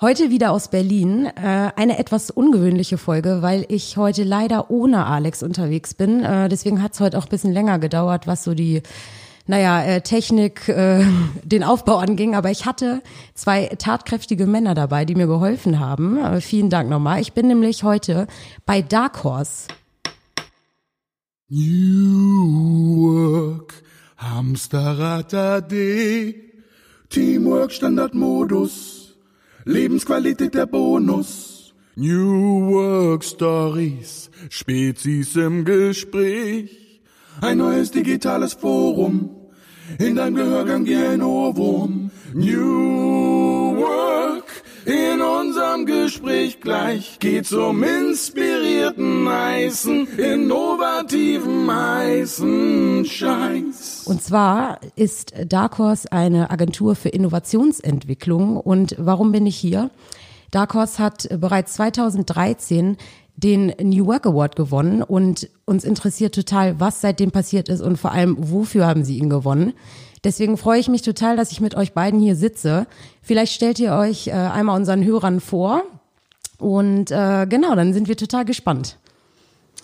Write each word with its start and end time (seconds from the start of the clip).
Heute 0.00 0.30
wieder 0.30 0.52
aus 0.52 0.68
Berlin. 0.68 1.26
Äh, 1.26 1.72
eine 1.74 1.98
etwas 1.98 2.30
ungewöhnliche 2.30 2.98
Folge, 2.98 3.42
weil 3.42 3.66
ich 3.68 3.96
heute 3.96 4.22
leider 4.22 4.70
ohne 4.70 5.06
Alex 5.06 5.42
unterwegs 5.42 5.92
bin. 5.92 6.22
Äh, 6.22 6.48
deswegen 6.48 6.80
hat 6.84 6.94
es 6.94 7.00
heute 7.00 7.18
auch 7.18 7.24
ein 7.24 7.30
bisschen 7.30 7.52
länger 7.52 7.80
gedauert, 7.80 8.28
was 8.28 8.44
so 8.44 8.54
die, 8.54 8.82
naja, 9.48 9.82
äh, 9.82 10.00
Technik, 10.00 10.68
äh, 10.68 11.04
den 11.42 11.64
Aufbau 11.64 11.96
anging. 11.96 12.36
Aber 12.36 12.52
ich 12.52 12.64
hatte 12.64 13.02
zwei 13.34 13.66
tatkräftige 13.76 14.46
Männer 14.46 14.76
dabei, 14.76 15.04
die 15.04 15.16
mir 15.16 15.26
geholfen 15.26 15.80
haben. 15.80 16.16
Äh, 16.16 16.40
vielen 16.40 16.70
Dank 16.70 16.88
nochmal. 16.88 17.20
Ich 17.20 17.32
bin 17.32 17.48
nämlich 17.48 17.82
heute 17.82 18.28
bei 18.66 18.82
Dark 18.82 19.24
Horse. 19.24 19.66
New 21.48 23.00
Work, 23.00 23.82
Hamsterrad 24.16 25.34
AD, 25.34 26.36
Teamwork 27.10 27.72
Standardmodus. 27.72 29.07
Lebensqualität 29.68 30.54
der 30.54 30.64
Bonus. 30.64 31.74
New 31.94 32.72
Work 32.72 33.22
Stories, 33.22 34.30
Spezies 34.48 35.36
im 35.36 35.66
Gespräch. 35.66 37.02
Ein 37.42 37.58
neues 37.58 37.90
digitales 37.90 38.54
Forum. 38.54 39.28
In 39.98 40.16
deinem 40.16 40.36
Gehörgang 40.36 40.86
wie 40.86 40.96
ein 40.96 41.20
Ohrwurm. 41.20 42.10
New 42.32 43.76
Work. 43.76 44.46
In 44.88 45.20
unserem 45.20 45.84
Gespräch 45.84 46.62
gleich 46.62 47.18
geht's 47.18 47.52
um 47.52 47.82
inspirierten 47.82 49.28
heißen, 49.28 50.18
innovativen 50.18 51.70
heißen 51.70 53.04
Scheiß. 53.04 54.04
Und 54.06 54.22
zwar 54.22 54.80
ist 54.96 55.34
Dark 55.46 55.76
Horse 55.76 56.10
eine 56.10 56.50
Agentur 56.50 56.94
für 56.94 57.10
Innovationsentwicklung. 57.10 58.56
Und 58.56 58.94
warum 58.96 59.30
bin 59.30 59.44
ich 59.44 59.56
hier? 59.56 59.90
Dark 60.52 60.72
Horse 60.72 60.98
hat 60.98 61.28
bereits 61.38 61.74
2013 61.74 62.96
den 63.36 63.74
New 63.82 64.06
Work 64.06 64.26
Award 64.26 64.56
gewonnen 64.56 65.02
und 65.02 65.50
uns 65.66 65.84
interessiert 65.84 66.34
total, 66.34 66.80
was 66.80 67.02
seitdem 67.02 67.30
passiert 67.30 67.68
ist 67.68 67.82
und 67.82 67.98
vor 67.98 68.12
allem, 68.12 68.36
wofür 68.38 68.86
haben 68.86 69.04
sie 69.04 69.18
ihn 69.18 69.28
gewonnen. 69.28 69.74
Deswegen 70.24 70.56
freue 70.56 70.80
ich 70.80 70.88
mich 70.88 71.02
total, 71.02 71.36
dass 71.36 71.52
ich 71.52 71.60
mit 71.60 71.74
euch 71.74 71.92
beiden 71.92 72.20
hier 72.20 72.36
sitze. 72.36 72.86
Vielleicht 73.22 73.52
stellt 73.52 73.78
ihr 73.78 73.92
euch 73.92 74.28
äh, 74.28 74.32
einmal 74.32 74.76
unseren 74.76 75.04
Hörern 75.04 75.40
vor. 75.40 75.82
Und 76.58 77.10
äh, 77.10 77.46
genau, 77.48 77.74
dann 77.74 77.92
sind 77.92 78.08
wir 78.08 78.16
total 78.16 78.44
gespannt. 78.44 78.98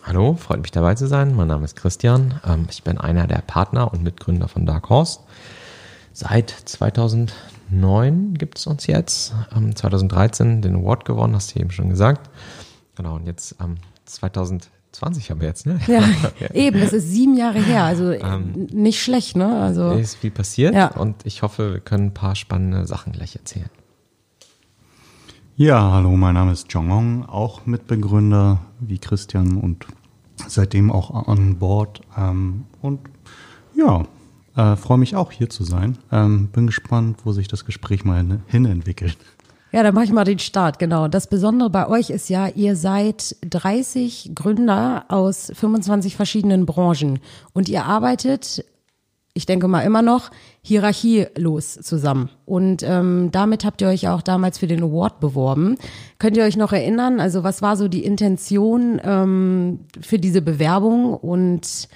Hallo, 0.03 0.35
freut 0.35 0.61
mich 0.61 0.71
dabei 0.71 0.97
zu 0.97 1.07
sein. 1.07 1.35
Mein 1.35 1.49
Name 1.49 1.65
ist 1.65 1.77
Christian. 1.77 2.41
Ähm, 2.45 2.67
ich 2.71 2.83
bin 2.83 2.99
einer 2.99 3.27
der 3.27 3.39
Partner 3.39 3.93
und 3.93 4.03
Mitgründer 4.03 4.49
von 4.49 4.67
Dark 4.67 4.91
Horse. 4.91 5.21
Seit 6.13 6.51
2009 6.51 8.35
gibt 8.35 8.59
es 8.59 8.67
uns 8.67 8.87
jetzt. 8.87 9.35
Ähm, 9.57 9.75
2013 9.75 10.63
den 10.63 10.77
Award 10.77 11.05
gewonnen, 11.05 11.35
hast 11.35 11.55
du 11.55 11.61
eben 11.61 11.71
schon 11.71 11.89
gesagt. 11.89 12.29
Genau, 12.97 13.15
und 13.15 13.27
jetzt 13.27 13.57
ähm, 13.63 13.77
2000 14.05 14.69
20 14.95 15.31
haben 15.31 15.41
wir 15.41 15.48
jetzt, 15.48 15.67
ne? 15.67 15.81
Ja, 15.89 16.55
eben, 16.55 16.81
das 16.81 16.92
ist 16.92 17.11
sieben 17.11 17.37
Jahre 17.37 17.61
her, 17.61 17.84
also 17.84 18.12
ähm, 18.12 18.69
nicht 18.73 19.03
schlecht, 19.03 19.36
ne? 19.36 19.61
Also 19.61 19.92
ist 19.92 20.17
viel 20.17 20.31
passiert 20.31 20.75
ja. 20.75 20.89
und 20.89 21.27
ich 21.27 21.42
hoffe, 21.42 21.75
wir 21.75 21.81
können 21.81 22.06
ein 22.06 22.14
paar 22.14 22.36
spannende 22.36 22.86
Sachen 22.86 23.12
gleich 23.12 23.34
erzählen. 23.36 23.70
Ja, 25.56 25.92
hallo, 25.92 26.17
mein 26.17 26.34
Name 26.34 26.53
ist 26.53 26.73
Jong 26.73 27.25
auch 27.27 27.67
Mitbegründer 27.67 28.61
wie 28.81 28.98
Christian 28.98 29.56
und 29.56 29.86
seitdem 30.48 30.91
auch 30.91 31.29
an 31.29 31.58
Bord. 31.58 32.01
Ähm, 32.17 32.64
und 32.81 33.01
ja, 33.77 34.05
äh, 34.56 34.77
freue 34.77 34.98
mich 34.98 35.17
auch 35.17 35.33
hier 35.33 35.48
zu 35.48 35.64
sein. 35.64 35.98
Ähm, 36.11 36.48
bin 36.48 36.67
gespannt, 36.67 37.20
wo 37.25 37.33
sich 37.33 37.48
das 37.48 37.64
Gespräch 37.64 38.05
mal 38.05 38.41
hin 38.47 38.64
entwickelt. 38.64 39.17
Ja, 39.75 39.83
dann 39.83 39.92
mache 39.92 40.05
ich 40.05 40.12
mal 40.12 40.22
den 40.22 40.39
Start, 40.39 40.78
genau. 40.78 41.08
Das 41.08 41.27
Besondere 41.27 41.69
bei 41.69 41.89
euch 41.89 42.11
ist 42.11 42.28
ja, 42.28 42.47
ihr 42.47 42.77
seid 42.77 43.34
30 43.41 44.30
Gründer 44.33 45.05
aus 45.08 45.50
25 45.53 46.14
verschiedenen 46.14 46.64
Branchen 46.64 47.19
und 47.55 47.69
ihr 47.69 47.84
arbeitet, 47.84 48.64
ich 49.33 49.46
denke 49.46 49.67
mal 49.67 49.80
immer 49.80 50.01
noch, 50.01 50.30
hierarchielos 50.63 51.74
zusammen. 51.83 52.30
Und 52.45 52.84
ähm, 52.84 53.30
damit 53.33 53.64
habt 53.64 53.80
ihr 53.80 53.89
euch 53.89 54.07
auch 54.07 54.23
damals 54.23 54.58
für 54.58 54.68
den 54.68 54.80
Award 54.80 55.18
beworben. 55.18 55.74
Könnt 56.20 56.36
ihr 56.36 56.45
euch 56.45 56.57
noch 56.57 56.73
erinnern? 56.73 57.18
Also 57.18 57.42
was 57.42 57.61
war 57.61 57.77
so 57.77 57.89
die 57.89 58.05
Intention 58.05 59.01
ähm, 59.02 59.80
für 60.01 60.20
diese 60.20 60.40
Bewerbung? 60.40 61.14
Und 61.14 61.89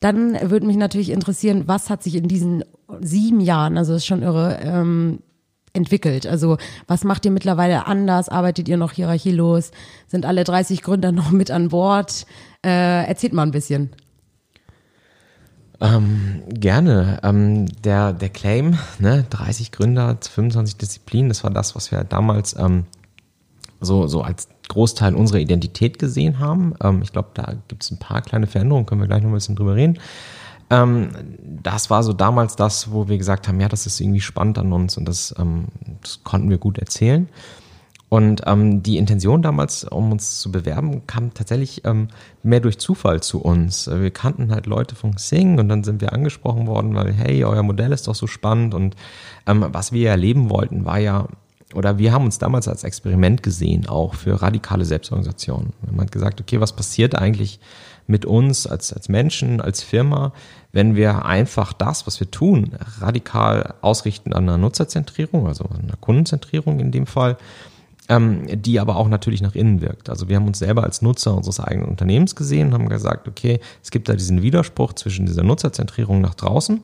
dann 0.00 0.50
würde 0.50 0.66
mich 0.66 0.76
natürlich 0.76 1.08
interessieren, 1.08 1.62
was 1.64 1.88
hat 1.88 2.02
sich 2.02 2.14
in 2.14 2.28
diesen 2.28 2.62
sieben 3.00 3.40
Jahren, 3.40 3.78
also 3.78 3.94
ist 3.94 4.04
schon 4.04 4.20
irre, 4.20 4.58
ähm, 4.62 5.20
entwickelt? 5.72 6.26
Also 6.26 6.58
was 6.86 7.04
macht 7.04 7.24
ihr 7.24 7.30
mittlerweile 7.30 7.86
anders? 7.86 8.28
Arbeitet 8.28 8.68
ihr 8.68 8.76
noch 8.76 8.92
hierarchielos? 8.92 9.70
Sind 10.06 10.26
alle 10.26 10.44
30 10.44 10.82
Gründer 10.82 11.12
noch 11.12 11.30
mit 11.30 11.50
an 11.50 11.68
Bord? 11.68 12.26
Äh, 12.64 13.06
erzählt 13.06 13.32
mal 13.32 13.42
ein 13.42 13.50
bisschen. 13.50 13.90
Ähm, 15.80 16.42
gerne. 16.48 17.18
Ähm, 17.24 17.66
der, 17.82 18.12
der 18.12 18.28
Claim, 18.28 18.78
ne, 19.00 19.24
30 19.28 19.72
Gründer, 19.72 20.16
25 20.20 20.76
Disziplinen, 20.76 21.28
das 21.28 21.42
war 21.42 21.50
das, 21.50 21.74
was 21.74 21.90
wir 21.90 22.04
damals 22.04 22.56
ähm, 22.56 22.84
so, 23.80 24.06
so 24.06 24.22
als 24.22 24.48
Großteil 24.68 25.14
unserer 25.16 25.40
Identität 25.40 25.98
gesehen 25.98 26.38
haben. 26.38 26.74
Ähm, 26.82 27.02
ich 27.02 27.10
glaube, 27.10 27.30
da 27.34 27.54
gibt 27.66 27.82
es 27.82 27.90
ein 27.90 27.98
paar 27.98 28.22
kleine 28.22 28.46
Veränderungen, 28.46 28.86
können 28.86 29.00
wir 29.00 29.08
gleich 29.08 29.22
noch 29.22 29.30
ein 29.30 29.34
bisschen 29.34 29.56
drüber 29.56 29.74
reden. 29.74 29.98
Ähm, 30.72 31.10
das 31.62 31.90
war 31.90 32.02
so 32.02 32.14
damals 32.14 32.56
das, 32.56 32.90
wo 32.90 33.06
wir 33.06 33.18
gesagt 33.18 33.46
haben, 33.46 33.60
ja, 33.60 33.68
das 33.68 33.84
ist 33.86 34.00
irgendwie 34.00 34.22
spannend 34.22 34.58
an 34.58 34.72
uns 34.72 34.96
und 34.96 35.04
das, 35.06 35.34
ähm, 35.38 35.66
das 36.00 36.24
konnten 36.24 36.48
wir 36.48 36.56
gut 36.56 36.78
erzählen. 36.78 37.28
Und 38.08 38.42
ähm, 38.46 38.82
die 38.82 38.96
Intention 38.98 39.42
damals, 39.42 39.84
um 39.84 40.12
uns 40.12 40.40
zu 40.40 40.50
bewerben, 40.50 41.06
kam 41.06 41.32
tatsächlich 41.34 41.82
ähm, 41.84 42.08
mehr 42.42 42.60
durch 42.60 42.78
Zufall 42.78 43.22
zu 43.22 43.40
uns. 43.40 43.88
Wir 43.88 44.10
kannten 44.10 44.50
halt 44.50 44.66
Leute 44.66 44.94
von 44.94 45.14
Xing 45.14 45.58
und 45.58 45.68
dann 45.68 45.84
sind 45.84 46.00
wir 46.00 46.12
angesprochen 46.12 46.66
worden, 46.66 46.94
weil, 46.94 47.12
hey, 47.12 47.44
euer 47.44 47.62
Modell 47.62 47.92
ist 47.92 48.08
doch 48.08 48.14
so 48.14 48.26
spannend. 48.26 48.74
Und 48.74 48.96
ähm, 49.46 49.66
was 49.72 49.92
wir 49.92 50.10
erleben 50.10 50.50
wollten, 50.50 50.84
war 50.84 50.98
ja, 50.98 51.26
oder 51.74 51.96
wir 51.98 52.12
haben 52.12 52.26
uns 52.26 52.38
damals 52.38 52.68
als 52.68 52.84
Experiment 52.84 53.42
gesehen, 53.42 53.88
auch 53.88 54.14
für 54.14 54.42
radikale 54.42 54.84
Selbstorganisation. 54.84 55.72
Man 55.90 56.02
hat 56.02 56.12
gesagt, 56.12 56.40
okay, 56.40 56.60
was 56.60 56.74
passiert 56.74 57.14
eigentlich 57.14 57.60
mit 58.12 58.26
uns 58.26 58.66
als, 58.66 58.92
als 58.92 59.08
Menschen, 59.08 59.60
als 59.60 59.82
Firma, 59.82 60.32
wenn 60.70 60.94
wir 60.94 61.24
einfach 61.24 61.72
das, 61.72 62.06
was 62.06 62.20
wir 62.20 62.30
tun, 62.30 62.72
radikal 63.00 63.74
ausrichten 63.80 64.32
an 64.34 64.44
einer 64.44 64.58
Nutzerzentrierung, 64.58 65.48
also 65.48 65.64
an 65.64 65.80
einer 65.82 65.96
Kundenzentrierung 66.00 66.78
in 66.78 66.92
dem 66.92 67.06
Fall, 67.06 67.38
ähm, 68.08 68.46
die 68.62 68.78
aber 68.78 68.96
auch 68.96 69.08
natürlich 69.08 69.40
nach 69.40 69.54
innen 69.54 69.80
wirkt. 69.80 70.10
Also 70.10 70.28
wir 70.28 70.36
haben 70.36 70.46
uns 70.46 70.58
selber 70.58 70.84
als 70.84 71.00
Nutzer 71.00 71.34
unseres 71.34 71.58
eigenen 71.58 71.88
Unternehmens 71.88 72.36
gesehen 72.36 72.68
und 72.68 72.74
haben 72.74 72.88
gesagt, 72.88 73.26
okay, 73.28 73.60
es 73.82 73.90
gibt 73.90 74.08
da 74.08 74.14
diesen 74.14 74.42
Widerspruch 74.42 74.92
zwischen 74.92 75.24
dieser 75.24 75.42
Nutzerzentrierung 75.42 76.20
nach 76.20 76.34
draußen 76.34 76.82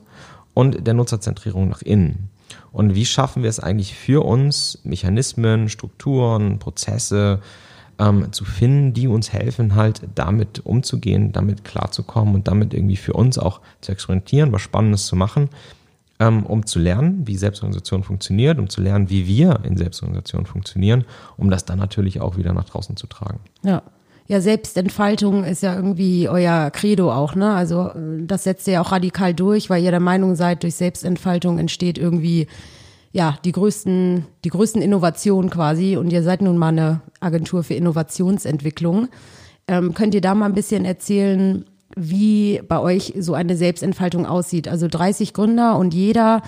und 0.54 0.86
der 0.86 0.94
Nutzerzentrierung 0.94 1.68
nach 1.68 1.82
innen. 1.82 2.30
Und 2.72 2.94
wie 2.94 3.04
schaffen 3.04 3.42
wir 3.42 3.50
es 3.50 3.60
eigentlich 3.60 3.94
für 3.94 4.24
uns, 4.24 4.78
Mechanismen, 4.82 5.68
Strukturen, 5.68 6.58
Prozesse, 6.58 7.40
ähm, 7.98 8.32
zu 8.32 8.44
finden, 8.44 8.92
die 8.92 9.08
uns 9.08 9.32
helfen, 9.32 9.74
halt 9.74 10.02
damit 10.14 10.64
umzugehen, 10.64 11.32
damit 11.32 11.64
klarzukommen 11.64 12.34
und 12.34 12.48
damit 12.48 12.74
irgendwie 12.74 12.96
für 12.96 13.12
uns 13.12 13.38
auch 13.38 13.60
zu 13.80 13.92
experimentieren, 13.92 14.52
was 14.52 14.62
Spannendes 14.62 15.06
zu 15.06 15.16
machen, 15.16 15.48
ähm, 16.20 16.44
um 16.46 16.66
zu 16.66 16.78
lernen, 16.78 17.26
wie 17.26 17.36
Selbstorganisation 17.36 18.02
funktioniert, 18.02 18.58
um 18.58 18.68
zu 18.68 18.80
lernen, 18.80 19.10
wie 19.10 19.26
wir 19.26 19.60
in 19.64 19.76
Selbstorganisation 19.76 20.46
funktionieren, 20.46 21.04
um 21.36 21.50
das 21.50 21.64
dann 21.64 21.78
natürlich 21.78 22.20
auch 22.20 22.36
wieder 22.36 22.52
nach 22.52 22.64
draußen 22.64 22.96
zu 22.96 23.06
tragen. 23.06 23.40
Ja. 23.62 23.82
Ja, 24.30 24.42
Selbstentfaltung 24.42 25.42
ist 25.42 25.62
ja 25.62 25.74
irgendwie 25.74 26.28
euer 26.28 26.70
Credo 26.70 27.10
auch, 27.10 27.34
ne? 27.34 27.54
Also 27.54 27.92
das 28.20 28.44
setzt 28.44 28.66
ihr 28.66 28.74
ja 28.74 28.82
auch 28.82 28.92
radikal 28.92 29.32
durch, 29.32 29.70
weil 29.70 29.82
ihr 29.82 29.90
der 29.90 30.00
Meinung 30.00 30.34
seid, 30.34 30.64
durch 30.64 30.74
Selbstentfaltung 30.74 31.58
entsteht 31.58 31.96
irgendwie 31.96 32.46
ja, 33.12 33.38
die 33.44 33.52
größten, 33.52 34.26
die 34.44 34.50
größten 34.50 34.82
Innovationen 34.82 35.50
quasi. 35.50 35.96
Und 35.96 36.12
ihr 36.12 36.22
seid 36.22 36.42
nun 36.42 36.58
mal 36.58 36.68
eine 36.68 37.00
Agentur 37.20 37.62
für 37.62 37.74
Innovationsentwicklung. 37.74 39.08
Ähm, 39.66 39.94
könnt 39.94 40.14
ihr 40.14 40.20
da 40.20 40.34
mal 40.34 40.46
ein 40.46 40.54
bisschen 40.54 40.84
erzählen, 40.84 41.64
wie 41.96 42.60
bei 42.68 42.78
euch 42.78 43.14
so 43.18 43.34
eine 43.34 43.56
Selbstentfaltung 43.56 44.26
aussieht? 44.26 44.68
Also 44.68 44.88
30 44.88 45.32
Gründer 45.32 45.78
und 45.78 45.94
jeder, 45.94 46.42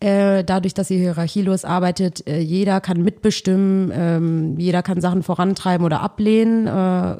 äh, 0.00 0.42
dadurch, 0.44 0.74
dass 0.74 0.90
ihr 0.90 0.98
hierarchielos 0.98 1.64
arbeitet, 1.64 2.26
äh, 2.26 2.40
jeder 2.40 2.80
kann 2.80 3.02
mitbestimmen, 3.02 3.92
ähm, 3.94 4.58
jeder 4.58 4.82
kann 4.82 5.00
Sachen 5.00 5.22
vorantreiben 5.22 5.84
oder 5.84 6.00
ablehnen. 6.00 6.66
Äh, 6.66 7.16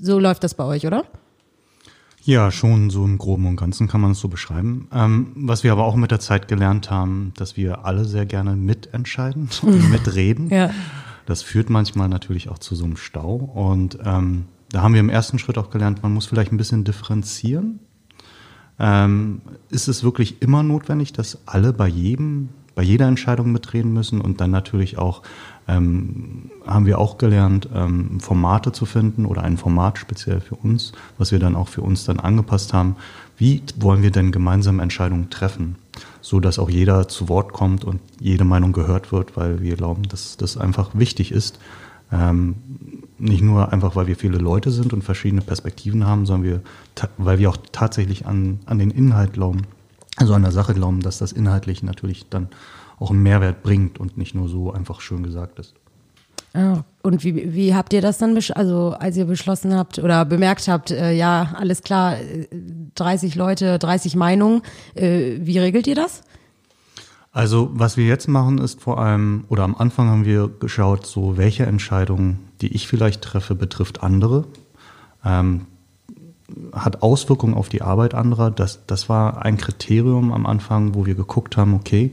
so 0.00 0.18
läuft 0.18 0.44
das 0.44 0.54
bei 0.54 0.64
euch, 0.64 0.86
oder? 0.86 1.04
Ja, 2.24 2.50
schon 2.50 2.88
so 2.88 3.04
im 3.04 3.18
Groben 3.18 3.46
und 3.46 3.56
Ganzen 3.56 3.86
kann 3.86 4.00
man 4.00 4.12
es 4.12 4.20
so 4.20 4.28
beschreiben. 4.28 4.88
Ähm, 4.92 5.32
was 5.34 5.62
wir 5.62 5.72
aber 5.72 5.84
auch 5.84 5.94
mit 5.94 6.10
der 6.10 6.20
Zeit 6.20 6.48
gelernt 6.48 6.90
haben, 6.90 7.32
dass 7.36 7.56
wir 7.56 7.84
alle 7.84 8.06
sehr 8.06 8.24
gerne 8.24 8.56
mitentscheiden 8.56 9.48
mitreden. 9.90 10.48
ja. 10.48 10.70
Das 11.26 11.42
führt 11.42 11.70
manchmal 11.70 12.08
natürlich 12.08 12.50
auch 12.50 12.58
zu 12.58 12.74
so 12.74 12.84
einem 12.84 12.96
Stau. 12.96 13.36
Und 13.36 13.98
ähm, 14.04 14.44
da 14.70 14.82
haben 14.82 14.92
wir 14.92 15.00
im 15.00 15.08
ersten 15.08 15.38
Schritt 15.38 15.56
auch 15.56 15.70
gelernt, 15.70 16.02
man 16.02 16.12
muss 16.12 16.26
vielleicht 16.26 16.52
ein 16.52 16.56
bisschen 16.56 16.84
differenzieren. 16.84 17.80
Ähm, 18.78 19.40
ist 19.70 19.88
es 19.88 20.02
wirklich 20.02 20.42
immer 20.42 20.62
notwendig, 20.62 21.12
dass 21.12 21.38
alle 21.46 21.72
bei 21.72 21.88
jedem, 21.88 22.50
bei 22.74 22.82
jeder 22.82 23.06
Entscheidung 23.06 23.52
mitreden 23.52 23.92
müssen 23.92 24.20
und 24.20 24.40
dann 24.40 24.50
natürlich 24.50 24.98
auch 24.98 25.22
ähm, 25.66 26.50
haben 26.66 26.86
wir 26.86 26.98
auch 26.98 27.18
gelernt, 27.18 27.68
ähm, 27.74 28.20
Formate 28.20 28.72
zu 28.72 28.86
finden 28.86 29.26
oder 29.26 29.42
ein 29.42 29.56
Format 29.56 29.98
speziell 29.98 30.40
für 30.40 30.56
uns, 30.56 30.92
was 31.18 31.32
wir 31.32 31.38
dann 31.38 31.56
auch 31.56 31.68
für 31.68 31.82
uns 31.82 32.04
dann 32.04 32.20
angepasst 32.20 32.72
haben. 32.72 32.96
Wie 33.36 33.62
wollen 33.76 34.02
wir 34.02 34.10
denn 34.10 34.30
gemeinsam 34.30 34.80
Entscheidungen 34.80 35.30
treffen, 35.30 35.76
so 36.20 36.40
dass 36.40 36.58
auch 36.58 36.70
jeder 36.70 37.08
zu 37.08 37.28
Wort 37.28 37.52
kommt 37.52 37.84
und 37.84 38.00
jede 38.20 38.44
Meinung 38.44 38.72
gehört 38.72 39.10
wird, 39.10 39.36
weil 39.36 39.60
wir 39.60 39.76
glauben, 39.76 40.02
dass 40.04 40.36
das 40.36 40.56
einfach 40.56 40.90
wichtig 40.94 41.32
ist. 41.32 41.58
Ähm, 42.12 42.56
nicht 43.18 43.42
nur 43.42 43.72
einfach, 43.72 43.96
weil 43.96 44.06
wir 44.06 44.16
viele 44.16 44.38
Leute 44.38 44.70
sind 44.70 44.92
und 44.92 45.02
verschiedene 45.02 45.40
Perspektiven 45.40 46.06
haben, 46.06 46.26
sondern 46.26 46.50
wir, 46.50 46.60
weil 47.16 47.38
wir 47.38 47.48
auch 47.48 47.56
tatsächlich 47.72 48.26
an, 48.26 48.60
an 48.66 48.78
den 48.78 48.90
Inhalt 48.90 49.32
glauben, 49.32 49.62
also 50.16 50.34
an 50.34 50.42
der 50.42 50.52
Sache 50.52 50.74
glauben, 50.74 51.00
dass 51.00 51.18
das 51.18 51.32
inhaltlich 51.32 51.82
natürlich 51.82 52.28
dann 52.28 52.48
auch 53.04 53.10
einen 53.10 53.22
Mehrwert 53.22 53.62
bringt 53.62 54.00
und 54.00 54.16
nicht 54.16 54.34
nur 54.34 54.48
so 54.48 54.72
einfach 54.72 55.00
schön 55.00 55.22
gesagt 55.22 55.58
ist. 55.58 55.74
Ja, 56.54 56.84
und 57.02 57.24
wie, 57.24 57.52
wie 57.52 57.74
habt 57.74 57.92
ihr 57.92 58.00
das 58.00 58.18
dann, 58.18 58.38
also 58.54 58.94
als 58.98 59.16
ihr 59.16 59.24
beschlossen 59.24 59.74
habt 59.74 59.98
oder 59.98 60.24
bemerkt 60.24 60.68
habt, 60.68 60.90
äh, 60.92 61.12
ja, 61.12 61.52
alles 61.58 61.82
klar, 61.82 62.16
30 62.94 63.34
Leute, 63.34 63.78
30 63.78 64.14
Meinungen, 64.14 64.62
äh, 64.94 65.36
wie 65.40 65.58
regelt 65.58 65.86
ihr 65.88 65.96
das? 65.96 66.22
Also 67.32 67.70
was 67.72 67.96
wir 67.96 68.06
jetzt 68.06 68.28
machen 68.28 68.58
ist 68.58 68.80
vor 68.80 69.00
allem, 69.00 69.44
oder 69.48 69.64
am 69.64 69.74
Anfang 69.74 70.08
haben 70.08 70.24
wir 70.24 70.48
geschaut, 70.48 71.04
so 71.04 71.36
welche 71.36 71.66
Entscheidungen, 71.66 72.38
die 72.60 72.72
ich 72.72 72.86
vielleicht 72.86 73.22
treffe, 73.22 73.56
betrifft 73.56 74.04
andere, 74.04 74.44
ähm, 75.24 75.66
hat 76.72 77.02
Auswirkungen 77.02 77.54
auf 77.54 77.68
die 77.68 77.82
Arbeit 77.82 78.14
anderer. 78.14 78.52
Das, 78.52 78.86
das 78.86 79.08
war 79.08 79.44
ein 79.44 79.56
Kriterium 79.56 80.32
am 80.32 80.46
Anfang, 80.46 80.94
wo 80.94 81.06
wir 81.06 81.16
geguckt 81.16 81.56
haben, 81.56 81.74
okay, 81.74 82.12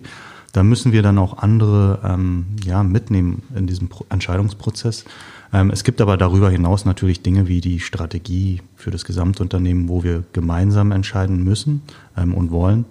da 0.51 0.63
müssen 0.63 0.91
wir 0.91 1.01
dann 1.01 1.17
auch 1.17 1.37
andere 1.37 1.99
ähm, 2.03 2.45
ja, 2.65 2.83
mitnehmen 2.83 3.43
in 3.55 3.67
diesem 3.67 3.87
Pro 3.87 4.05
Entscheidungsprozess. 4.09 5.05
Ähm, 5.53 5.69
es 5.69 5.83
gibt 5.83 6.01
aber 6.01 6.17
darüber 6.17 6.49
hinaus 6.49 6.85
natürlich 6.85 7.21
Dinge 7.21 7.47
wie 7.47 7.61
die 7.61 7.79
Strategie 7.79 8.61
für 8.75 8.91
das 8.91 9.05
Gesamtunternehmen, 9.05 9.87
wo 9.87 10.03
wir 10.03 10.23
gemeinsam 10.33 10.91
entscheiden 10.91 11.43
müssen 11.43 11.81
ähm, 12.17 12.33
und 12.33 12.51
wollen. 12.51 12.85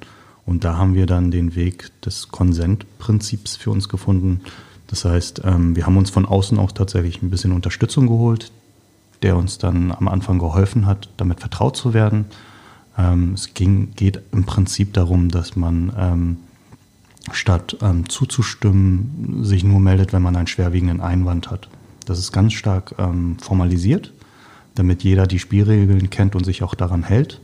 Und 0.46 0.64
da 0.64 0.76
haben 0.76 0.94
wir 0.94 1.06
dann 1.06 1.30
den 1.30 1.54
Weg 1.54 1.90
des 2.02 2.28
Konsentprinzips 2.28 3.56
für 3.56 3.70
uns 3.70 3.88
gefunden. 3.88 4.40
Das 4.86 5.04
heißt, 5.04 5.42
ähm, 5.44 5.76
wir 5.76 5.86
haben 5.86 5.96
uns 5.96 6.10
von 6.10 6.26
außen 6.26 6.58
auch 6.58 6.72
tatsächlich 6.72 7.22
ein 7.22 7.30
bisschen 7.30 7.52
Unterstützung 7.52 8.06
geholt, 8.06 8.50
der 9.22 9.36
uns 9.36 9.58
dann 9.58 9.92
am 9.92 10.08
Anfang 10.08 10.38
geholfen 10.38 10.86
hat, 10.86 11.10
damit 11.16 11.40
vertraut 11.40 11.76
zu 11.76 11.94
werden. 11.94 12.24
Ähm, 12.98 13.34
es 13.34 13.54
ging, 13.54 13.92
geht 13.94 14.20
im 14.32 14.44
Prinzip 14.44 14.92
darum, 14.94 15.28
dass 15.28 15.56
man 15.56 15.92
ähm, 15.96 16.36
statt 17.32 17.76
ähm, 17.82 18.08
zuzustimmen, 18.08 19.44
sich 19.44 19.64
nur 19.64 19.80
meldet, 19.80 20.12
wenn 20.12 20.22
man 20.22 20.36
einen 20.36 20.46
schwerwiegenden 20.46 21.00
Einwand 21.00 21.50
hat. 21.50 21.68
Das 22.06 22.18
ist 22.18 22.32
ganz 22.32 22.54
stark 22.54 22.94
ähm, 22.98 23.36
formalisiert, 23.40 24.12
damit 24.74 25.02
jeder 25.02 25.26
die 25.26 25.38
Spielregeln 25.38 26.10
kennt 26.10 26.34
und 26.34 26.44
sich 26.44 26.62
auch 26.62 26.74
daran 26.74 27.02
hält. 27.02 27.40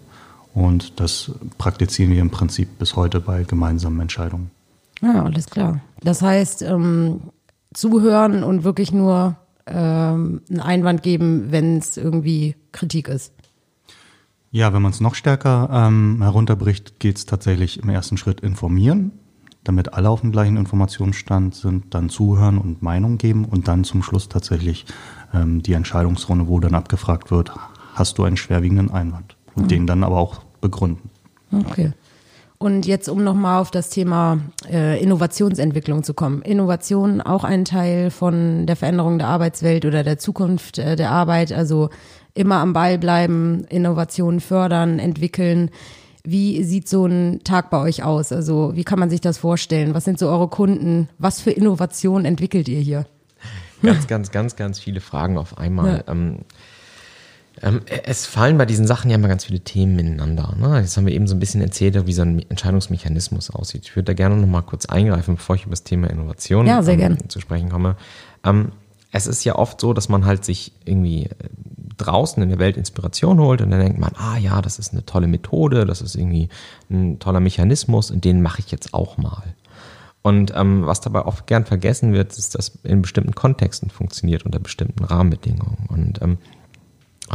Und 0.55 0.99
das 1.01 1.33
praktizieren 1.59 2.11
wir 2.11 2.21
im 2.21 2.31
Prinzip 2.31 2.79
bis 2.79 2.97
heute 2.97 3.21
bei 3.21 3.45
gemeinsamen 3.45 4.01
Entscheidungen. 4.01 4.51
Ja, 5.03 5.25
alles 5.25 5.47
klar. 5.47 5.81
Das 6.01 6.23
heißt, 6.23 6.63
ähm, 6.63 7.21
zuhören 7.75 8.43
und 8.43 8.65
wirklich 8.65 8.93
nur 8.93 9.37
ähm, 9.67 10.41
einen 10.49 10.61
Einwand 10.61 11.03
geben, 11.03 11.49
wenn 11.51 11.77
es 11.77 11.99
irgendwie 11.99 12.57
Kritik 12.73 13.09
ist. 13.09 13.35
Ja, 14.51 14.73
wenn 14.73 14.81
man 14.81 14.93
es 14.93 15.01
noch 15.01 15.15
stärker 15.15 15.69
ähm, 15.71 16.23
herunterbricht, 16.23 16.99
geht 16.99 17.19
es 17.19 17.27
tatsächlich 17.27 17.83
im 17.83 17.91
ersten 17.91 18.17
Schritt 18.17 18.41
informieren 18.41 19.13
damit 19.69 19.95
alle 19.95 20.09
auf 20.09 20.21
dem 20.21 20.33
gleichen 20.33 20.57
Informationsstand 20.57 21.55
sind, 21.55 21.95
dann 21.95 22.09
zuhören 22.09 22.59
und 22.59 22.83
Meinung 22.83 23.19
geben 23.19 23.45
und 23.45 23.69
dann 23.69 23.85
zum 23.85 24.03
Schluss 24.03 24.29
tatsächlich 24.29 24.87
ähm, 25.35 25.63
die 25.63 25.73
Entscheidungsrunde, 25.73 26.49
wo 26.49 26.61
dann 26.61 26.75
abgefragt 26.75 27.31
wird, 27.31 27.53
hast 27.95 28.19
du 28.19 28.25
einen 28.25 28.37
schwerwiegenden 28.37 28.91
Einwand 28.91 29.37
und 29.55 29.65
mhm. 29.65 29.69
den 29.69 29.87
dann 29.87 30.05
aber 30.05 30.19
auch 30.19 30.41
begründen. 30.61 31.11
Okay. 31.53 31.93
Und 32.59 32.87
jetzt, 32.87 33.09
um 33.09 33.23
nochmal 33.23 33.61
auf 33.61 33.71
das 33.71 33.91
Thema 33.91 34.39
äh, 34.71 35.03
Innovationsentwicklung 35.03 36.03
zu 36.03 36.15
kommen. 36.15 36.41
Innovation 36.41 37.21
auch 37.21 37.45
ein 37.45 37.67
Teil 37.67 38.11
von 38.11 38.67
der 38.67 38.77
Veränderung 38.77 39.19
der 39.19 39.29
Arbeitswelt 39.29 39.85
oder 39.85 40.03
der 40.03 40.19
Zukunft 40.19 40.79
äh, 40.79 40.97
der 40.97 41.11
Arbeit. 41.11 41.53
Also 41.53 41.91
immer 42.33 42.57
am 42.57 42.73
Ball 42.73 42.99
bleiben, 42.99 43.65
Innovationen 43.69 44.41
fördern, 44.41 44.99
entwickeln. 44.99 45.71
Wie 46.27 46.65
sieht 46.65 46.89
so 46.89 47.07
ein 47.07 47.41
Tag 47.45 47.71
bei 47.71 47.79
euch 47.79 48.03
aus? 48.03 48.33
Also 48.33 48.73
wie 48.75 48.85
kann 48.85 48.99
man 48.99 49.11
sich 49.11 49.21
das 49.21 49.39
vorstellen? 49.39 49.95
Was 49.95 50.05
sind 50.05 50.19
so 50.19 50.29
eure 50.29 50.49
Kunden? 50.49 51.09
Was 51.19 51.41
für 51.41 51.51
Innovationen 51.51 52.25
entwickelt 52.25 52.69
ihr 52.69 52.81
hier? 52.81 53.07
Ganz, 53.83 54.07
ganz, 54.07 54.31
ganz, 54.31 54.57
ganz 54.57 54.79
viele 54.81 55.01
Fragen 55.01 55.37
auf 55.37 55.59
einmal. 55.59 56.03
Ja. 56.07 56.13
Ähm, 56.13 56.39
ähm, 57.63 57.83
es 58.05 58.27
fallen 58.27 58.59
bei 58.59 58.67
diesen 58.67 58.87
Sachen 58.87 59.11
ja 59.11 59.17
immer 59.17 59.29
ganz 59.29 59.45
viele 59.45 59.61
Themen 59.61 59.99
ineinander. 59.99 60.55
Ne? 60.59 60.81
Jetzt 60.81 60.97
haben 60.97 61.07
wir 61.07 61.15
eben 61.15 61.27
so 61.27 61.35
ein 61.35 61.39
bisschen 61.39 61.61
erzählt, 61.61 62.07
wie 62.07 62.13
so 62.13 62.23
ein 62.23 62.45
Entscheidungsmechanismus 62.49 63.51
aussieht. 63.51 63.83
Ich 63.85 63.95
würde 63.95 64.07
da 64.07 64.13
gerne 64.15 64.37
noch 64.37 64.47
mal 64.47 64.63
kurz 64.63 64.87
eingreifen, 64.87 65.37
bevor 65.37 65.57
ich 65.57 65.63
über 65.63 65.71
das 65.71 65.83
Thema 65.83 66.09
Innovation 66.09 66.67
ja, 66.67 66.83
ähm, 66.87 67.29
zu 67.29 67.41
sprechen 67.41 67.69
komme. 67.69 67.97
Ähm, 68.45 68.73
es 69.13 69.27
ist 69.27 69.45
ja 69.45 69.57
oft 69.57 69.81
so, 69.81 69.93
dass 69.93 70.09
man 70.09 70.27
halt 70.27 70.45
sich 70.45 70.73
irgendwie 70.85 71.31
draußen 71.97 72.43
in 72.43 72.49
der 72.49 72.59
Welt 72.59 72.77
Inspiration 72.77 73.39
holt 73.41 73.63
und 73.63 73.71
dann 73.71 73.81
denkt 73.81 73.99
man, 73.99 74.13
ah 74.17 74.37
ja, 74.37 74.63
das 74.63 74.79
ist 74.79 74.93
eine 74.93 75.05
tolle 75.05 75.27
Methode, 75.27 75.85
das 75.85 76.01
ist 76.01 76.15
irgendwie 76.15 76.49
ein 76.91 77.19
toller 77.19 77.41
Mechanismus 77.41 78.11
und 78.11 78.25
den 78.25 78.43
mache 78.43 78.61
ich 78.61 78.71
jetzt 78.71 78.95
auch 78.95 79.17
mal. 79.19 79.55
Und 80.23 80.53
ähm, 80.57 80.85
was 80.85 81.01
dabei 81.01 81.25
oft 81.25 81.47
gern 81.47 81.67
vergessen 81.67 82.13
wird, 82.13 82.37
ist, 82.37 82.57
dass 82.57 82.81
in 82.83 83.01
bestimmten 83.01 83.37
Kontexten 83.37 83.91
funktioniert, 83.91 84.45
unter 84.45 84.59
bestimmten 84.59 85.05
Rahmenbedingungen. 85.05 85.87
Und 85.89 86.21
ähm, 86.21 86.39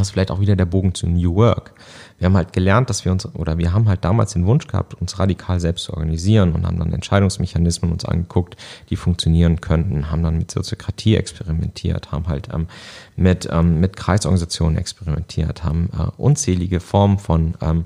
ist 0.00 0.10
vielleicht 0.10 0.30
auch 0.30 0.40
wieder 0.40 0.56
der 0.56 0.64
Bogen 0.64 0.94
zu 0.94 1.06
New 1.06 1.34
Work. 1.34 1.74
Wir 2.18 2.26
haben 2.26 2.36
halt 2.36 2.52
gelernt, 2.52 2.88
dass 2.88 3.04
wir 3.04 3.12
uns, 3.12 3.26
oder 3.34 3.58
wir 3.58 3.72
haben 3.72 3.88
halt 3.88 4.04
damals 4.04 4.32
den 4.32 4.46
Wunsch 4.46 4.66
gehabt, 4.66 4.94
uns 4.94 5.18
radikal 5.18 5.60
selbst 5.60 5.84
zu 5.84 5.92
organisieren 5.92 6.52
und 6.52 6.66
haben 6.66 6.78
dann 6.78 6.92
Entscheidungsmechanismen 6.92 7.92
uns 7.92 8.04
angeguckt, 8.04 8.56
die 8.90 8.96
funktionieren 8.96 9.60
könnten, 9.60 10.10
haben 10.10 10.22
dann 10.22 10.38
mit 10.38 10.50
Soziokratie 10.50 11.16
experimentiert, 11.16 12.12
haben 12.12 12.28
halt 12.28 12.48
ähm, 12.54 12.68
mit, 13.16 13.48
ähm, 13.50 13.80
mit 13.80 13.96
Kreisorganisationen 13.96 14.78
experimentiert, 14.78 15.64
haben 15.64 15.90
äh, 15.98 16.10
unzählige 16.16 16.80
Formen 16.80 17.18
von 17.18 17.54
ähm, 17.60 17.84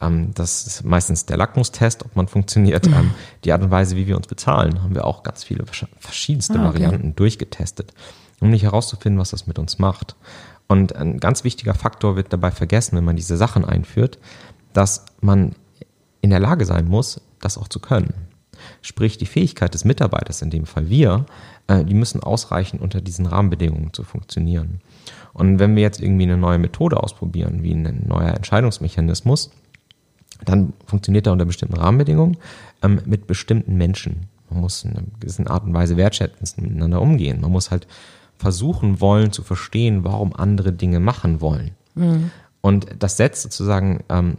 ähm, 0.00 0.32
das 0.34 0.66
ist 0.66 0.84
meistens 0.84 1.26
der 1.26 1.36
Lackmustest, 1.36 2.04
ob 2.04 2.16
man 2.16 2.26
funktioniert. 2.26 2.86
Ähm, 2.86 3.12
die 3.44 3.52
Art 3.52 3.62
und 3.62 3.70
Weise, 3.70 3.96
wie 3.96 4.06
wir 4.06 4.16
uns 4.16 4.26
bezahlen, 4.26 4.82
haben 4.82 4.94
wir 4.94 5.04
auch 5.04 5.22
ganz 5.22 5.44
viele 5.44 5.64
verschiedenste 5.98 6.58
ah, 6.58 6.68
okay. 6.68 6.82
Varianten 6.82 7.14
durchgetestet, 7.14 7.92
um 8.40 8.50
nicht 8.50 8.62
herauszufinden, 8.62 9.20
was 9.20 9.30
das 9.30 9.46
mit 9.46 9.58
uns 9.58 9.78
macht. 9.78 10.16
Und 10.70 10.94
ein 10.94 11.18
ganz 11.18 11.42
wichtiger 11.42 11.74
Faktor 11.74 12.14
wird 12.14 12.32
dabei 12.32 12.52
vergessen, 12.52 12.96
wenn 12.96 13.02
man 13.02 13.16
diese 13.16 13.36
Sachen 13.36 13.64
einführt, 13.64 14.18
dass 14.72 15.04
man 15.20 15.56
in 16.20 16.30
der 16.30 16.38
Lage 16.38 16.64
sein 16.64 16.86
muss, 16.86 17.20
das 17.40 17.58
auch 17.58 17.66
zu 17.66 17.80
können. 17.80 18.14
Sprich, 18.80 19.18
die 19.18 19.26
Fähigkeit 19.26 19.74
des 19.74 19.84
Mitarbeiters, 19.84 20.42
in 20.42 20.50
dem 20.50 20.66
Fall 20.66 20.88
wir, 20.88 21.26
äh, 21.66 21.84
die 21.84 21.94
müssen 21.94 22.22
ausreichen, 22.22 22.78
unter 22.78 23.00
diesen 23.00 23.26
Rahmenbedingungen 23.26 23.92
zu 23.92 24.04
funktionieren. 24.04 24.80
Und 25.32 25.58
wenn 25.58 25.74
wir 25.74 25.82
jetzt 25.82 26.00
irgendwie 26.00 26.22
eine 26.22 26.36
neue 26.36 26.58
Methode 26.58 27.02
ausprobieren, 27.02 27.64
wie 27.64 27.72
ein 27.72 28.04
neuer 28.06 28.34
Entscheidungsmechanismus, 28.34 29.50
dann 30.44 30.72
funktioniert 30.86 31.26
er 31.26 31.32
unter 31.32 31.46
bestimmten 31.46 31.78
Rahmenbedingungen 31.78 32.36
ähm, 32.82 33.00
mit 33.06 33.26
bestimmten 33.26 33.76
Menschen. 33.76 34.28
Man 34.50 34.60
muss 34.60 34.84
in 34.84 34.92
einer 34.92 35.02
gewissen 35.18 35.48
Art 35.48 35.64
und 35.64 35.74
Weise 35.74 35.96
wertschätzend 35.96 36.62
miteinander 36.62 37.02
umgehen. 37.02 37.40
Man 37.40 37.50
muss 37.50 37.72
halt 37.72 37.88
versuchen 38.40 39.00
wollen 39.00 39.32
zu 39.32 39.42
verstehen, 39.42 40.02
warum 40.02 40.34
andere 40.34 40.72
Dinge 40.72 40.98
machen 40.98 41.42
wollen. 41.42 41.72
Mhm. 41.94 42.30
Und 42.62 42.86
das 42.98 43.18
setzt 43.18 43.42
sozusagen 43.42 44.02
ähm, 44.08 44.36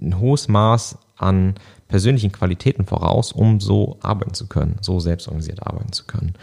ein 0.00 0.18
hohes 0.18 0.48
Maß 0.48 0.98
an 1.16 1.54
persönlichen 1.86 2.32
Qualitäten 2.32 2.84
voraus, 2.84 3.30
um 3.30 3.60
so 3.60 3.96
arbeiten 4.02 4.34
zu 4.34 4.48
können, 4.48 4.76
so 4.80 4.98
selbstorganisiert 4.98 5.64
arbeiten 5.64 5.92
zu 5.92 6.04
können. 6.04 6.34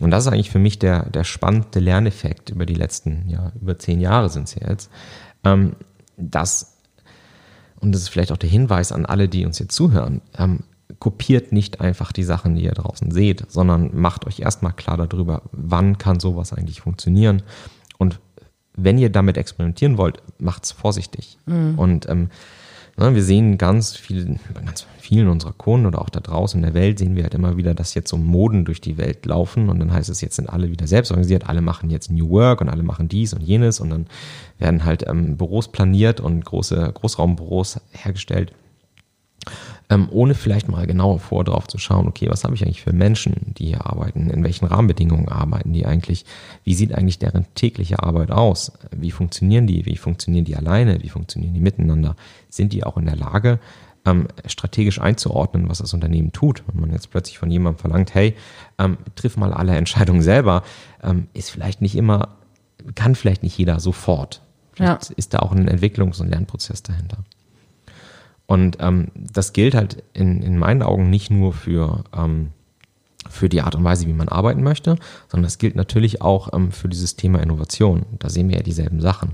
Und 0.00 0.10
das 0.10 0.26
ist 0.26 0.32
eigentlich 0.32 0.50
für 0.50 0.58
mich 0.58 0.80
der, 0.80 1.08
der 1.10 1.22
spannende 1.22 1.78
Lerneffekt 1.78 2.50
über 2.50 2.66
die 2.66 2.74
letzten, 2.74 3.28
ja, 3.28 3.52
über 3.60 3.78
zehn 3.78 4.00
Jahre 4.00 4.28
sind 4.28 4.48
es 4.48 4.56
ja 4.56 4.68
jetzt, 4.68 4.90
ähm, 5.44 5.76
dass, 6.16 6.78
und 7.78 7.92
das 7.92 8.02
ist 8.02 8.08
vielleicht 8.08 8.32
auch 8.32 8.36
der 8.36 8.50
Hinweis 8.50 8.90
an 8.90 9.06
alle, 9.06 9.28
die 9.28 9.46
uns 9.46 9.60
jetzt 9.60 9.74
zuhören, 9.76 10.20
ähm, 10.36 10.64
kopiert 10.98 11.52
nicht 11.52 11.80
einfach 11.80 12.12
die 12.12 12.22
Sachen, 12.22 12.54
die 12.54 12.64
ihr 12.64 12.72
draußen 12.72 13.10
seht, 13.10 13.50
sondern 13.50 13.90
macht 13.94 14.26
euch 14.26 14.40
erstmal 14.40 14.72
klar 14.72 14.96
darüber, 14.96 15.42
wann 15.52 15.98
kann 15.98 16.20
sowas 16.20 16.52
eigentlich 16.52 16.80
funktionieren. 16.80 17.42
Und 17.98 18.20
wenn 18.76 18.98
ihr 18.98 19.10
damit 19.10 19.36
experimentieren 19.36 19.98
wollt, 19.98 20.22
macht's 20.38 20.72
vorsichtig. 20.72 21.38
Mhm. 21.46 21.78
Und 21.78 22.08
ähm, 22.08 22.30
ne, 22.96 23.14
wir 23.14 23.22
sehen 23.22 23.58
ganz 23.58 23.96
viel, 23.96 24.38
ganz 24.54 24.86
vielen 24.98 25.28
unserer 25.28 25.52
Kunden 25.52 25.86
oder 25.86 26.00
auch 26.00 26.08
da 26.08 26.20
draußen 26.20 26.58
in 26.58 26.64
der 26.64 26.74
Welt 26.74 26.98
sehen 26.98 27.14
wir 27.14 27.24
halt 27.24 27.34
immer 27.34 27.56
wieder, 27.56 27.74
dass 27.74 27.94
jetzt 27.94 28.10
so 28.10 28.16
Moden 28.16 28.64
durch 28.64 28.80
die 28.80 28.98
Welt 28.98 29.26
laufen 29.26 29.68
und 29.68 29.78
dann 29.78 29.92
heißt 29.92 30.08
es, 30.08 30.20
jetzt 30.20 30.36
sind 30.36 30.48
alle 30.48 30.70
wieder 30.70 30.86
selbst 30.86 31.10
organisiert, 31.10 31.48
alle 31.48 31.60
machen 31.60 31.90
jetzt 31.90 32.10
New 32.10 32.30
Work 32.30 32.60
und 32.60 32.68
alle 32.68 32.82
machen 32.82 33.08
dies 33.08 33.34
und 33.34 33.42
jenes 33.42 33.80
und 33.80 33.90
dann 33.90 34.06
werden 34.58 34.84
halt 34.84 35.06
ähm, 35.06 35.36
Büros 35.36 35.68
planiert 35.68 36.20
und 36.20 36.44
große 36.44 36.90
Großraumbüros 36.94 37.80
hergestellt 37.92 38.52
ähm, 39.90 40.08
ohne 40.10 40.34
vielleicht 40.34 40.68
mal 40.68 40.86
genauer 40.86 41.20
vor 41.20 41.44
drauf 41.44 41.66
zu 41.66 41.78
schauen, 41.78 42.06
okay, 42.06 42.28
was 42.28 42.44
habe 42.44 42.54
ich 42.54 42.64
eigentlich 42.64 42.82
für 42.82 42.92
Menschen, 42.92 43.54
die 43.58 43.66
hier 43.66 43.86
arbeiten, 43.86 44.30
in 44.30 44.42
welchen 44.42 44.66
Rahmenbedingungen 44.66 45.28
arbeiten 45.28 45.72
die 45.72 45.86
eigentlich, 45.86 46.24
wie 46.64 46.74
sieht 46.74 46.94
eigentlich 46.94 47.18
deren 47.18 47.46
tägliche 47.54 48.02
Arbeit 48.02 48.30
aus, 48.30 48.72
wie 48.90 49.10
funktionieren 49.10 49.66
die, 49.66 49.84
wie 49.86 49.96
funktionieren 49.96 50.44
die 50.44 50.56
alleine, 50.56 51.02
wie 51.02 51.10
funktionieren 51.10 51.54
die 51.54 51.60
miteinander, 51.60 52.16
sind 52.48 52.72
die 52.72 52.84
auch 52.84 52.96
in 52.96 53.06
der 53.06 53.16
Lage, 53.16 53.58
ähm, 54.06 54.28
strategisch 54.46 55.00
einzuordnen, 55.00 55.68
was 55.68 55.78
das 55.78 55.94
Unternehmen 55.94 56.32
tut. 56.32 56.62
Wenn 56.66 56.80
man 56.80 56.92
jetzt 56.92 57.10
plötzlich 57.10 57.38
von 57.38 57.50
jemandem 57.50 57.78
verlangt, 57.78 58.14
hey, 58.14 58.34
ähm, 58.78 58.98
triff 59.14 59.36
mal 59.36 59.52
alle 59.52 59.74
Entscheidungen 59.76 60.22
selber, 60.22 60.62
ähm, 61.02 61.28
ist 61.32 61.50
vielleicht 61.50 61.80
nicht 61.80 61.96
immer, 61.96 62.36
kann 62.94 63.14
vielleicht 63.14 63.42
nicht 63.42 63.56
jeder 63.56 63.80
sofort. 63.80 64.42
Vielleicht 64.72 65.10
ja. 65.10 65.14
ist 65.16 65.34
da 65.34 65.38
auch 65.38 65.52
ein 65.52 65.68
Entwicklungs- 65.68 66.20
und 66.20 66.28
Lernprozess 66.28 66.82
dahinter. 66.82 67.18
Und 68.46 68.78
ähm, 68.80 69.08
das 69.14 69.52
gilt 69.52 69.74
halt 69.74 70.02
in, 70.12 70.42
in 70.42 70.58
meinen 70.58 70.82
Augen 70.82 71.08
nicht 71.08 71.30
nur 71.30 71.52
für, 71.52 72.04
ähm, 72.14 72.50
für 73.28 73.48
die 73.48 73.62
Art 73.62 73.74
und 73.74 73.84
Weise, 73.84 74.06
wie 74.06 74.12
man 74.12 74.28
arbeiten 74.28 74.62
möchte, 74.62 74.96
sondern 75.28 75.44
das 75.44 75.58
gilt 75.58 75.76
natürlich 75.76 76.20
auch 76.20 76.52
ähm, 76.52 76.70
für 76.70 76.88
dieses 76.88 77.16
Thema 77.16 77.40
Innovation. 77.40 78.04
Da 78.18 78.28
sehen 78.28 78.48
wir 78.48 78.56
ja 78.56 78.62
dieselben 78.62 79.00
Sachen. 79.00 79.32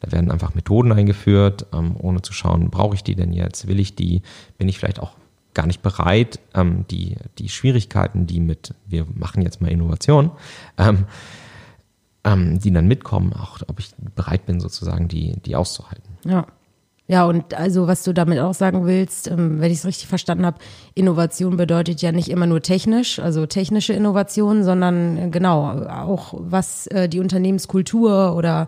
Da 0.00 0.12
werden 0.12 0.30
einfach 0.30 0.54
Methoden 0.54 0.92
eingeführt, 0.92 1.66
ähm, 1.72 1.96
ohne 1.98 2.22
zu 2.22 2.32
schauen, 2.32 2.70
brauche 2.70 2.94
ich 2.94 3.04
die 3.04 3.14
denn 3.14 3.32
jetzt, 3.32 3.66
will 3.66 3.80
ich 3.80 3.94
die, 3.94 4.22
bin 4.58 4.68
ich 4.68 4.78
vielleicht 4.78 5.00
auch 5.00 5.12
gar 5.54 5.66
nicht 5.66 5.82
bereit, 5.82 6.38
ähm, 6.54 6.84
die, 6.90 7.16
die 7.38 7.48
Schwierigkeiten, 7.48 8.26
die 8.26 8.40
mit, 8.40 8.74
wir 8.86 9.06
machen 9.14 9.42
jetzt 9.42 9.60
mal 9.60 9.70
Innovation, 9.70 10.30
ähm, 10.78 11.06
die 12.60 12.70
dann 12.72 12.88
mitkommen, 12.88 13.32
auch 13.32 13.60
ob 13.66 13.78
ich 13.80 13.94
bereit 14.14 14.46
bin, 14.46 14.60
sozusagen 14.60 15.08
die, 15.08 15.40
die 15.40 15.56
auszuhalten. 15.56 16.18
Ja. 16.24 16.46
Ja, 17.08 17.24
und 17.24 17.54
also 17.54 17.86
was 17.86 18.02
du 18.02 18.12
damit 18.12 18.40
auch 18.40 18.54
sagen 18.54 18.84
willst, 18.84 19.28
ähm, 19.28 19.60
wenn 19.60 19.70
ich 19.70 19.78
es 19.78 19.86
richtig 19.86 20.08
verstanden 20.08 20.44
habe, 20.44 20.58
Innovation 20.94 21.56
bedeutet 21.56 22.02
ja 22.02 22.10
nicht 22.10 22.28
immer 22.28 22.46
nur 22.46 22.62
technisch, 22.62 23.20
also 23.20 23.46
technische 23.46 23.92
Innovation, 23.92 24.64
sondern 24.64 25.16
äh, 25.16 25.28
genau 25.30 25.86
auch 25.86 26.34
was 26.36 26.88
äh, 26.88 27.08
die 27.08 27.20
Unternehmenskultur 27.20 28.34
oder 28.34 28.66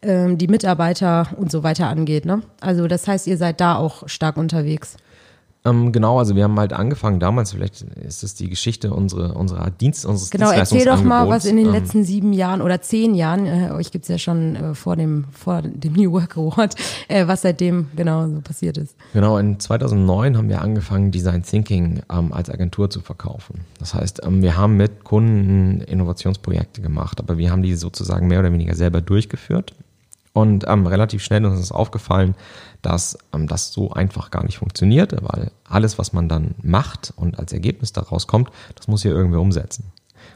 ähm, 0.00 0.38
die 0.38 0.48
Mitarbeiter 0.48 1.28
und 1.36 1.50
so 1.50 1.62
weiter 1.62 1.88
angeht. 1.88 2.24
Ne? 2.24 2.42
Also 2.60 2.86
das 2.86 3.06
heißt, 3.06 3.26
ihr 3.26 3.36
seid 3.36 3.60
da 3.60 3.76
auch 3.76 4.08
stark 4.08 4.38
unterwegs. 4.38 4.96
Ähm, 5.66 5.92
genau, 5.92 6.18
also 6.18 6.36
wir 6.36 6.44
haben 6.44 6.58
halt 6.58 6.74
angefangen 6.74 7.20
damals, 7.20 7.52
vielleicht 7.52 7.80
ist 7.80 8.22
es 8.22 8.34
die 8.34 8.50
Geschichte 8.50 8.92
unserer, 8.92 9.34
unserer 9.34 9.70
Dienst, 9.70 10.04
unseres 10.04 10.30
Genau, 10.30 10.50
erzähl 10.50 10.84
doch 10.84 11.02
mal, 11.02 11.26
was 11.30 11.46
in 11.46 11.56
den 11.56 11.66
ähm, 11.66 11.72
letzten 11.72 12.04
sieben 12.04 12.34
Jahren 12.34 12.60
oder 12.60 12.82
zehn 12.82 13.14
Jahren, 13.14 13.46
äh, 13.46 13.70
euch 13.72 13.90
gibt's 13.90 14.08
ja 14.08 14.18
schon 14.18 14.56
äh, 14.56 14.74
vor 14.74 14.96
dem, 14.96 15.24
vor 15.32 15.62
dem 15.62 15.94
New 15.94 16.12
Work 16.12 16.36
Award, 16.36 16.74
äh, 17.08 17.26
was 17.26 17.42
seitdem 17.42 17.86
genau 17.96 18.28
so 18.28 18.42
passiert 18.42 18.76
ist. 18.76 18.94
Genau, 19.14 19.38
in 19.38 19.58
2009 19.58 20.36
haben 20.36 20.50
wir 20.50 20.60
angefangen, 20.60 21.10
Design 21.10 21.42
Thinking 21.42 22.02
ähm, 22.12 22.34
als 22.34 22.50
Agentur 22.50 22.90
zu 22.90 23.00
verkaufen. 23.00 23.60
Das 23.78 23.94
heißt, 23.94 24.20
ähm, 24.22 24.42
wir 24.42 24.58
haben 24.58 24.76
mit 24.76 25.02
Kunden 25.04 25.80
Innovationsprojekte 25.80 26.82
gemacht, 26.82 27.20
aber 27.20 27.38
wir 27.38 27.50
haben 27.50 27.62
die 27.62 27.74
sozusagen 27.74 28.28
mehr 28.28 28.40
oder 28.40 28.52
weniger 28.52 28.74
selber 28.74 29.00
durchgeführt. 29.00 29.74
Und 30.34 30.64
ähm, 30.66 30.86
relativ 30.86 31.22
schnell 31.22 31.46
uns 31.46 31.60
ist 31.60 31.70
aufgefallen, 31.70 32.34
dass 32.82 33.16
ähm, 33.32 33.46
das 33.46 33.72
so 33.72 33.92
einfach 33.92 34.32
gar 34.32 34.44
nicht 34.44 34.58
funktioniert, 34.58 35.14
weil 35.22 35.52
alles, 35.62 35.96
was 35.96 36.12
man 36.12 36.28
dann 36.28 36.56
macht 36.60 37.12
und 37.16 37.38
als 37.38 37.52
Ergebnis 37.52 37.92
daraus 37.92 38.26
kommt, 38.26 38.50
das 38.74 38.88
muss 38.88 39.04
ja 39.04 39.12
irgendwer 39.12 39.40
umsetzen. 39.40 39.92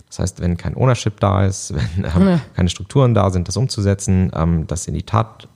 Das 0.07 0.21
heißt, 0.21 0.41
wenn 0.41 0.57
kein 0.57 0.77
Ownership 0.77 1.19
da 1.19 1.45
ist, 1.45 1.75
wenn 1.97 2.05
ähm, 2.05 2.29
ja. 2.29 2.41
keine 2.55 2.69
Strukturen 2.69 3.13
da 3.13 3.31
sind, 3.31 3.49
das 3.49 3.57
umzusetzen, 3.57 4.31
ähm, 4.35 4.69
das 4.69 4.87
in 4.87 4.95
die 4.95 5.03
Tat, 5.03 5.49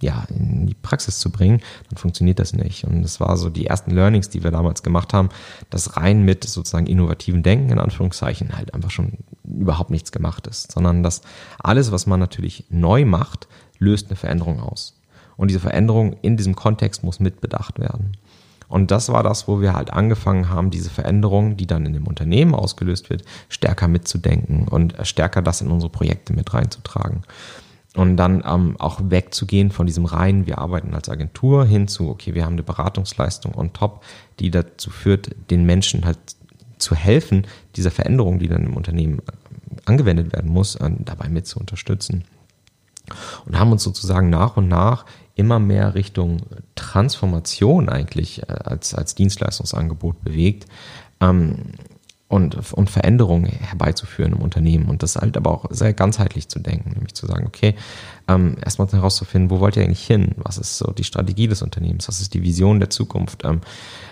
ja, 0.00 0.24
in 0.28 0.66
die 0.66 0.74
Praxis 0.74 1.18
zu 1.18 1.30
bringen, 1.30 1.60
dann 1.88 1.96
funktioniert 1.96 2.38
das 2.38 2.52
nicht. 2.52 2.84
Und 2.84 3.02
das 3.02 3.20
war 3.20 3.36
so 3.36 3.48
die 3.48 3.66
ersten 3.66 3.90
Learnings, 3.90 4.28
die 4.28 4.44
wir 4.44 4.50
damals 4.50 4.82
gemacht 4.82 5.12
haben, 5.12 5.28
dass 5.70 5.96
rein 5.96 6.22
mit 6.22 6.44
sozusagen 6.44 6.86
innovativen 6.86 7.42
Denken 7.42 7.70
in 7.70 7.78
Anführungszeichen 7.78 8.56
halt 8.56 8.74
einfach 8.74 8.90
schon 8.90 9.18
überhaupt 9.44 9.90
nichts 9.90 10.12
gemacht 10.12 10.46
ist, 10.46 10.72
sondern 10.72 11.02
dass 11.02 11.22
alles, 11.58 11.92
was 11.92 12.06
man 12.06 12.20
natürlich 12.20 12.64
neu 12.70 13.04
macht, 13.04 13.48
löst 13.78 14.08
eine 14.08 14.16
Veränderung 14.16 14.60
aus. 14.60 15.00
Und 15.36 15.48
diese 15.48 15.60
Veränderung 15.60 16.16
in 16.22 16.36
diesem 16.36 16.54
Kontext 16.54 17.02
muss 17.02 17.20
mitbedacht 17.20 17.78
werden. 17.78 18.16
Und 18.68 18.90
das 18.90 19.08
war 19.10 19.22
das, 19.22 19.46
wo 19.46 19.60
wir 19.60 19.74
halt 19.74 19.92
angefangen 19.92 20.48
haben, 20.48 20.70
diese 20.70 20.90
Veränderung, 20.90 21.56
die 21.56 21.66
dann 21.66 21.86
in 21.86 21.92
dem 21.92 22.06
Unternehmen 22.06 22.54
ausgelöst 22.54 23.10
wird, 23.10 23.22
stärker 23.48 23.88
mitzudenken 23.88 24.68
und 24.68 24.94
stärker 25.02 25.42
das 25.42 25.60
in 25.60 25.70
unsere 25.70 25.90
Projekte 25.90 26.32
mit 26.32 26.52
reinzutragen. 26.54 27.22
Und 27.94 28.16
dann 28.16 28.42
ähm, 28.44 28.76
auch 28.80 29.00
wegzugehen 29.04 29.70
von 29.70 29.86
diesem 29.86 30.04
reinen, 30.04 30.46
wir 30.46 30.58
arbeiten 30.58 30.94
als 30.94 31.08
Agentur 31.08 31.64
hin 31.64 31.86
zu, 31.86 32.08
okay, 32.08 32.34
wir 32.34 32.44
haben 32.44 32.54
eine 32.54 32.64
Beratungsleistung 32.64 33.54
on 33.54 33.72
top, 33.72 34.02
die 34.40 34.50
dazu 34.50 34.90
führt, 34.90 35.30
den 35.50 35.64
Menschen 35.64 36.04
halt 36.04 36.18
zu 36.78 36.96
helfen, 36.96 37.46
dieser 37.76 37.92
Veränderung, 37.92 38.40
die 38.40 38.48
dann 38.48 38.66
im 38.66 38.76
Unternehmen 38.76 39.22
angewendet 39.84 40.32
werden 40.32 40.50
muss, 40.50 40.74
äh, 40.74 40.90
dabei 40.98 41.28
mit 41.28 41.46
zu 41.46 41.60
unterstützen. 41.60 42.24
Und 43.46 43.58
haben 43.58 43.70
uns 43.70 43.84
sozusagen 43.84 44.28
nach 44.28 44.56
und 44.56 44.66
nach 44.66 45.04
immer 45.36 45.58
mehr 45.58 45.94
Richtung 45.94 46.38
Transformation 46.74 47.88
eigentlich 47.88 48.42
äh, 48.42 48.46
als, 48.46 48.94
als 48.94 49.14
Dienstleistungsangebot 49.14 50.22
bewegt 50.24 50.66
ähm, 51.20 51.56
und, 52.34 52.72
und 52.72 52.90
Veränderungen 52.90 53.46
herbeizuführen 53.46 54.32
im 54.32 54.42
Unternehmen 54.42 54.86
und 54.86 55.04
das 55.04 55.14
halt 55.14 55.36
aber 55.36 55.52
auch 55.52 55.66
sehr 55.70 55.92
ganzheitlich 55.92 56.48
zu 56.48 56.58
denken, 56.58 56.90
nämlich 56.90 57.14
zu 57.14 57.26
sagen, 57.26 57.46
okay, 57.46 57.76
ähm, 58.26 58.56
erstmal 58.60 58.88
herauszufinden, 58.88 59.50
wo 59.50 59.60
wollt 59.60 59.76
ihr 59.76 59.84
eigentlich 59.84 60.04
hin? 60.04 60.32
Was 60.38 60.58
ist 60.58 60.76
so 60.76 60.90
die 60.90 61.04
Strategie 61.04 61.46
des 61.46 61.62
Unternehmens? 61.62 62.08
Was 62.08 62.20
ist 62.20 62.34
die 62.34 62.42
Vision 62.42 62.80
der 62.80 62.90
Zukunft? 62.90 63.44
Ähm, 63.44 63.60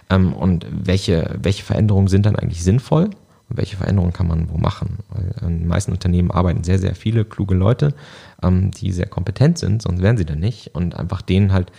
ähm, 0.09 0.35
und 0.35 0.64
welche, 0.71 1.37
welche 1.43 1.64
Veränderungen 1.64 2.07
sind 2.07 2.25
dann 2.25 2.37
eigentlich 2.37 2.62
sinnvoll? 2.62 3.11
Und 3.50 3.57
welche 3.57 3.76
Veränderungen 3.76 4.12
kann 4.12 4.29
man 4.29 4.49
wo 4.50 4.57
machen? 4.57 5.00
Weil 5.09 5.35
in 5.41 5.59
den 5.59 5.67
meisten 5.67 5.91
Unternehmen 5.91 6.31
arbeiten 6.31 6.62
sehr, 6.62 6.79
sehr 6.79 6.95
viele 6.95 7.25
kluge 7.25 7.57
Leute, 7.57 7.93
ähm, 8.41 8.71
die 8.71 8.93
sehr 8.93 9.07
kompetent 9.07 9.59
sind, 9.59 9.83
sonst 9.83 10.00
wären 10.00 10.17
sie 10.17 10.26
dann 10.26 10.38
nicht. 10.38 10.76
Und 10.76 10.95
einfach 10.95 11.23
denen 11.23 11.52
halt 11.52 11.73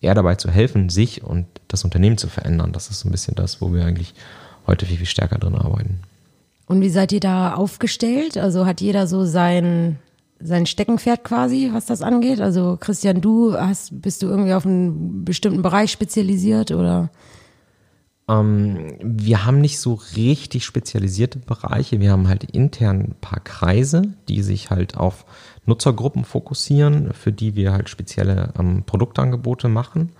eher 0.00 0.14
dabei 0.14 0.36
zu 0.36 0.50
helfen, 0.50 0.88
sich 0.88 1.22
und 1.22 1.46
das 1.68 1.84
Unternehmen 1.84 2.16
zu 2.16 2.28
verändern. 2.28 2.72
Das 2.72 2.88
ist 2.88 3.00
so 3.00 3.08
ein 3.10 3.12
bisschen 3.12 3.34
das, 3.34 3.60
wo 3.60 3.74
wir 3.74 3.84
eigentlich 3.84 4.14
heute 4.70 4.86
viel, 4.86 4.96
viel 4.96 5.06
stärker 5.06 5.38
drin 5.38 5.54
arbeiten. 5.54 6.00
Und 6.66 6.80
wie 6.80 6.88
seid 6.88 7.12
ihr 7.12 7.20
da 7.20 7.54
aufgestellt? 7.54 8.36
Also 8.36 8.64
hat 8.64 8.80
jeder 8.80 9.06
so 9.06 9.24
sein, 9.24 9.98
sein 10.38 10.66
Steckenpferd 10.66 11.24
quasi, 11.24 11.70
was 11.72 11.86
das 11.86 12.00
angeht? 12.00 12.40
Also 12.40 12.76
Christian, 12.78 13.20
du 13.20 13.54
hast, 13.54 14.00
bist 14.00 14.22
du 14.22 14.28
irgendwie 14.28 14.54
auf 14.54 14.64
einen 14.64 15.24
bestimmten 15.24 15.62
Bereich 15.62 15.90
spezialisiert 15.90 16.70
oder? 16.70 17.10
Ähm, 18.28 18.96
wir 19.02 19.44
haben 19.44 19.60
nicht 19.60 19.80
so 19.80 19.94
richtig 20.16 20.64
spezialisierte 20.64 21.40
Bereiche. 21.40 22.00
Wir 22.00 22.12
haben 22.12 22.28
halt 22.28 22.44
intern 22.44 23.00
ein 23.00 23.16
paar 23.20 23.40
Kreise, 23.40 24.02
die 24.28 24.42
sich 24.42 24.70
halt 24.70 24.96
auf 24.96 25.24
Nutzergruppen 25.66 26.24
fokussieren, 26.24 27.12
für 27.12 27.32
die 27.32 27.56
wir 27.56 27.72
halt 27.72 27.88
spezielle 27.88 28.52
ähm, 28.58 28.84
Produktangebote 28.84 29.68
machen. 29.68 30.12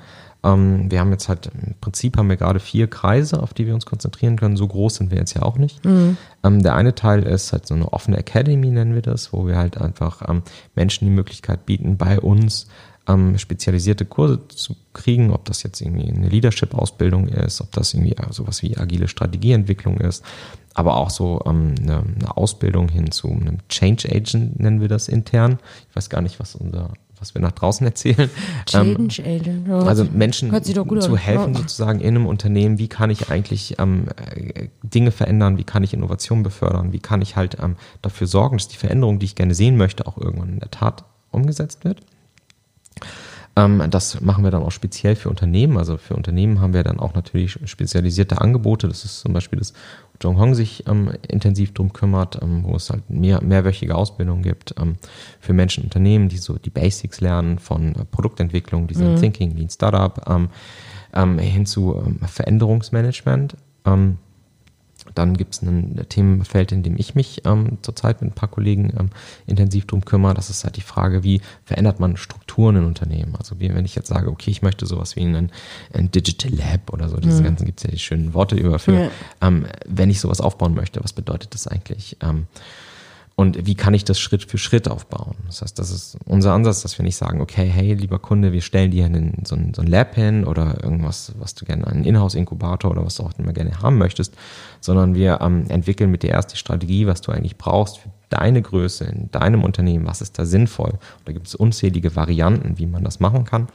Ähm, 0.43 0.91
wir 0.91 1.01
haben 1.01 1.11
jetzt 1.11 1.29
halt, 1.29 1.51
im 1.55 1.75
Prinzip 1.81 2.17
haben 2.17 2.29
wir 2.29 2.37
gerade 2.37 2.61
vier 2.61 2.89
Kreise, 2.89 3.43
auf 3.43 3.55
die 3.55 3.67
wir 3.67 3.75
uns 3.75 3.87
konzentrieren 3.87 4.37
können. 4.37 4.57
So 4.57 4.67
groß 4.67 4.97
sind 4.97 5.11
wir 5.11 5.19
jetzt 5.19 5.35
ja 5.35 5.43
auch 5.43 5.59
nicht. 5.59 5.85
Mhm. 5.85 6.17
Ähm, 6.43 6.63
der 6.63 6.75
eine 6.75 6.95
Teil 6.95 7.23
ist 7.23 7.53
halt 7.53 7.67
so 7.67 7.75
eine 7.75 7.93
offene 7.93 8.17
Academy, 8.17 8.71
nennen 8.71 8.95
wir 8.95 9.03
das, 9.03 9.33
wo 9.33 9.47
wir 9.47 9.57
halt 9.57 9.79
einfach 9.79 10.29
ähm, 10.29 10.43
Menschen 10.75 11.07
die 11.07 11.15
Möglichkeit 11.15 11.67
bieten, 11.67 11.97
bei 11.97 12.19
uns 12.21 12.69
ähm, 13.11 13.39
spezialisierte 13.39 14.05
Kurse 14.05 14.47
zu 14.49 14.77
kriegen, 14.93 15.31
ob 15.31 15.45
das 15.45 15.63
jetzt 15.63 15.81
irgendwie 15.81 16.11
eine 16.11 16.29
Leadership-Ausbildung 16.29 17.29
ist, 17.29 17.61
ob 17.61 17.73
das 17.73 17.95
irgendwie 17.95 18.17
sowas 18.31 18.63
wie 18.63 18.77
agile 18.77 19.09
Strategieentwicklung 19.09 19.99
ist, 19.99 20.25
aber 20.75 20.97
auch 20.97 21.11
so 21.11 21.43
ähm, 21.47 21.75
eine, 21.81 21.99
eine, 21.99 22.37
Ausbildung 22.37 22.89
hin 22.89 23.11
zu 23.11 23.29
einem 23.29 23.59
Change 23.69 24.09
Agent, 24.11 24.61
nennen 24.61 24.81
wir 24.81 24.89
das 24.89 25.09
intern. 25.09 25.59
Ich 25.89 25.97
weiß 25.97 26.11
gar 26.11 26.23
nicht, 26.23 26.41
was 26.41 26.55
unser 26.55 26.93
was 27.21 27.35
wir 27.35 27.43
nach 27.43 27.53
draußen 27.53 27.87
erzählen. 27.87 28.31
Change 28.65 29.23
ähm, 29.23 29.41
Agent. 29.41 29.69
Ja, 29.69 29.79
also 29.81 30.05
Menschen 30.05 30.51
zu 30.63 31.17
helfen, 31.19 31.55
sozusagen 31.55 32.01
in 32.01 32.17
einem 32.17 32.27
Unternehmen, 32.27 32.79
wie 32.79 32.89
kann 32.89 33.11
ich 33.11 33.29
eigentlich 33.29 33.77
ähm, 33.79 34.07
äh, 34.35 34.69
Dinge 34.83 35.11
verändern, 35.11 35.59
wie 35.59 35.65
kann 35.65 35.85
ich 35.85 35.93
Innovation 35.93 36.43
befördern, 36.43 36.93
wie 36.95 36.99
kann 36.99 37.21
ich 37.21 37.37
halt 37.37 37.59
ähm, 37.63 37.77
dafür 38.01 38.27
sorgen, 38.27 38.57
dass 38.57 38.69
die 38.69 38.79
Veränderung, 38.79 39.19
die 39.19 39.27
ich 39.27 39.35
gerne 39.35 39.55
sehen 39.55 39.77
möchte, 39.77 40.07
auch 40.07 40.17
irgendwann 40.17 40.49
in 40.49 40.61
der 40.61 40.71
Tat 40.71 41.05
umgesetzt 41.31 41.85
wird. 41.85 42.01
Ähm, 43.57 43.83
das 43.91 44.21
machen 44.21 44.45
wir 44.45 44.51
dann 44.51 44.63
auch 44.63 44.71
speziell 44.71 45.17
für 45.17 45.29
Unternehmen. 45.29 45.77
Also 45.77 45.97
für 45.97 46.15
Unternehmen 46.15 46.61
haben 46.61 46.75
wir 46.75 46.83
dann 46.83 47.01
auch 47.01 47.15
natürlich 47.15 47.59
spezialisierte 47.65 48.41
Angebote. 48.41 48.89
Das 48.89 49.05
ist 49.05 49.21
zum 49.21 49.33
Beispiel 49.33 49.59
das 49.59 49.73
Jong 50.23 50.39
Hong 50.39 50.55
sich 50.55 50.87
ähm, 50.87 51.13
intensiv 51.29 51.73
drum 51.73 51.93
kümmert, 51.93 52.41
ähm, 52.43 52.65
wo 52.65 52.77
es 52.77 52.91
halt 52.91 53.09
mehr, 53.09 53.43
mehrwöchige 53.43 53.95
Ausbildungen 53.95 54.43
gibt 54.43 54.75
ähm, 54.79 54.97
für 55.41 55.53
Menschen, 55.53 55.85
Unternehmen, 55.85 56.29
die 56.29 56.39
so 56.39 56.59
die 56.59 56.71
Basics 56.71 57.21
lernen 57.21 57.59
von 57.59 57.95
äh, 57.95 58.05
Produktentwicklung, 58.05 58.87
Design 58.87 59.15
mhm. 59.15 59.21
Thinking, 59.21 59.57
Lean 59.57 59.71
Startup, 59.71 60.23
ähm, 60.29 60.51
ähm, 61.15 61.39
hin 61.39 61.67
zu 61.67 62.03
Veränderungsmanagement. 62.27 63.57
Dann 65.15 65.37
gibt 65.37 65.55
es 65.55 65.63
ein 65.63 66.05
Themenfeld, 66.09 66.73
in 66.73 66.83
dem 66.83 66.97
ich 66.97 67.15
mich 67.15 67.43
ähm, 67.45 67.79
zurzeit 67.83 68.23
mit 68.23 68.31
ein 68.31 68.35
paar 68.35 68.49
Kollegen 68.49 68.93
ähm, 68.99 69.11
intensiv 69.47 69.87
drum 69.87 70.05
kümmere. 70.05 70.35
Das 70.35 70.51
ist 70.51 70.65
halt 70.65 70.77
die 70.77 70.83
Frage, 70.83 71.23
wie 71.23 71.41
verändert 71.65 72.01
man 72.01 72.17
Strukturen 72.17 72.77
in 72.77 72.85
Unternehmen? 72.85 73.35
Also 73.37 73.61
wie, 73.61 73.75
wenn 73.75 73.85
ich 73.85 73.95
jetzt 73.95 74.09
sage, 74.09 74.31
okay, 74.31 74.51
ich 74.51 74.63
möchte 74.63 74.87
sowas 74.87 75.17
wie 75.17 75.23
ein, 75.23 75.51
ein 75.93 76.11
Digital 76.11 76.53
Lab 76.53 76.93
oder 76.93 77.09
so, 77.09 77.17
diese 77.17 77.41
mhm. 77.41 77.45
ganzen 77.45 77.67
gibt 77.67 77.81
es 77.81 77.85
ja 77.85 77.91
die 77.91 77.99
schönen 77.99 78.35
Worte 78.35 78.57
über 78.57 78.79
für, 78.79 78.95
ja. 78.95 79.11
ähm, 79.41 79.67
wenn 79.87 80.11
ich 80.11 80.21
sowas 80.21 80.41
aufbauen 80.41 80.75
möchte, 80.75 81.03
was 81.03 81.13
bedeutet 81.13 81.55
das 81.55 81.67
eigentlich? 81.67 82.17
Und 83.41 83.67
wie 83.67 83.75
kann 83.75 83.95
ich 83.95 84.05
das 84.05 84.21
Schritt 84.21 84.45
für 84.45 84.59
Schritt 84.59 84.87
aufbauen? 84.87 85.35
Das 85.47 85.63
heißt, 85.63 85.79
das 85.79 85.91
ist 85.91 86.19
unser 86.27 86.53
Ansatz, 86.53 86.83
dass 86.83 86.99
wir 86.99 87.07
nicht 87.07 87.17
sagen, 87.17 87.41
okay, 87.41 87.65
hey, 87.65 87.95
lieber 87.95 88.19
Kunde, 88.19 88.53
wir 88.53 88.61
stellen 88.61 88.91
dir 88.91 89.07
einen, 89.07 89.45
so, 89.47 89.57
ein, 89.57 89.73
so 89.73 89.81
ein 89.81 89.89
Lab 89.89 90.15
hin 90.15 90.45
oder 90.45 90.85
irgendwas, 90.85 91.33
was 91.39 91.55
du 91.55 91.65
gerne, 91.65 91.87
einen 91.87 92.05
Inhouse-Inkubator 92.05 92.91
oder 92.91 93.03
was 93.03 93.15
du 93.15 93.23
auch 93.23 93.33
immer 93.39 93.55
gerne 93.55 93.81
haben 93.81 93.97
möchtest, 93.97 94.35
sondern 94.83 95.15
wir 95.15 95.41
ähm, 95.41 95.65
entwickeln 95.71 96.11
mit 96.11 96.23
dir 96.23 96.33
erst 96.33 96.53
die 96.53 96.59
Strategie, 96.59 97.07
was 97.07 97.23
du 97.23 97.33
eigentlich 97.33 97.57
brauchst 97.57 98.01
für 98.01 98.11
deine 98.29 98.61
Größe 98.61 99.05
in 99.05 99.31
deinem 99.31 99.65
Unternehmen, 99.65 100.07
was 100.07 100.21
ist 100.21 100.39
da 100.39 100.45
sinnvoll. 100.45 100.99
Da 101.25 101.33
gibt 101.33 101.47
es 101.47 101.55
unzählige 101.55 102.15
Varianten, 102.17 102.79
wie 102.79 102.87
man 102.87 103.05
das 103.05 103.21
machen 103.21 103.47
kann 103.47 103.69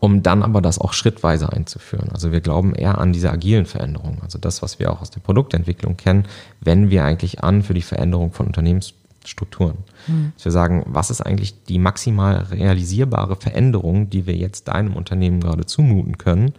um 0.00 0.22
dann 0.22 0.42
aber 0.42 0.62
das 0.62 0.78
auch 0.78 0.94
schrittweise 0.94 1.52
einzuführen. 1.52 2.08
Also 2.10 2.32
wir 2.32 2.40
glauben 2.40 2.74
eher 2.74 2.98
an 2.98 3.12
diese 3.12 3.30
agilen 3.30 3.66
Veränderungen, 3.66 4.18
also 4.22 4.38
das, 4.38 4.62
was 4.62 4.78
wir 4.78 4.90
auch 4.90 5.02
aus 5.02 5.10
der 5.10 5.20
Produktentwicklung 5.20 5.96
kennen, 5.96 6.24
wenn 6.60 6.90
wir 6.90 7.04
eigentlich 7.04 7.44
an 7.44 7.62
für 7.62 7.74
die 7.74 7.82
Veränderung 7.82 8.32
von 8.32 8.46
Unternehmensstrukturen. 8.46 9.76
Mhm. 10.08 10.32
Dass 10.34 10.46
wir 10.46 10.52
sagen, 10.52 10.84
was 10.86 11.10
ist 11.10 11.20
eigentlich 11.20 11.64
die 11.64 11.78
maximal 11.78 12.46
realisierbare 12.50 13.36
Veränderung, 13.36 14.08
die 14.08 14.26
wir 14.26 14.34
jetzt 14.34 14.68
deinem 14.68 14.96
Unternehmen 14.96 15.40
gerade 15.40 15.66
zumuten 15.66 16.16
können, 16.16 16.54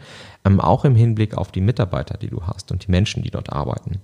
ähm, 0.46 0.60
auch 0.62 0.86
im 0.86 0.96
Hinblick 0.96 1.36
auf 1.36 1.52
die 1.52 1.62
Mitarbeiter, 1.62 2.18
die 2.18 2.30
du 2.30 2.44
hast 2.44 2.72
und 2.72 2.86
die 2.86 2.92
Menschen, 2.92 3.24
die 3.24 3.32
dort 3.32 3.52
arbeiten, 3.52 4.00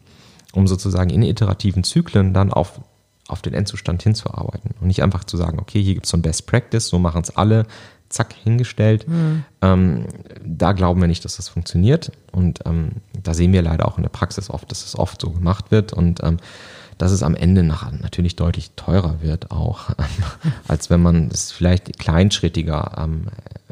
um 0.54 0.66
sozusagen 0.66 1.12
in 1.12 1.22
iterativen 1.22 1.84
Zyklen 1.84 2.34
dann 2.34 2.52
auf 2.52 2.82
auf 3.28 3.42
den 3.42 3.54
Endzustand 3.54 4.04
hinzuarbeiten 4.04 4.72
und 4.80 4.88
nicht 4.88 5.04
einfach 5.04 5.24
zu 5.26 5.38
sagen, 5.38 5.60
okay, 5.60 5.82
hier 5.84 5.96
gibt 5.96 6.06
es 6.06 6.12
so 6.12 6.18
ein 6.18 6.22
Best 6.22 6.48
Practice, 6.48 6.88
so 6.88 6.98
machen 6.98 7.22
es 7.22 7.36
alle, 7.36 7.66
zack, 8.10 8.34
hingestellt. 8.34 9.08
Mhm. 9.08 9.44
Ähm, 9.62 10.06
da 10.44 10.72
glauben 10.72 11.02
wir 11.02 11.08
nicht, 11.08 11.26
dass 11.26 11.38
das 11.38 11.50
funktioniert. 11.50 12.12
Und 12.32 12.60
ähm, 12.66 12.94
da 13.22 13.34
sehen 13.34 13.54
wir 13.54 13.62
leider 13.62 13.88
auch 13.88 13.98
in 13.98 14.04
der 14.04 14.10
Praxis 14.10 14.50
oft, 14.50 14.70
dass 14.72 14.80
es 14.80 14.92
das 14.92 15.00
oft 15.00 15.22
so 15.22 15.32
gemacht 15.32 15.72
wird 15.72 15.94
und 15.94 16.24
ähm, 16.24 16.38
dass 16.98 17.12
es 17.12 17.22
am 17.22 17.36
Ende 17.36 17.64
nach, 17.64 17.92
natürlich 17.92 18.36
deutlich 18.36 18.72
teurer 18.76 19.22
wird 19.22 19.52
auch, 19.52 19.90
als 20.68 20.90
wenn 20.90 21.02
man 21.02 21.30
es 21.32 21.52
vielleicht 21.52 22.00
kleinschrittiger, 22.00 22.92
ähm, 22.98 23.28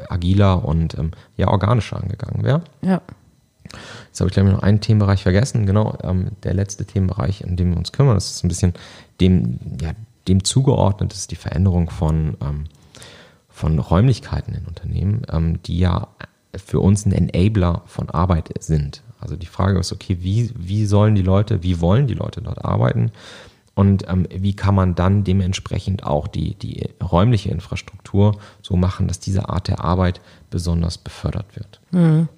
agiler 0.08 0.64
und 0.64 0.96
ähm, 0.98 1.10
ja 1.36 1.48
organischer 1.48 1.96
angegangen 1.96 2.44
wäre. 2.44 2.62
Ja. 2.82 3.00
Jetzt 4.06 4.20
habe 4.20 4.28
ich 4.28 4.34
glaube 4.34 4.50
ich 4.50 4.54
noch 4.54 4.62
einen 4.62 4.80
Themenbereich 4.80 5.22
vergessen. 5.22 5.66
Genau, 5.66 5.98
ähm, 6.02 6.28
der 6.44 6.54
letzte 6.54 6.84
Themenbereich, 6.84 7.40
in 7.40 7.56
dem 7.56 7.70
wir 7.70 7.78
uns 7.78 7.92
kümmern, 7.92 8.14
das 8.14 8.30
ist 8.30 8.44
ein 8.44 8.48
bisschen 8.48 8.74
dem, 9.20 9.58
ja, 9.80 9.92
dem 10.28 10.44
zugeordnet, 10.44 11.12
das 11.12 11.20
ist 11.20 11.30
die 11.32 11.36
Veränderung 11.36 11.90
von 11.90 12.36
von 13.56 13.78
Räumlichkeiten 13.78 14.54
in 14.54 14.66
Unternehmen, 14.66 15.22
ähm, 15.32 15.62
die 15.62 15.78
ja 15.78 16.08
für 16.54 16.78
uns 16.78 17.06
ein 17.06 17.12
Enabler 17.12 17.80
von 17.86 18.10
Arbeit 18.10 18.50
sind. 18.60 19.02
Also 19.18 19.34
die 19.34 19.46
Frage 19.46 19.78
ist, 19.78 19.94
okay, 19.94 20.18
wie, 20.20 20.50
wie 20.54 20.84
sollen 20.84 21.14
die 21.14 21.22
Leute, 21.22 21.62
wie 21.62 21.80
wollen 21.80 22.06
die 22.06 22.12
Leute 22.12 22.42
dort 22.42 22.62
arbeiten? 22.62 23.12
Und 23.74 24.06
ähm, 24.08 24.26
wie 24.30 24.54
kann 24.54 24.74
man 24.74 24.94
dann 24.94 25.24
dementsprechend 25.24 26.04
auch 26.04 26.28
die, 26.28 26.54
die 26.54 26.86
räumliche 27.02 27.48
Infrastruktur 27.48 28.36
so 28.60 28.76
machen, 28.76 29.08
dass 29.08 29.20
diese 29.20 29.48
Art 29.48 29.68
der 29.68 29.82
Arbeit 29.82 30.20
besonders 30.50 30.98
befördert 30.98 31.56
wird? 31.56 31.80
Mhm. 31.92 32.28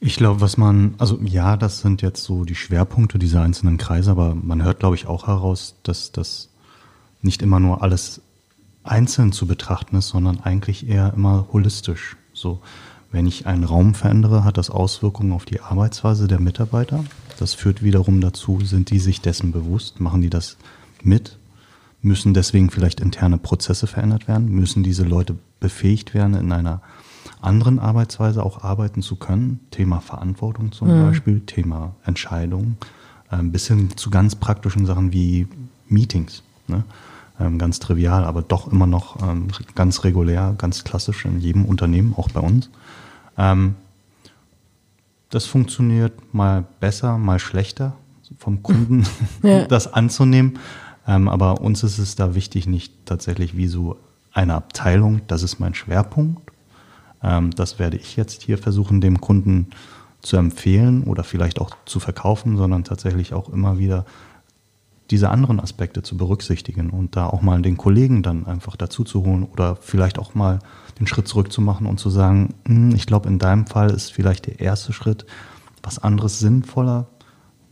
Ich 0.00 0.16
glaube, 0.16 0.40
was 0.40 0.56
man, 0.56 0.94
also 0.96 1.18
ja, 1.22 1.58
das 1.58 1.80
sind 1.80 2.00
jetzt 2.00 2.24
so 2.24 2.46
die 2.46 2.54
Schwerpunkte 2.54 3.18
dieser 3.18 3.42
einzelnen 3.42 3.76
Kreise, 3.76 4.10
aber 4.10 4.34
man 4.34 4.62
hört, 4.62 4.78
glaube 4.78 4.96
ich, 4.96 5.06
auch 5.06 5.26
heraus, 5.26 5.74
dass 5.82 6.12
das 6.12 6.48
nicht 7.20 7.42
immer 7.42 7.60
nur 7.60 7.82
alles 7.82 8.22
einzeln 8.84 9.32
zu 9.32 9.46
betrachten 9.46 9.96
ist, 9.96 10.08
sondern 10.08 10.40
eigentlich 10.40 10.88
eher 10.88 11.12
immer 11.14 11.48
holistisch. 11.52 12.16
So, 12.32 12.60
wenn 13.10 13.26
ich 13.26 13.46
einen 13.46 13.64
Raum 13.64 13.94
verändere, 13.94 14.44
hat 14.44 14.58
das 14.58 14.70
Auswirkungen 14.70 15.32
auf 15.32 15.44
die 15.44 15.60
Arbeitsweise 15.60 16.28
der 16.28 16.40
Mitarbeiter. 16.40 17.04
Das 17.38 17.54
führt 17.54 17.82
wiederum 17.82 18.20
dazu, 18.20 18.60
sind 18.62 18.90
die 18.90 18.98
sich 18.98 19.20
dessen 19.20 19.52
bewusst, 19.52 20.00
machen 20.00 20.20
die 20.20 20.30
das 20.30 20.56
mit, 21.02 21.38
müssen 22.02 22.34
deswegen 22.34 22.70
vielleicht 22.70 23.00
interne 23.00 23.38
Prozesse 23.38 23.86
verändert 23.86 24.28
werden, 24.28 24.48
müssen 24.48 24.82
diese 24.82 25.04
Leute 25.04 25.36
befähigt 25.60 26.12
werden, 26.12 26.34
in 26.34 26.52
einer 26.52 26.82
anderen 27.40 27.78
Arbeitsweise 27.78 28.44
auch 28.44 28.62
arbeiten 28.62 29.00
zu 29.00 29.16
können. 29.16 29.60
Thema 29.70 30.00
Verantwortung 30.00 30.72
zum 30.72 30.88
mhm. 30.88 31.06
Beispiel, 31.06 31.40
Thema 31.40 31.94
Entscheidung, 32.04 32.76
bis 33.42 33.68
hin 33.68 33.96
zu 33.96 34.10
ganz 34.10 34.34
praktischen 34.34 34.86
Sachen 34.86 35.12
wie 35.12 35.46
Meetings. 35.88 36.42
Ne? 36.66 36.84
Ähm, 37.40 37.58
ganz 37.58 37.80
trivial, 37.80 38.24
aber 38.24 38.42
doch 38.42 38.70
immer 38.70 38.86
noch 38.86 39.20
ähm, 39.22 39.48
ganz 39.74 40.04
regulär, 40.04 40.54
ganz 40.56 40.84
klassisch 40.84 41.24
in 41.24 41.40
jedem 41.40 41.64
Unternehmen, 41.64 42.14
auch 42.16 42.28
bei 42.30 42.40
uns. 42.40 42.70
Ähm, 43.36 43.74
das 45.30 45.46
funktioniert 45.46 46.32
mal 46.32 46.64
besser, 46.80 47.18
mal 47.18 47.38
schlechter 47.38 47.94
vom 48.38 48.62
Kunden, 48.62 49.04
ja. 49.42 49.66
das 49.66 49.92
anzunehmen. 49.92 50.58
Aber 51.06 51.60
uns 51.60 51.82
ist 51.82 51.98
es 51.98 52.16
da 52.16 52.34
wichtig, 52.34 52.66
nicht 52.66 53.04
tatsächlich 53.04 53.54
wie 53.54 53.66
so 53.66 53.98
eine 54.32 54.54
Abteilung, 54.54 55.20
das 55.26 55.42
ist 55.42 55.60
mein 55.60 55.74
Schwerpunkt. 55.74 56.40
Das 57.20 57.78
werde 57.78 57.98
ich 57.98 58.16
jetzt 58.16 58.40
hier 58.42 58.56
versuchen, 58.56 59.02
dem 59.02 59.20
Kunden 59.20 59.66
zu 60.22 60.38
empfehlen 60.38 61.04
oder 61.04 61.22
vielleicht 61.22 61.60
auch 61.60 61.76
zu 61.84 62.00
verkaufen, 62.00 62.56
sondern 62.56 62.84
tatsächlich 62.84 63.34
auch 63.34 63.50
immer 63.50 63.78
wieder 63.78 64.06
diese 65.10 65.30
anderen 65.30 65.60
Aspekte 65.60 66.02
zu 66.02 66.16
berücksichtigen 66.16 66.90
und 66.90 67.16
da 67.16 67.26
auch 67.26 67.42
mal 67.42 67.60
den 67.60 67.76
Kollegen 67.76 68.22
dann 68.22 68.46
einfach 68.46 68.76
dazu 68.76 69.04
zu 69.04 69.24
holen 69.24 69.44
oder 69.44 69.76
vielleicht 69.76 70.18
auch 70.18 70.34
mal 70.34 70.60
den 70.98 71.06
Schritt 71.06 71.28
zurück 71.28 71.52
zu 71.52 71.60
machen 71.60 71.86
und 71.86 72.00
zu 72.00 72.08
sagen, 72.08 72.54
hm, 72.66 72.94
ich 72.94 73.06
glaube, 73.06 73.28
in 73.28 73.38
deinem 73.38 73.66
Fall 73.66 73.90
ist 73.90 74.12
vielleicht 74.12 74.46
der 74.46 74.60
erste 74.60 74.92
Schritt 74.92 75.26
was 75.82 75.98
anderes 75.98 76.38
sinnvoller. 76.38 77.08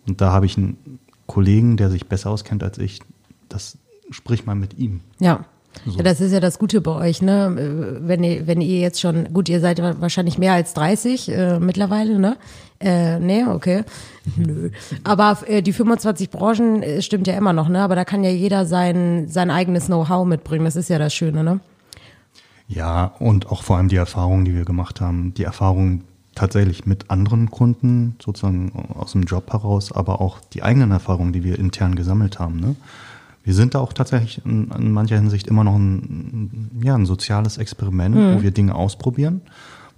Und 0.07 0.21
da 0.21 0.33
habe 0.33 0.47
ich 0.47 0.59
einen 0.59 0.99
Kollegen, 1.27 1.77
der 1.77 1.91
sich 1.91 2.07
besser 2.07 2.31
auskennt 2.31 2.63
als 2.63 2.79
ich. 2.79 3.01
Das 3.49 3.79
sprich 4.11 4.45
mal 4.45 4.55
mit 4.55 4.79
ihm. 4.79 5.01
Ja. 5.19 5.47
So. 5.85 5.97
Ja, 5.97 6.03
das 6.03 6.21
ist 6.21 6.33
ja 6.33 6.41
das 6.41 6.59
Gute 6.59 6.81
bei 6.81 6.93
euch, 6.93 7.23
ne? 7.23 7.99
Wenn 8.03 8.23
ihr, 8.23 8.47
wenn 8.47 8.61
ihr 8.61 8.79
jetzt 8.79 9.01
schon, 9.01 9.33
gut, 9.33 9.49
ihr 9.49 9.61
seid 9.61 9.83
wahrscheinlich 10.01 10.39
mehr 10.39 10.53
als 10.53 10.75
30 10.75 11.29
äh, 11.29 11.59
mittlerweile, 11.59 12.19
ne? 12.19 12.37
Äh, 12.79 13.19
nee, 13.19 13.45
okay. 13.45 13.85
Nö. 14.37 14.71
Aber 15.05 15.39
äh, 15.47 15.63
die 15.63 15.73
25 15.73 16.31
Branchen 16.31 16.83
äh, 16.83 17.03
stimmt 17.03 17.27
ja 17.27 17.35
immer 17.35 17.53
noch, 17.53 17.69
ne? 17.69 17.81
Aber 17.81 17.97
da 17.97 18.05
kann 18.05 18.23
ja 18.23 18.31
jeder 18.31 18.67
sein, 18.67 19.29
sein 19.29 19.51
eigenes 19.51 19.87
Know-how 19.87 20.27
mitbringen. 20.27 20.65
Das 20.65 20.77
ist 20.77 20.89
ja 20.89 20.99
das 20.99 21.15
Schöne, 21.15 21.43
ne? 21.43 21.61
Ja, 22.69 23.13
und 23.19 23.51
auch 23.51 23.63
vor 23.63 23.77
allem 23.77 23.89
die 23.89 23.97
Erfahrungen, 23.97 24.45
die 24.45 24.55
wir 24.55 24.65
gemacht 24.65 25.01
haben. 25.01 25.35
Die 25.35 25.45
Erfahrungen 25.45 26.05
tatsächlich 26.35 26.87
mit 26.87 27.11
anderen 27.11 27.51
Kunden, 27.51 28.17
sozusagen 28.23 28.73
aus 28.95 29.13
dem 29.13 29.25
Job 29.25 29.53
heraus, 29.53 29.93
aber 29.93 30.21
auch 30.21 30.39
die 30.53 30.63
eigenen 30.63 30.91
Erfahrungen, 30.91 31.33
die 31.33 31.45
wir 31.45 31.59
intern 31.59 31.95
gesammelt 31.95 32.39
haben, 32.39 32.61
ne? 32.61 32.77
Wir 33.45 33.55
sind 33.55 33.75
da 33.75 33.81
auch 33.81 33.93
tatsächlich 33.93 34.45
in, 34.45 34.71
in 34.71 34.93
mancher 34.93 35.17
Hinsicht 35.17 35.49
immer 35.49 35.65
noch 35.65 35.75
ein, 35.75 36.71
ja, 36.83 36.95
ein 36.95 37.07
soziales 37.07 37.59
Experiment, 37.59 38.15
mhm. 38.15 38.35
wo 38.37 38.43
wir 38.43 38.51
Dinge 38.53 38.75
ausprobieren, 38.75 39.43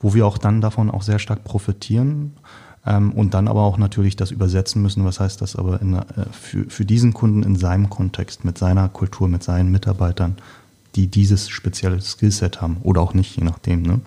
wo 0.01 0.15
wir 0.15 0.27
auch 0.27 0.39
dann 0.39 0.61
davon 0.61 0.91
auch 0.91 1.03
sehr 1.03 1.19
stark 1.19 1.45
profitieren 1.45 2.33
ähm, 2.87 3.13
und 3.13 3.35
dann 3.35 3.49
aber 3.49 3.63
auch 3.63 3.79
natürlich 3.79 4.17
das 4.17 4.31
übersetzen 4.31 4.83
müssen. 4.83 5.05
Was 5.05 5.21
heißt 5.21 5.41
das 5.41 5.57
aber 5.57 5.81
in, 5.81 5.95
äh, 5.95 6.05
für, 6.33 6.65
für 6.71 6.85
diesen 6.85 7.13
Kunden 7.13 7.43
in 7.43 7.57
seinem 7.57 7.91
Kontext, 7.91 8.45
mit 8.45 8.57
seiner 8.57 8.89
Kultur, 8.89 9.29
mit 9.29 9.43
seinen 9.43 9.71
Mitarbeitern, 9.71 10.37
die 10.95 11.09
dieses 11.09 11.49
spezielle 11.49 12.01
Skillset 12.01 12.61
haben 12.61 12.79
oder 12.83 13.01
auch 13.01 13.15
nicht, 13.15 13.37
je 13.37 13.45
nachdem. 13.45 13.83
Ne? 13.83 14.01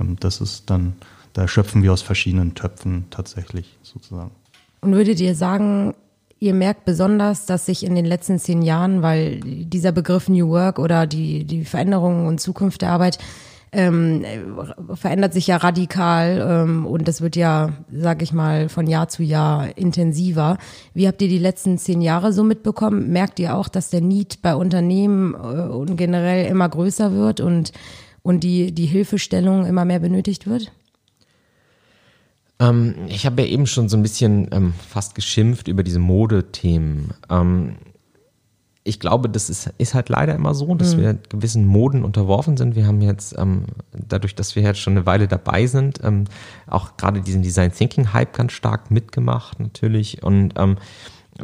Ähm, 0.00 0.16
das 0.20 0.40
ist 0.40 0.70
dann, 0.70 0.94
da 1.32 1.48
schöpfen 1.48 1.82
wir 1.82 1.92
aus 1.92 2.02
verschiedenen 2.02 2.54
Töpfen 2.54 3.06
tatsächlich 3.10 3.76
sozusagen. 3.82 4.30
Und 4.80 4.92
würdet 4.92 5.18
ihr 5.18 5.34
sagen, 5.34 5.94
ihr 6.40 6.54
merkt 6.54 6.84
besonders, 6.84 7.46
dass 7.46 7.66
sich 7.66 7.84
in 7.84 7.94
den 7.94 8.04
letzten 8.04 8.38
zehn 8.38 8.62
Jahren, 8.62 9.02
weil 9.02 9.40
dieser 9.40 9.92
Begriff 9.92 10.28
New 10.28 10.48
Work 10.50 10.78
oder 10.78 11.06
die, 11.06 11.44
die 11.44 11.64
Veränderungen 11.64 12.26
und 12.26 12.40
Zukunft 12.40 12.82
der 12.82 12.90
Arbeit 12.90 13.18
ähm, 13.70 14.24
verändert 14.94 15.34
sich 15.34 15.48
ja 15.48 15.58
radikal 15.58 16.64
ähm, 16.66 16.86
und 16.86 17.06
das 17.06 17.20
wird 17.20 17.36
ja, 17.36 17.70
sag 17.92 18.22
ich 18.22 18.32
mal, 18.32 18.68
von 18.68 18.86
Jahr 18.86 19.08
zu 19.08 19.22
Jahr 19.22 19.76
intensiver. 19.76 20.56
Wie 20.94 21.06
habt 21.06 21.20
ihr 21.20 21.28
die 21.28 21.38
letzten 21.38 21.76
zehn 21.76 22.00
Jahre 22.00 22.32
so 22.32 22.44
mitbekommen? 22.44 23.10
Merkt 23.10 23.38
ihr 23.38 23.54
auch, 23.54 23.68
dass 23.68 23.90
der 23.90 24.00
Need 24.00 24.40
bei 24.40 24.54
Unternehmen 24.54 25.34
äh, 25.34 25.36
und 25.36 25.96
generell 25.96 26.46
immer 26.46 26.68
größer 26.68 27.12
wird 27.12 27.40
und, 27.40 27.72
und 28.22 28.42
die, 28.42 28.72
die 28.72 28.86
Hilfestellung 28.86 29.66
immer 29.66 29.84
mehr 29.84 30.00
benötigt 30.00 30.46
wird? 30.46 30.72
Ähm, 32.60 32.94
ich 33.08 33.26
habe 33.26 33.42
ja 33.42 33.48
eben 33.48 33.66
schon 33.66 33.88
so 33.88 33.96
ein 33.96 34.02
bisschen 34.02 34.48
ähm, 34.52 34.74
fast 34.88 35.14
geschimpft 35.14 35.68
über 35.68 35.82
diese 35.82 35.98
Modethemen. 35.98 37.14
Ähm, 37.30 37.76
ich 38.88 39.00
glaube, 39.00 39.28
das 39.28 39.50
ist, 39.50 39.70
ist 39.76 39.92
halt 39.92 40.08
leider 40.08 40.34
immer 40.34 40.54
so, 40.54 40.74
dass 40.74 40.96
mhm. 40.96 41.00
wir 41.00 41.14
gewissen 41.28 41.66
Moden 41.66 42.04
unterworfen 42.04 42.56
sind. 42.56 42.74
Wir 42.74 42.86
haben 42.86 43.02
jetzt, 43.02 43.36
ähm, 43.38 43.64
dadurch, 43.92 44.34
dass 44.34 44.56
wir 44.56 44.62
jetzt 44.62 44.80
schon 44.80 44.94
eine 44.94 45.04
Weile 45.04 45.28
dabei 45.28 45.66
sind, 45.66 46.00
ähm, 46.02 46.24
auch 46.66 46.96
gerade 46.96 47.20
diesen 47.20 47.42
Design 47.42 47.70
Thinking 47.70 48.14
Hype 48.14 48.32
ganz 48.32 48.52
stark 48.52 48.90
mitgemacht 48.90 49.60
natürlich. 49.60 50.22
Und 50.22 50.54
ähm, 50.56 50.78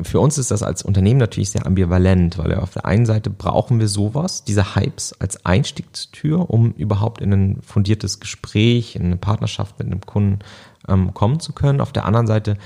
für 0.02 0.18
uns 0.18 0.38
ist 0.38 0.50
das 0.50 0.62
als 0.62 0.82
Unternehmen 0.82 1.20
natürlich 1.20 1.50
sehr 1.50 1.66
ambivalent, 1.66 2.36
weil 2.38 2.54
auf 2.56 2.72
der 2.72 2.84
einen 2.84 3.06
Seite 3.06 3.30
brauchen 3.30 3.78
wir 3.78 3.86
sowas, 3.86 4.44
diese 4.44 4.74
Hypes 4.74 5.14
als 5.20 5.46
Einstiegstür, 5.46 6.50
um 6.50 6.72
überhaupt 6.72 7.20
in 7.20 7.32
ein 7.32 7.58
fundiertes 7.62 8.18
Gespräch, 8.18 8.96
in 8.96 9.04
eine 9.04 9.16
Partnerschaft 9.16 9.78
mit 9.78 9.86
einem 9.86 10.00
Kunden 10.00 10.40
ähm, 10.88 11.14
kommen 11.14 11.38
zu 11.38 11.52
können. 11.52 11.80
Auf 11.80 11.92
der 11.92 12.06
anderen 12.06 12.26
Seite 12.26 12.56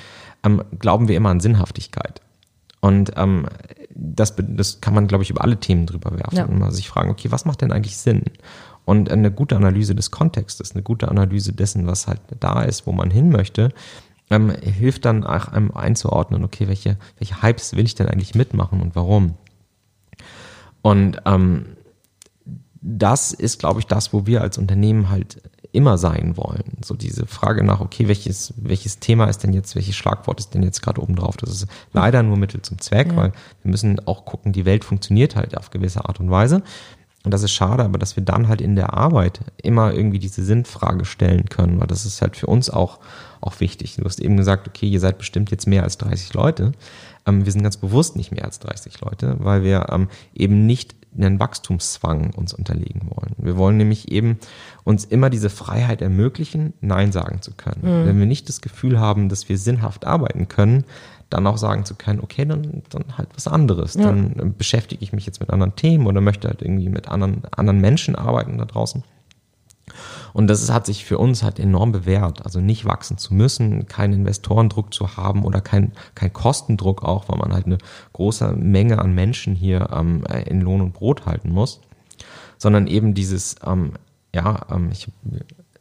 ähm, 0.43 0.63
glauben 0.79 1.09
wir 1.09 1.17
immer 1.17 1.29
an 1.29 1.41
Sinnhaftigkeit. 1.41 2.23
Und 2.81 3.13
ähm, 3.17 3.47
das, 3.95 4.35
das 4.37 4.81
kann 4.81 4.95
man, 4.95 5.07
glaube 5.07 5.25
ich, 5.25 5.31
über 5.31 5.43
alle 5.43 5.59
Themen 5.59 5.85
drüber 5.85 6.13
werfen 6.13 6.37
ja. 6.37 6.45
und 6.45 6.59
mal 6.59 6.71
sich 6.71 6.89
fragen, 6.89 7.11
okay, 7.11 7.31
was 7.31 7.45
macht 7.45 7.61
denn 7.61 7.73
eigentlich 7.73 7.97
Sinn? 7.97 8.23
Und 8.85 9.11
eine 9.11 9.31
gute 9.31 9.57
Analyse 9.57 9.95
des 9.95 10.11
Kontextes, 10.11 10.73
eine 10.73 10.83
gute 10.83 11.09
Analyse 11.09 11.53
dessen, 11.53 11.87
was 11.87 12.07
halt 12.07 12.21
da 12.41 12.63
ist, 12.63 12.87
wo 12.87 12.93
man 12.93 13.11
hin 13.11 13.29
möchte, 13.29 13.71
ähm, 14.31 14.51
hilft 14.51 15.05
dann 15.05 15.25
auch 15.25 15.49
einem 15.49 15.71
einzuordnen, 15.73 16.45
okay, 16.45 16.69
welche, 16.69 16.97
welche 17.19 17.43
Hypes 17.43 17.75
will 17.77 17.85
ich 17.85 17.95
denn 17.95 18.09
eigentlich 18.09 18.35
mitmachen 18.35 18.81
und 18.81 18.95
warum? 18.95 19.35
Und 20.83 21.21
ähm, 21.25 21.67
das 22.81 23.33
ist, 23.33 23.59
glaube 23.59 23.81
ich, 23.81 23.87
das, 23.87 24.13
wo 24.13 24.27
wir 24.27 24.43
als 24.43 24.59
Unternehmen 24.59 25.11
halt 25.11 25.43
immer 25.73 25.99
sein 25.99 26.37
wollen. 26.37 26.79
So 26.83 26.95
diese 26.95 27.27
Frage 27.27 27.63
nach, 27.63 27.81
okay, 27.81 28.09
welches, 28.09 28.55
welches 28.57 29.01
Thema 29.01 29.27
ist 29.27 29.43
denn 29.43 29.53
jetzt, 29.53 29.75
welches 29.75 29.97
Schlagwort 29.97 30.41
ist 30.41 30.55
denn 30.55 30.63
jetzt 30.63 30.81
gerade 30.81 31.03
oben 31.03 31.17
drauf? 31.17 31.37
Das 31.37 31.51
ist 31.51 31.67
leider 31.93 32.23
nur 32.23 32.37
Mittel 32.37 32.63
zum 32.63 32.79
Zweck, 32.79 33.09
ja. 33.09 33.17
weil 33.17 33.33
wir 33.63 33.71
müssen 33.71 34.07
auch 34.07 34.25
gucken, 34.25 34.53
die 34.53 34.65
Welt 34.65 34.85
funktioniert 34.85 35.37
halt 35.37 35.57
auf 35.57 35.71
gewisse 35.71 36.07
Art 36.07 36.21
und 36.21 36.31
Weise. 36.31 36.63
Und 37.25 37.35
das 37.35 37.43
ist 37.43 37.53
schade, 37.53 37.85
aber 37.85 37.99
dass 37.99 38.17
wir 38.17 38.25
dann 38.25 38.49
halt 38.49 38.61
in 38.61 38.77
der 38.77 38.95
Arbeit 38.95 39.41
immer 39.63 39.93
irgendwie 39.93 40.19
diese 40.19 40.45
Sinnfrage 40.45 41.05
stellen 41.05 41.47
können, 41.47 41.81
weil 41.81 41.89
das 41.89 42.07
ist 42.07 42.23
halt 42.23 42.37
für 42.37 42.47
uns 42.47 42.71
auch, 42.71 43.01
auch 43.41 43.61
wichtig. 43.61 43.97
Du 43.97 44.05
hast 44.05 44.21
eben 44.21 44.37
gesagt, 44.37 44.69
okay, 44.69 44.89
ihr 44.89 45.01
seid 45.01 45.19
bestimmt 45.19 45.51
jetzt 45.51 45.67
mehr 45.67 45.85
als 45.85 45.99
30 45.99 46.35
Leute. 46.35 46.73
Ähm, 47.27 47.45
wir 47.45 47.53
sind 47.53 47.63
ganz 47.63 47.77
bewusst 47.77 48.17
nicht 48.17 48.33
mehr 48.33 48.45
als 48.45 48.59
30 48.61 49.01
Leute, 49.01 49.37
weil 49.39 49.63
wir 49.63 49.87
ähm, 49.91 50.09
eben 50.35 50.67
nicht 50.67 50.95
einen 51.17 51.41
Wachstumszwang 51.41 52.33
uns 52.35 52.53
unterlegen 52.53 53.11
wollen. 53.11 53.35
Wir 53.39 53.57
wollen 53.57 53.77
nämlich 53.77 54.11
eben 54.13 54.39
uns 54.85 55.05
immer 55.05 55.31
diese 55.31 55.51
Freiheit 55.51 56.03
ermöglichen, 56.03 56.75
Nein 56.81 57.13
sagen 57.13 57.43
zu 57.43 57.53
können. 57.53 57.81
Mhm. 57.83 58.07
Wenn 58.07 58.19
wir 58.19 58.27
nicht 58.27 58.49
das 58.49 58.61
Gefühl 58.61 59.01
haben, 59.01 59.29
dass 59.29 59.49
wir 59.49 59.59
sinnhaft 59.59 60.07
arbeiten 60.07 60.49
können, 60.49 60.85
dann 61.31 61.47
auch 61.47 61.59
sagen 61.59 61.85
zu 61.85 61.95
können, 61.95 62.21
okay, 62.21 62.45
dann, 62.45 62.83
dann 62.89 63.19
halt 63.19 63.29
was 63.35 63.49
anderes. 63.49 63.95
Ja. 63.95 64.05
Dann 64.05 64.55
beschäftige 64.57 65.03
ich 65.03 65.13
mich 65.13 65.27
jetzt 65.27 65.41
mit 65.41 65.51
anderen 65.51 65.77
Themen 65.77 66.07
oder 66.07 66.21
möchte 66.21 66.49
halt 66.49 66.63
irgendwie 66.63 66.89
mit 66.89 67.09
anderen, 67.09 67.43
anderen 67.51 67.81
Menschen 67.81 68.15
arbeiten 68.15 68.57
da 68.59 68.65
draußen. 68.65 69.03
Und 70.33 70.49
das 70.49 70.71
hat 70.71 70.87
sich 70.87 71.05
für 71.05 71.19
uns 71.19 71.43
halt 71.43 71.59
enorm 71.59 71.93
bewährt. 71.93 72.45
Also 72.45 72.61
nicht 72.61 72.85
wachsen 72.85 73.19
zu 73.19 73.35
müssen, 73.35 73.87
keinen 73.87 74.15
Investorendruck 74.15 74.93
zu 74.93 75.17
haben 75.17 75.45
oder 75.45 75.61
kein, 75.61 75.93
kein 76.15 76.33
Kostendruck 76.33 77.03
auch, 77.03 77.29
weil 77.29 77.39
man 77.39 77.53
halt 77.53 77.67
eine 77.67 77.79
große 78.13 78.53
Menge 78.53 78.99
an 78.99 79.15
Menschen 79.15 79.55
hier 79.55 79.91
ähm, 79.93 80.25
in 80.47 80.61
Lohn 80.61 80.81
und 80.81 80.93
Brot 80.93 81.27
halten 81.27 81.51
muss. 81.51 81.81
Sondern 82.59 82.87
eben 82.87 83.15
dieses, 83.15 83.57
ähm, 83.65 83.93
ja, 84.35 84.67
ähm, 84.71 84.91
ich 84.93 85.09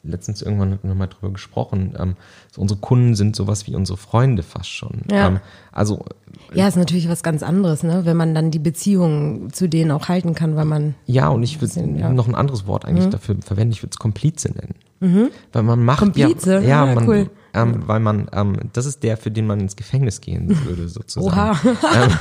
letztens 0.08 0.42
irgendwann 0.42 0.80
nochmal 0.84 1.08
drüber 1.08 1.32
gesprochen. 1.32 1.94
Ähm, 2.00 2.16
so 2.52 2.62
unsere 2.62 2.80
Kunden 2.80 3.16
sind 3.16 3.36
sowas 3.36 3.68
wie 3.68 3.76
unsere 3.76 3.98
Freunde 3.98 4.44
fast 4.44 4.70
schon. 4.70 5.02
Ja. 5.12 5.28
Ähm, 5.28 5.40
also 5.72 6.06
ja, 6.54 6.68
ist 6.68 6.78
natürlich 6.78 7.10
was 7.10 7.24
ganz 7.24 7.44
anderes, 7.44 7.84
ne? 7.84 8.06
wenn 8.06 8.18
man 8.18 8.34
dann 8.34 8.52
die 8.52 8.60
Beziehungen 8.60 9.52
zu 9.54 9.68
denen 9.68 9.92
auch 9.92 10.08
halten 10.08 10.34
kann, 10.34 10.56
weil 10.56 10.66
man 10.66 10.96
ja 11.06 11.30
und 11.30 11.44
ich 11.44 11.62
würde 11.62 11.80
ja. 11.98 12.12
noch 12.12 12.28
ein 12.28 12.36
anderes 12.36 12.68
Wort 12.68 12.86
eigentlich 12.86 13.08
mhm. 13.08 13.12
dafür 13.12 13.36
verwenden. 13.42 13.74
Ich 13.74 13.84
würde 13.84 13.92
es 13.92 14.00
Komplize 14.00 14.50
nennen, 14.52 14.76
mhm. 15.00 15.30
weil 15.52 15.64
man 15.64 15.84
macht 15.84 16.00
Komplize? 16.00 16.56
ja, 16.56 16.60
ja, 16.62 16.86
ja 16.86 16.96
man, 16.96 17.08
cool 17.08 17.30
ähm, 17.58 17.88
weil 17.88 18.00
man, 18.00 18.30
ähm, 18.34 18.58
das 18.74 18.86
ist 18.86 19.04
der, 19.04 19.18
für 19.18 19.32
den 19.32 19.48
man 19.48 19.60
ins 19.60 19.76
Gefängnis 19.76 20.22
gehen 20.22 20.66
würde, 20.66 20.88
sozusagen. 20.90 21.28
Oha. 21.28 21.60
ähm, 21.64 22.12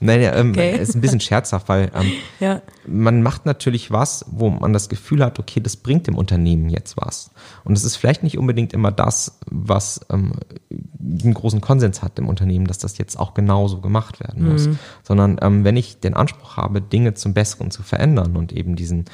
nein, 0.00 0.22
ja, 0.22 0.34
ähm, 0.34 0.50
okay. 0.50 0.78
ist 0.78 0.94
ein 0.94 1.00
bisschen 1.00 1.20
scherzhaft, 1.20 1.68
weil 1.68 1.90
ähm, 1.94 2.12
ja. 2.40 2.62
man 2.86 3.22
macht 3.22 3.46
natürlich 3.46 3.90
was, 3.90 4.24
wo 4.28 4.50
man 4.50 4.72
das 4.72 4.88
Gefühl 4.88 5.24
hat, 5.24 5.38
okay, 5.38 5.60
das 5.60 5.76
bringt 5.76 6.06
dem 6.06 6.16
Unternehmen 6.16 6.68
jetzt 6.68 6.96
was. 6.96 7.30
Und 7.64 7.76
es 7.76 7.84
ist 7.84 7.96
vielleicht 7.96 8.22
nicht 8.22 8.38
unbedingt 8.38 8.72
immer 8.72 8.92
das, 8.92 9.38
was 9.50 10.00
ähm, 10.10 10.32
einen 10.70 11.34
großen 11.34 11.60
Konsens 11.60 12.02
hat 12.02 12.18
im 12.18 12.28
Unternehmen, 12.28 12.66
dass 12.66 12.78
das 12.78 12.98
jetzt 12.98 13.18
auch 13.18 13.34
genauso 13.34 13.80
gemacht 13.80 14.20
werden 14.20 14.50
muss. 14.50 14.68
Mhm. 14.68 14.78
Sondern 15.02 15.38
ähm, 15.40 15.64
wenn 15.64 15.76
ich 15.76 16.00
den 16.00 16.14
Anspruch 16.14 16.56
habe, 16.56 16.80
Dinge 16.80 17.14
zum 17.14 17.34
Besseren 17.34 17.70
zu 17.70 17.82
verändern 17.82 18.36
und 18.36 18.52
eben 18.52 18.76
diesen 18.76 19.06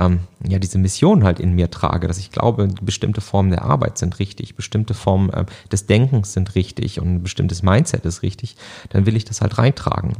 ähm, 0.00 0.20
ja 0.42 0.58
diese 0.58 0.78
Mission 0.78 1.22
halt 1.22 1.38
in 1.38 1.52
mir 1.52 1.70
trage, 1.70 2.08
dass 2.08 2.18
ich 2.18 2.32
glaube, 2.32 2.68
bestimmte 2.80 3.20
Formen 3.20 3.50
der 3.50 3.62
Arbeit 3.62 3.98
sind 3.98 4.18
richtig, 4.18 4.56
bestimmte 4.56 4.94
Formen 4.94 5.30
äh, 5.30 5.44
des 5.70 5.86
Denkens 5.86 6.32
sind 6.32 6.54
richtig 6.54 7.00
und 7.00 7.14
ein 7.14 7.22
bestimmtes 7.22 7.62
Mindset 7.62 8.04
ist 8.06 8.22
richtig, 8.22 8.56
dann 8.88 9.06
will 9.06 9.16
ich 9.16 9.24
das 9.24 9.40
halt 9.40 9.58
reintragen. 9.58 10.14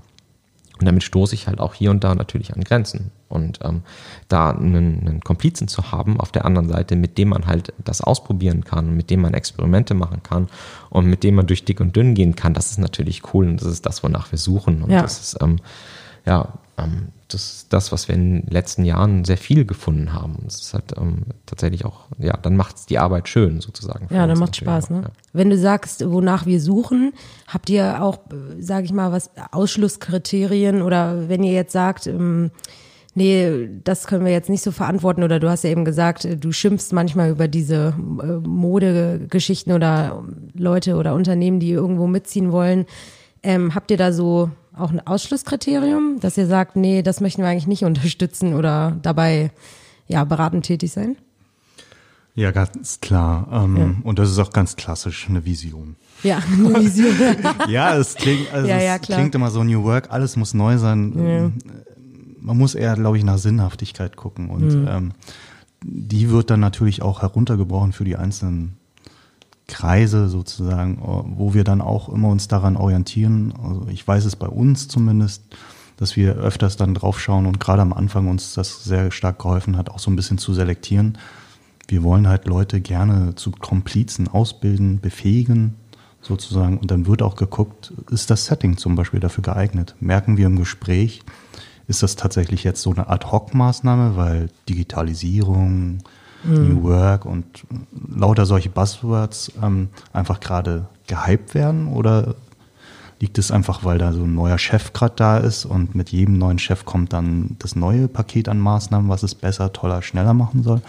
Und 0.79 0.87
damit 0.87 1.03
stoße 1.03 1.35
ich 1.35 1.47
halt 1.47 1.61
auch 1.61 1.75
hier 1.75 1.91
und 1.91 2.05
da 2.05 2.15
natürlich 2.15 2.55
an 2.55 2.65
Grenzen. 2.65 3.11
Und 3.29 3.59
ähm, 3.63 3.83
da 4.29 4.51
einen, 4.51 5.07
einen 5.07 5.21
Komplizen 5.21 5.69
zu 5.69 5.93
haben 5.93 6.19
auf 6.19 6.33
der 6.33 6.47
anderen 6.47 6.71
Seite, 6.71 6.97
mit 6.97 7.19
dem 7.19 7.29
man 7.29 7.47
halt 7.47 7.75
das 7.85 8.01
ausprobieren 8.01 8.65
kann, 8.65 8.97
mit 8.97 9.11
dem 9.11 9.21
man 9.21 9.35
Experimente 9.35 9.93
machen 9.93 10.23
kann 10.23 10.49
und 10.89 11.05
mit 11.05 11.23
dem 11.23 11.35
man 11.35 11.47
durch 11.47 11.67
dick 11.67 11.81
und 11.81 11.97
dünn 11.97 12.15
gehen 12.15 12.35
kann, 12.35 12.55
das 12.55 12.71
ist 12.71 12.79
natürlich 12.79 13.35
cool 13.35 13.47
und 13.47 13.61
das 13.61 13.69
ist 13.69 13.85
das, 13.85 14.03
wonach 14.03 14.33
wir 14.33 14.39
suchen. 14.39 14.83
Und 14.83 14.91
ja. 14.91 15.03
das 15.03 15.21
ist 15.21 15.43
ähm, 15.43 15.59
ja 16.25 16.49
das 17.29 17.53
ist 17.53 17.73
das, 17.73 17.93
was 17.93 18.09
wir 18.09 18.15
in 18.15 18.43
den 18.43 18.47
letzten 18.49 18.85
Jahren 18.85 19.25
sehr 19.25 19.37
viel 19.37 19.65
gefunden 19.65 20.13
haben. 20.13 20.39
Das 20.45 20.61
ist 20.61 20.75
halt 20.75 20.97
ähm, 20.97 21.23
tatsächlich 21.47 21.85
auch, 21.85 22.07
ja, 22.19 22.37
dann 22.37 22.57
macht 22.57 22.77
es 22.77 22.87
die 22.87 22.99
Arbeit 22.99 23.29
schön 23.29 23.61
sozusagen. 23.61 24.09
Ja, 24.11 24.27
dann 24.27 24.39
macht 24.39 24.57
Spaß, 24.57 24.91
ne? 24.91 25.03
Ja. 25.05 25.11
Wenn 25.33 25.51
du 25.51 25.59
sagst, 25.59 26.09
wonach 26.11 26.47
wir 26.47 26.61
suchen, 26.61 27.13
habt 27.47 27.71
ihr 27.71 28.03
auch, 28.03 28.19
sage 28.59 28.85
ich 28.85 28.93
mal, 28.93 29.13
was 29.13 29.31
Ausschlusskriterien 29.53 30.83
oder 30.83 31.29
wenn 31.29 31.43
ihr 31.43 31.53
jetzt 31.53 31.73
sagt, 31.73 32.07
ähm, 32.07 32.51
nee, 33.15 33.69
das 33.85 34.07
können 34.07 34.25
wir 34.25 34.33
jetzt 34.33 34.49
nicht 34.49 34.63
so 34.63 34.73
verantworten 34.73 35.23
oder 35.23 35.39
du 35.41 35.49
hast 35.49 35.65
ja 35.65 35.71
eben 35.71 35.85
gesagt, 35.85 36.27
du 36.41 36.53
schimpfst 36.53 36.93
manchmal 36.93 37.31
über 37.31 37.49
diese 37.49 37.95
äh, 38.23 38.47
Modegeschichten 38.47 39.73
oder 39.73 40.25
Leute 40.55 40.97
oder 40.97 41.15
Unternehmen, 41.15 41.61
die 41.61 41.71
irgendwo 41.71 42.07
mitziehen 42.07 42.53
wollen. 42.53 42.87
Ähm, 43.43 43.75
habt 43.75 43.91
ihr 43.91 43.97
da 43.97 44.13
so 44.13 44.51
auch 44.77 44.91
ein 44.91 45.05
Ausschlusskriterium, 45.07 46.21
dass 46.21 46.39
ihr 46.39 46.47
sagt, 46.47 46.77
nee, 46.77 47.03
das 47.03 47.21
möchten 47.21 47.43
wir 47.43 47.49
eigentlich 47.49 47.67
nicht 47.67 47.85
unterstützen 47.85 48.55
oder 48.55 48.97
dabei 49.03 49.51
ja 50.07 50.25
beratend 50.25 50.65
tätig 50.65 50.93
sein? 50.93 51.17
Ja, 52.35 52.53
ganz 52.53 53.01
klar. 53.01 53.49
Ähm, 53.53 53.77
ja. 53.77 53.91
Und 54.05 54.19
das 54.19 54.31
ist 54.31 54.39
auch 54.39 54.51
ganz 54.51 54.77
klassisch 54.77 55.29
eine 55.29 55.45
Vision. 55.45 55.97
Ja, 56.23 56.39
eine 56.39 56.75
Vision. 56.85 57.15
ja, 57.69 57.97
es 57.97 58.15
klingt, 58.15 58.53
also 58.53 58.69
ja, 58.69 58.81
ja, 58.81 58.97
es 58.97 59.03
klingt 59.03 59.35
immer 59.35 59.51
so 59.51 59.65
New 59.65 59.83
Work, 59.85 60.11
alles 60.11 60.37
muss 60.37 60.55
neu 60.55 60.79
sein. 60.79 61.13
Ja. 61.17 61.73
Man 62.41 62.57
muss 62.57 62.75
eher, 62.75 62.95
glaube 62.95 63.19
ich, 63.19 63.25
nach 63.25 63.39
Sinnhaftigkeit 63.39 64.17
gucken. 64.17 64.49
Und 64.49 64.69
mhm. 64.69 64.89
ähm, 64.89 65.13
die 65.83 66.31
wird 66.31 66.51
dann 66.51 66.61
natürlich 66.61 67.03
auch 67.03 67.23
heruntergebrochen 67.23 67.93
für 67.93 68.05
die 68.05 68.17
einzelnen 68.17 68.77
Kreise 69.71 70.29
sozusagen, 70.29 70.99
wo 71.37 71.55
wir 71.55 71.65
dann 71.65 71.81
auch 71.81 72.11
immer 72.11 72.29
uns 72.29 72.49
daran 72.49 72.77
orientieren. 72.77 73.55
Also 73.63 73.87
ich 73.89 74.07
weiß 74.07 74.27
es 74.27 74.37
bei 74.37 74.49
uns 74.49 74.89
zumindest, 74.89 75.45
dass 75.97 76.17
wir 76.17 76.35
öfters 76.35 76.77
dann 76.77 76.95
draufschauen 76.95 77.47
und 77.47 77.61
gerade 77.61 77.81
am 77.81 77.93
Anfang 77.93 78.29
uns 78.29 78.55
das 78.55 78.85
sehr 78.85 79.11
stark 79.11 79.39
geholfen 79.39 79.77
hat, 79.77 79.91
auch 79.91 79.99
so 79.99 80.11
ein 80.11 80.17
bisschen 80.17 80.39
zu 80.39 80.53
selektieren. 80.53 81.17
Wir 81.89 82.03
wollen 82.03 82.29
halt 82.29 82.47
Leute 82.47 82.81
gerne 82.81 83.35
zu 83.35 83.51
Komplizen 83.51 84.29
ausbilden, 84.29 85.01
befähigen 85.01 85.77
sozusagen 86.23 86.79
und 86.79 86.91
dann 86.91 87.07
wird 87.07 87.23
auch 87.23 87.37
geguckt, 87.37 87.93
ist 88.11 88.31
das 88.31 88.47
Setting 88.47 88.77
zum 88.77 88.95
Beispiel 88.95 89.21
dafür 89.21 89.43
geeignet? 89.43 89.97
Merken 90.01 90.37
wir 90.37 90.47
im 90.47 90.57
Gespräch, 90.57 91.23
ist 91.89 92.03
das 92.03 92.17
tatsächlich 92.17 92.63
jetzt 92.65 92.83
so 92.83 92.91
eine 92.91 93.09
Ad-Hoc-Maßnahme, 93.09 94.17
weil 94.17 94.51
Digitalisierung, 94.69 95.99
mhm. 96.45 96.69
New 96.69 96.83
Work 96.85 97.25
und 97.25 97.45
lauter 98.09 98.47
solche 98.47 98.71
Buzzwords 98.71 99.53
ähm, 99.63 99.89
einfach 100.13 100.41
gerade 100.41 100.87
gehypt 101.07 101.55
werden? 101.55 101.89
Oder 101.89 102.35
liegt 103.21 103.39
es 103.39 103.51
einfach, 103.51 103.85
weil 103.85 103.99
da 103.99 104.13
so 104.13 104.25
ein 104.25 104.35
neuer 104.35 104.59
Chef 104.59 104.93
gerade 104.93 105.15
da 105.17 105.37
ist 105.39 105.67
und 105.67 105.95
mit 105.95 106.11
jedem 106.11 106.39
neuen 106.39 106.59
Chef 106.59 106.85
kommt 106.85 107.13
dann 107.13 107.57
das 107.59 107.77
neue 107.77 108.09
Paket 108.09 108.49
an 108.49 108.59
Maßnahmen, 108.59 109.11
was 109.11 109.23
es 109.23 109.35
besser, 109.35 109.73
toller, 109.73 110.03
schneller 110.03 110.35
machen 110.35 110.63
soll? 110.63 110.81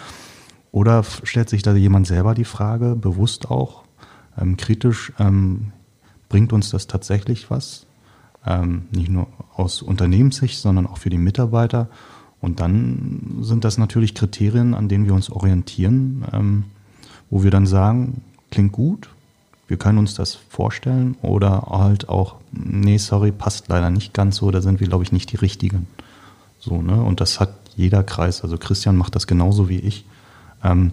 Oder 0.71 1.03
stellt 1.03 1.49
sich 1.49 1.63
da 1.63 1.73
jemand 1.73 2.07
selber 2.07 2.33
die 2.33 2.45
Frage, 2.45 2.95
bewusst 2.95 3.51
auch, 3.51 3.83
ähm, 4.39 4.55
kritisch, 4.55 5.11
ähm, 5.19 5.73
bringt 6.29 6.53
uns 6.53 6.69
das 6.69 6.87
tatsächlich 6.87 7.51
was? 7.51 7.85
Ähm, 8.45 8.83
nicht 8.91 9.09
nur 9.09 9.27
aus 9.53 9.81
Unternehmenssicht, 9.81 10.59
sondern 10.59 10.87
auch 10.87 10.97
für 10.97 11.09
die 11.09 11.17
Mitarbeiter. 11.17 11.89
Und 12.41 12.59
dann 12.59 13.37
sind 13.41 13.63
das 13.63 13.77
natürlich 13.77 14.15
Kriterien, 14.15 14.73
an 14.73 14.89
denen 14.89 15.05
wir 15.05 15.13
uns 15.13 15.29
orientieren, 15.29 16.25
ähm, 16.33 16.63
wo 17.29 17.43
wir 17.43 17.51
dann 17.51 17.67
sagen, 17.67 18.21
klingt 18.49 18.71
gut, 18.71 19.09
wir 19.67 19.77
können 19.77 19.99
uns 19.99 20.15
das 20.15 20.35
vorstellen 20.35 21.15
oder 21.21 21.67
halt 21.69 22.09
auch, 22.09 22.35
nee, 22.51 22.97
sorry, 22.97 23.31
passt 23.31 23.69
leider 23.69 23.89
nicht 23.89 24.13
ganz 24.13 24.37
so, 24.37 24.51
da 24.51 24.61
sind 24.61 24.81
wir, 24.81 24.87
glaube 24.87 25.03
ich, 25.03 25.13
nicht 25.13 25.31
die 25.31 25.37
Richtigen. 25.37 25.87
So, 26.59 26.81
ne? 26.81 27.01
Und 27.01 27.21
das 27.21 27.39
hat 27.39 27.53
jeder 27.75 28.03
Kreis. 28.03 28.43
Also 28.43 28.57
Christian 28.57 28.97
macht 28.97 29.15
das 29.15 29.27
genauso 29.27 29.69
wie 29.69 29.79
ich. 29.79 30.05
Ähm, 30.63 30.91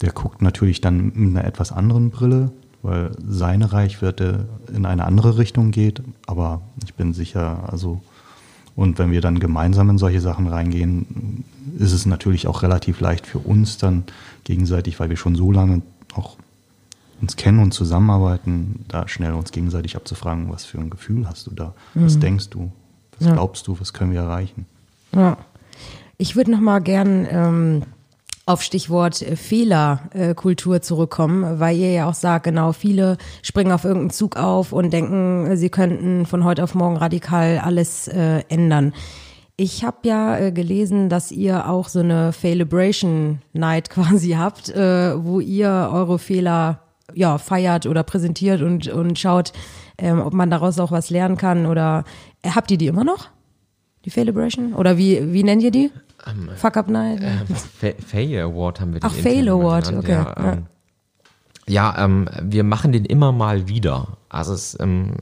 der 0.00 0.12
guckt 0.12 0.42
natürlich 0.42 0.80
dann 0.80 1.12
mit 1.14 1.36
einer 1.36 1.44
etwas 1.44 1.72
anderen 1.72 2.10
Brille, 2.10 2.52
weil 2.82 3.12
seine 3.26 3.72
Reichweite 3.72 4.48
in 4.74 4.86
eine 4.86 5.04
andere 5.04 5.38
Richtung 5.38 5.70
geht. 5.70 6.02
Aber 6.26 6.62
ich 6.84 6.94
bin 6.94 7.12
sicher, 7.12 7.68
also, 7.70 8.00
und 8.76 8.98
wenn 8.98 9.10
wir 9.10 9.22
dann 9.22 9.40
gemeinsam 9.40 9.90
in 9.90 9.98
solche 9.98 10.20
Sachen 10.20 10.46
reingehen, 10.46 11.44
ist 11.78 11.92
es 11.92 12.06
natürlich 12.06 12.46
auch 12.46 12.62
relativ 12.62 13.00
leicht 13.00 13.26
für 13.26 13.38
uns 13.38 13.78
dann 13.78 14.04
gegenseitig, 14.44 15.00
weil 15.00 15.08
wir 15.08 15.16
schon 15.16 15.34
so 15.34 15.50
lange 15.50 15.82
auch 16.14 16.36
uns 17.20 17.36
kennen 17.36 17.60
und 17.60 17.72
zusammenarbeiten, 17.72 18.84
da 18.88 19.08
schnell 19.08 19.32
uns 19.32 19.50
gegenseitig 19.50 19.96
abzufragen, 19.96 20.50
was 20.50 20.66
für 20.66 20.78
ein 20.78 20.90
Gefühl 20.90 21.26
hast 21.26 21.46
du 21.46 21.52
da? 21.52 21.74
Was 21.94 22.16
mhm. 22.16 22.20
denkst 22.20 22.50
du? 22.50 22.70
Was 23.18 23.28
ja. 23.28 23.32
glaubst 23.32 23.66
du? 23.66 23.80
Was 23.80 23.94
können 23.94 24.12
wir 24.12 24.20
erreichen? 24.20 24.66
Ja. 25.14 25.38
Ich 26.18 26.36
würde 26.36 26.50
noch 26.50 26.60
mal 26.60 26.80
gern 26.80 27.26
ähm, 27.30 27.82
auf 28.46 28.62
Stichwort 28.62 29.20
äh, 29.22 29.36
Fehlerkultur 29.36 30.80
zurückkommen, 30.80 31.58
weil 31.58 31.76
ihr 31.76 31.92
ja 31.92 32.08
auch 32.08 32.14
sagt, 32.14 32.44
genau, 32.44 32.72
viele 32.72 33.18
springen 33.42 33.72
auf 33.72 33.84
irgendeinen 33.84 34.10
Zug 34.10 34.36
auf 34.36 34.72
und 34.72 34.92
denken, 34.92 35.56
sie 35.56 35.68
könnten 35.68 36.24
von 36.26 36.44
heute 36.44 36.62
auf 36.62 36.74
morgen 36.74 36.96
radikal 36.96 37.58
alles 37.62 38.08
äh, 38.08 38.44
ändern. 38.48 38.94
Ich 39.56 39.84
habe 39.84 39.96
ja 40.04 40.38
äh, 40.38 40.52
gelesen, 40.52 41.08
dass 41.08 41.32
ihr 41.32 41.68
auch 41.68 41.88
so 41.88 42.00
eine 42.00 42.32
Failibration 42.32 43.42
Night 43.52 43.90
quasi 43.90 44.32
habt, 44.32 44.68
äh, 44.68 45.22
wo 45.22 45.40
ihr 45.40 45.90
eure 45.92 46.18
Fehler 46.18 46.82
ja 47.14 47.38
feiert 47.38 47.86
oder 47.86 48.02
präsentiert 48.02 48.62
und 48.62 48.88
und 48.88 49.18
schaut, 49.18 49.52
ähm, 49.98 50.20
ob 50.20 50.34
man 50.34 50.50
daraus 50.50 50.78
auch 50.78 50.92
was 50.92 51.10
lernen 51.10 51.36
kann 51.36 51.66
oder 51.66 52.04
äh, 52.42 52.50
habt 52.50 52.70
ihr 52.70 52.78
die 52.78 52.86
immer 52.86 53.04
noch? 53.04 53.28
Die 54.04 54.10
Failibration 54.10 54.74
oder 54.74 54.98
wie 54.98 55.32
wie 55.32 55.42
nennt 55.42 55.62
ihr 55.62 55.70
die? 55.70 55.90
Ähm, 56.26 56.50
Fuck 56.56 56.76
Up 56.76 56.88
Night. 56.88 57.22
Äh, 57.22 57.94
Failure 57.94 58.44
Award 58.44 58.80
haben 58.80 58.92
wir 58.92 59.00
den 59.00 59.06
Ach 59.06 59.14
Fail 59.14 59.48
Award, 59.48 59.88
genannt. 59.88 60.04
okay. 60.04 60.12
Ja, 60.12 60.34
ja. 60.36 60.52
Ähm, 60.52 60.66
ja 61.66 62.04
ähm, 62.04 62.28
wir 62.42 62.64
machen 62.64 62.92
den 62.92 63.04
immer 63.04 63.32
mal 63.32 63.68
wieder. 63.68 64.18
Also 64.28 64.52
es, 64.52 64.76
ähm, 64.80 65.14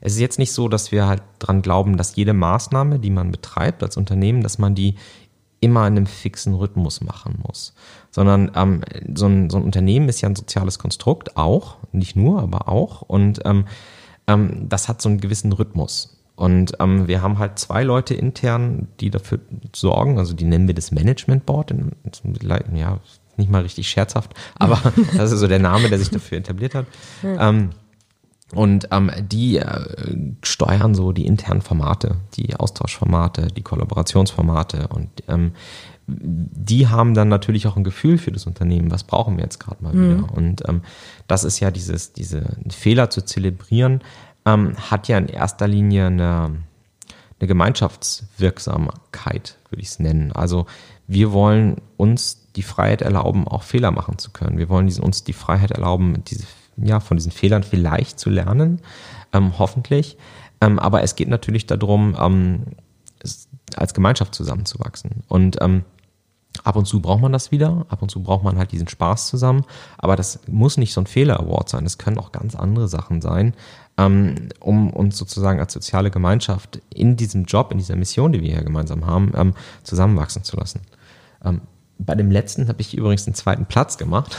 es 0.00 0.14
ist 0.14 0.20
jetzt 0.20 0.38
nicht 0.38 0.52
so, 0.52 0.68
dass 0.68 0.92
wir 0.92 1.06
halt 1.06 1.22
dran 1.38 1.62
glauben, 1.62 1.96
dass 1.96 2.16
jede 2.16 2.32
Maßnahme, 2.32 2.98
die 2.98 3.10
man 3.10 3.30
betreibt 3.30 3.82
als 3.82 3.96
Unternehmen, 3.96 4.42
dass 4.42 4.58
man 4.58 4.74
die 4.74 4.96
immer 5.60 5.86
in 5.86 5.96
einem 5.96 6.06
fixen 6.06 6.54
Rhythmus 6.54 7.00
machen 7.00 7.40
muss. 7.46 7.72
Sondern 8.10 8.50
ähm, 8.56 8.82
so, 9.14 9.26
ein, 9.26 9.48
so 9.48 9.58
ein 9.58 9.62
Unternehmen 9.62 10.08
ist 10.08 10.20
ja 10.20 10.28
ein 10.28 10.36
soziales 10.36 10.78
Konstrukt, 10.78 11.36
auch, 11.36 11.76
nicht 11.92 12.16
nur, 12.16 12.42
aber 12.42 12.68
auch. 12.68 13.02
Und 13.02 13.40
ähm, 13.44 13.66
ähm, 14.26 14.68
das 14.68 14.88
hat 14.88 15.00
so 15.00 15.08
einen 15.08 15.20
gewissen 15.20 15.52
Rhythmus. 15.52 16.11
Und 16.34 16.72
ähm, 16.80 17.08
wir 17.08 17.22
haben 17.22 17.38
halt 17.38 17.58
zwei 17.58 17.84
Leute 17.84 18.14
intern, 18.14 18.88
die 19.00 19.10
dafür 19.10 19.38
sorgen, 19.74 20.18
also 20.18 20.34
die 20.34 20.44
nennen 20.44 20.66
wir 20.66 20.74
das 20.74 20.90
Management 20.90 21.46
Board, 21.46 21.74
ja, 22.74 22.98
nicht 23.36 23.50
mal 23.50 23.62
richtig 23.62 23.88
scherzhaft, 23.88 24.34
aber 24.58 24.80
das 25.16 25.32
ist 25.32 25.40
so 25.40 25.46
der 25.46 25.58
Name, 25.58 25.88
der 25.88 25.98
sich 25.98 26.10
dafür 26.10 26.38
etabliert 26.38 26.74
hat. 26.74 26.86
Ähm, 27.22 27.70
und 28.54 28.88
ähm, 28.90 29.10
die 29.22 29.56
äh, 29.56 30.16
steuern 30.42 30.94
so 30.94 31.12
die 31.12 31.26
internen 31.26 31.62
Formate, 31.62 32.16
die 32.34 32.54
Austauschformate, 32.54 33.48
die 33.48 33.62
Kollaborationsformate 33.62 34.88
und 34.88 35.08
ähm, 35.28 35.52
die 36.06 36.88
haben 36.88 37.14
dann 37.14 37.28
natürlich 37.28 37.66
auch 37.66 37.76
ein 37.76 37.84
Gefühl 37.84 38.18
für 38.18 38.32
das 38.32 38.46
Unternehmen, 38.46 38.90
was 38.90 39.04
brauchen 39.04 39.36
wir 39.36 39.44
jetzt 39.44 39.60
gerade 39.60 39.82
mal 39.82 39.94
mhm. 39.94 40.18
wieder. 40.18 40.32
Und 40.32 40.68
ähm, 40.68 40.82
das 41.28 41.44
ist 41.44 41.60
ja 41.60 41.70
dieses, 41.70 42.12
diese 42.12 42.56
Fehler 42.68 43.08
zu 43.08 43.24
zelebrieren, 43.24 44.00
ähm, 44.44 44.76
hat 44.90 45.08
ja 45.08 45.16
in 45.18 45.28
erster 45.28 45.68
Linie 45.68 46.06
eine, 46.06 46.62
eine 47.40 47.48
Gemeinschaftswirksamkeit, 47.48 49.58
würde 49.70 49.82
ich 49.82 49.88
es 49.88 49.98
nennen. 49.98 50.32
Also 50.32 50.66
wir 51.06 51.32
wollen 51.32 51.76
uns 51.96 52.48
die 52.56 52.62
Freiheit 52.62 53.02
erlauben, 53.02 53.48
auch 53.48 53.62
Fehler 53.62 53.90
machen 53.90 54.18
zu 54.18 54.30
können. 54.30 54.58
Wir 54.58 54.68
wollen 54.68 54.92
uns 55.00 55.24
die 55.24 55.32
Freiheit 55.32 55.70
erlauben, 55.70 56.22
diese 56.24 56.44
ja, 56.76 57.00
von 57.00 57.16
diesen 57.16 57.32
Fehlern 57.32 57.62
vielleicht 57.62 58.18
zu 58.18 58.30
lernen, 58.30 58.80
ähm, 59.32 59.58
hoffentlich. 59.58 60.16
Ähm, 60.60 60.78
aber 60.78 61.02
es 61.02 61.16
geht 61.16 61.28
natürlich 61.28 61.66
darum, 61.66 62.16
ähm, 62.18 62.62
als 63.76 63.94
Gemeinschaft 63.94 64.34
zusammenzuwachsen. 64.34 65.22
Und 65.28 65.58
ähm, 65.60 65.84
ab 66.64 66.76
und 66.76 66.86
zu 66.86 67.00
braucht 67.00 67.20
man 67.20 67.32
das 67.32 67.50
wieder, 67.50 67.86
ab 67.88 68.02
und 68.02 68.10
zu 68.10 68.22
braucht 68.22 68.44
man 68.44 68.58
halt 68.58 68.72
diesen 68.72 68.88
Spaß 68.88 69.28
zusammen. 69.28 69.64
Aber 69.98 70.16
das 70.16 70.40
muss 70.46 70.76
nicht 70.76 70.92
so 70.92 71.00
ein 71.00 71.06
Fehler-Award 71.06 71.68
sein, 71.68 71.86
es 71.86 71.98
können 71.98 72.18
auch 72.18 72.32
ganz 72.32 72.54
andere 72.54 72.88
Sachen 72.88 73.20
sein, 73.20 73.54
um 73.96 74.90
uns 74.90 75.18
sozusagen 75.18 75.60
als 75.60 75.72
soziale 75.72 76.10
Gemeinschaft 76.10 76.80
in 76.92 77.16
diesem 77.16 77.44
Job, 77.44 77.72
in 77.72 77.78
dieser 77.78 77.96
Mission, 77.96 78.32
die 78.32 78.40
wir 78.40 78.52
hier 78.52 78.64
gemeinsam 78.64 79.06
haben, 79.06 79.32
ähm, 79.36 79.54
zusammenwachsen 79.82 80.44
zu 80.44 80.56
lassen. 80.56 80.80
Bei 81.98 82.16
dem 82.16 82.32
letzten 82.32 82.66
habe 82.66 82.80
ich 82.80 82.96
übrigens 82.96 83.24
den 83.24 83.34
zweiten 83.34 83.66
Platz 83.66 83.96
gemacht. 83.96 84.36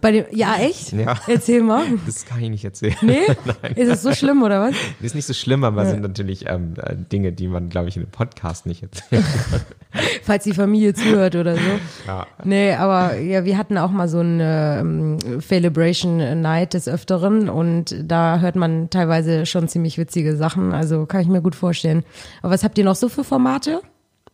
Bei 0.00 0.12
dem, 0.12 0.26
ja, 0.30 0.56
echt? 0.56 0.92
Ja. 0.92 1.16
Erzähl 1.26 1.60
mal. 1.62 1.84
Das 2.06 2.24
kann 2.24 2.40
ich 2.40 2.50
nicht 2.50 2.64
erzählen. 2.64 2.94
Nee? 3.02 3.26
Nein. 3.62 3.72
Ist 3.74 3.88
es 3.88 4.02
so 4.02 4.12
schlimm 4.12 4.42
oder 4.42 4.60
was? 4.60 4.76
Das 4.98 5.00
ist 5.06 5.14
nicht 5.16 5.26
so 5.26 5.32
schlimm, 5.32 5.64
aber 5.64 5.82
ja. 5.82 5.90
sind 5.90 6.02
natürlich 6.02 6.48
ähm, 6.48 6.74
äh, 6.76 6.94
Dinge, 6.94 7.32
die 7.32 7.48
man, 7.48 7.68
glaube 7.68 7.88
ich, 7.88 7.96
in 7.96 8.02
einem 8.02 8.12
Podcast 8.12 8.66
nicht 8.66 8.84
erzählt. 8.84 9.24
Falls 10.22 10.44
die 10.44 10.52
Familie 10.52 10.94
zuhört 10.94 11.34
oder 11.34 11.56
so. 11.56 11.70
Ja. 12.06 12.26
Nee, 12.44 12.74
aber 12.74 13.16
ja, 13.16 13.44
wir 13.44 13.58
hatten 13.58 13.76
auch 13.76 13.90
mal 13.90 14.08
so 14.08 14.20
eine 14.20 14.78
ähm, 14.80 15.18
Celebration 15.40 16.40
Night 16.40 16.74
des 16.74 16.86
Öfteren 16.86 17.48
und 17.48 17.96
da 18.04 18.38
hört 18.38 18.54
man 18.54 18.88
teilweise 18.88 19.46
schon 19.46 19.66
ziemlich 19.66 19.98
witzige 19.98 20.36
Sachen. 20.36 20.72
Also 20.72 21.06
kann 21.06 21.22
ich 21.22 21.28
mir 21.28 21.42
gut 21.42 21.56
vorstellen. 21.56 22.04
Aber 22.40 22.52
was 22.52 22.62
habt 22.62 22.78
ihr 22.78 22.84
noch 22.84 22.96
so 22.96 23.08
für 23.08 23.24
Formate? 23.24 23.80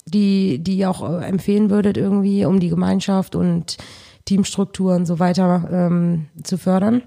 Die, 0.07 0.59
die 0.59 0.79
ihr 0.79 0.91
auch 0.91 1.03
äh, 1.03 1.25
empfehlen 1.25 1.71
würdet 1.71 1.97
irgendwie, 1.97 2.45
um 2.45 2.61
die 2.61 2.69
Gemeinschaft 2.69 3.35
und 3.35 3.77
Teamstruktur 4.25 4.95
und 4.95 5.07
so 5.07 5.19
weiter 5.19 5.69
ähm, 5.71 6.27
zu 6.43 6.59
fördern? 6.59 7.03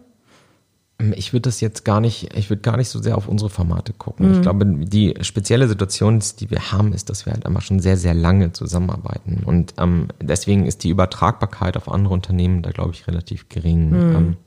Ähm, 0.99 1.13
ich 1.15 1.33
würde 1.33 1.43
das 1.43 1.61
jetzt 1.61 1.85
gar 1.85 2.01
nicht, 2.01 2.35
ich 2.35 2.49
würde 2.49 2.61
gar 2.61 2.77
nicht 2.77 2.89
so 2.89 3.01
sehr 3.01 3.17
auf 3.17 3.27
unsere 3.27 3.49
Formate 3.49 3.93
gucken. 3.93 4.27
Mhm. 4.27 4.33
Ich 4.35 4.41
glaube, 4.41 4.65
die 4.65 5.15
spezielle 5.21 5.67
Situation, 5.67 6.21
die 6.39 6.51
wir 6.51 6.71
haben, 6.71 6.93
ist, 6.93 7.09
dass 7.09 7.25
wir 7.25 7.33
halt 7.33 7.45
einmal 7.45 7.61
schon 7.61 7.79
sehr, 7.79 7.97
sehr 7.97 8.13
lange 8.13 8.51
zusammenarbeiten. 8.51 9.43
Und 9.45 9.73
ähm, 9.77 10.07
deswegen 10.21 10.65
ist 10.65 10.83
die 10.83 10.89
Übertragbarkeit 10.89 11.77
auf 11.77 11.89
andere 11.89 12.13
Unternehmen 12.13 12.61
da, 12.61 12.71
glaube 12.71 12.91
ich, 12.91 13.07
relativ 13.07 13.49
gering. 13.49 13.89
Mhm. 13.89 14.15
Ähm, 14.15 14.37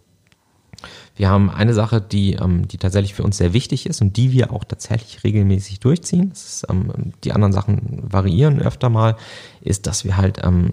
wir 1.15 1.29
haben 1.29 1.51
eine 1.51 1.75
Sache, 1.75 2.01
die, 2.01 2.35
ähm, 2.35 2.67
die 2.67 2.79
tatsächlich 2.79 3.15
für 3.15 3.23
uns 3.23 3.37
sehr 3.37 3.53
wichtig 3.53 3.87
ist 3.87 4.01
und 4.01 4.17
die 4.17 4.33
wir 4.33 4.53
auch 4.53 4.65
tatsächlich 4.65 5.25
regelmäßig 5.25 5.81
durchziehen. 5.81 6.31
Ist, 6.33 6.67
ähm, 6.71 7.13
die 7.25 7.33
anderen 7.33 7.53
Sachen 7.53 8.03
variieren 8.03 8.61
öfter 8.61 8.89
mal, 8.89 9.17
ist, 9.61 9.87
dass 9.87 10.05
wir 10.05 10.17
halt 10.17 10.41
ähm, 10.43 10.73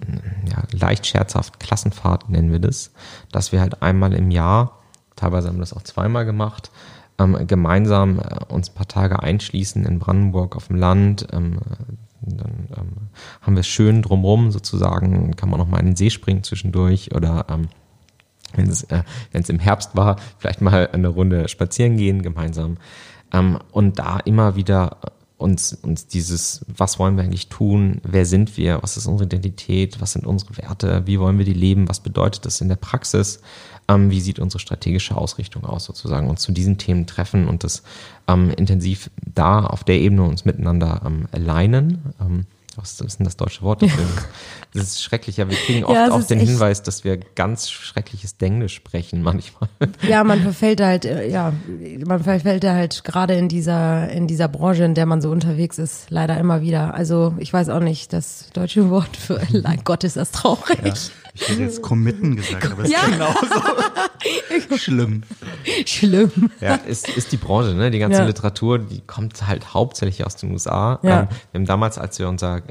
ja, 0.50 0.62
leicht 0.72 1.06
scherzhaft 1.06 1.60
Klassenfahrt 1.60 2.30
nennen 2.30 2.52
wir 2.52 2.58
das, 2.58 2.92
dass 3.32 3.52
wir 3.52 3.60
halt 3.60 3.82
einmal 3.82 4.14
im 4.14 4.30
Jahr, 4.30 4.80
teilweise 5.16 5.48
haben 5.48 5.56
wir 5.56 5.60
das 5.60 5.74
auch 5.74 5.82
zweimal 5.82 6.24
gemacht, 6.24 6.70
ähm, 7.18 7.46
gemeinsam 7.46 8.18
äh, 8.18 8.44
uns 8.48 8.70
ein 8.70 8.74
paar 8.74 8.88
Tage 8.88 9.22
einschließen 9.22 9.84
in 9.84 9.98
Brandenburg 9.98 10.56
auf 10.56 10.68
dem 10.68 10.76
Land. 10.76 11.26
Ähm, 11.32 11.58
dann 12.22 12.68
ähm, 12.76 12.92
haben 13.40 13.54
wir 13.54 13.60
es 13.60 13.66
schön 13.66 14.02
drumrum 14.02 14.50
sozusagen, 14.50 15.36
kann 15.36 15.50
man 15.50 15.58
noch 15.58 15.68
mal 15.68 15.80
in 15.80 15.86
den 15.86 15.96
See 15.96 16.10
springen 16.10 16.42
zwischendurch 16.42 17.14
oder 17.14 17.46
ähm, 17.48 17.68
wenn 18.54 18.68
es 18.68 18.82
äh, 18.84 19.02
im 19.32 19.58
Herbst 19.58 19.96
war, 19.96 20.16
vielleicht 20.38 20.60
mal 20.60 20.88
eine 20.92 21.08
Runde 21.08 21.48
spazieren 21.48 21.96
gehen 21.96 22.22
gemeinsam. 22.22 22.78
Ähm, 23.32 23.58
und 23.72 23.98
da 23.98 24.18
immer 24.18 24.56
wieder 24.56 24.98
uns, 25.40 25.72
uns 25.72 26.06
dieses, 26.06 26.64
was 26.68 26.98
wollen 26.98 27.16
wir 27.16 27.24
eigentlich 27.24 27.48
tun, 27.48 28.00
wer 28.04 28.26
sind 28.26 28.58
wir, 28.58 28.82
was 28.82 28.96
ist 28.96 29.06
unsere 29.06 29.26
Identität, 29.26 30.00
was 30.00 30.12
sind 30.12 30.26
unsere 30.26 30.58
Werte, 30.58 31.02
wie 31.06 31.18
wollen 31.18 31.38
wir 31.38 31.46
die 31.46 31.54
leben, 31.54 31.88
was 31.88 32.00
bedeutet 32.00 32.44
das 32.44 32.60
in 32.60 32.68
der 32.68 32.76
Praxis, 32.76 33.40
ähm, 33.88 34.10
wie 34.10 34.20
sieht 34.20 34.38
unsere 34.38 34.60
strategische 34.60 35.16
Ausrichtung 35.16 35.64
aus 35.64 35.84
sozusagen, 35.84 36.28
uns 36.28 36.42
zu 36.42 36.52
diesen 36.52 36.76
Themen 36.76 37.06
treffen 37.06 37.48
und 37.48 37.64
das 37.64 37.82
ähm, 38.28 38.50
intensiv 38.50 39.10
da 39.34 39.64
auf 39.64 39.82
der 39.82 39.98
Ebene 39.98 40.24
uns 40.24 40.44
miteinander 40.44 41.00
ähm, 41.06 41.26
alignen. 41.32 42.14
Ähm, 42.20 42.46
was 42.80 43.00
ist 43.00 43.18
denn 43.18 43.24
das 43.24 43.36
deutsche 43.36 43.62
Wort 43.62 43.82
dafür? 43.82 44.04
Das 44.72 44.84
ist 44.84 45.02
schrecklich. 45.02 45.36
Ja, 45.36 45.50
wir 45.50 45.56
kriegen 45.56 45.84
oft 45.84 45.96
ja, 45.96 46.12
auch 46.12 46.22
den 46.22 46.38
Hinweis, 46.38 46.84
dass 46.84 47.02
wir 47.02 47.16
ganz 47.16 47.68
schreckliches 47.68 48.36
Denglisch 48.36 48.76
sprechen 48.76 49.20
manchmal. 49.20 49.68
Ja, 50.08 50.22
man 50.22 50.40
verfällt 50.42 50.80
halt, 50.80 51.04
äh, 51.04 51.28
ja, 51.28 51.52
man 52.06 52.22
verfällt 52.22 52.64
halt 52.64 53.02
gerade 53.02 53.34
in 53.34 53.48
dieser, 53.48 54.08
in 54.10 54.28
dieser 54.28 54.46
Branche, 54.46 54.84
in 54.84 54.94
der 54.94 55.06
man 55.06 55.20
so 55.20 55.30
unterwegs 55.30 55.80
ist, 55.80 56.08
leider 56.10 56.38
immer 56.38 56.62
wieder. 56.62 56.94
Also 56.94 57.34
ich 57.38 57.52
weiß 57.52 57.68
auch 57.68 57.80
nicht, 57.80 58.12
das 58.12 58.50
deutsche 58.52 58.90
Wort 58.90 59.16
für 59.16 59.40
Leid 59.50 59.84
Gott 59.84 60.04
ist 60.04 60.16
das 60.16 60.30
traurig. 60.30 60.78
Ja. 60.84 60.94
Ich 61.34 61.48
hätte 61.48 61.62
jetzt 61.62 61.82
committen 61.82 62.36
gesagt, 62.36 62.72
aber 62.72 62.84
es 62.84 62.90
ja. 62.90 63.00
ist 63.00 63.12
genauso 63.12 64.76
schlimm. 64.78 65.22
Schlimm. 65.86 66.50
Ja, 66.60 66.74
ist, 66.74 67.08
ist 67.08 67.32
die 67.32 67.36
Branche, 67.36 67.74
ne? 67.74 67.90
Die 67.90 67.98
ganze 67.98 68.20
ja. 68.20 68.26
Literatur, 68.26 68.78
die 68.78 69.00
kommt 69.00 69.46
halt 69.46 69.74
hauptsächlich 69.74 70.26
aus 70.26 70.36
den 70.36 70.52
USA. 70.52 70.98
Ja. 71.02 71.20
Ähm, 71.20 71.28
wir 71.52 71.58
haben 71.60 71.66
damals, 71.66 71.98
als 71.98 72.18
wir 72.18 72.28
unser 72.28 72.62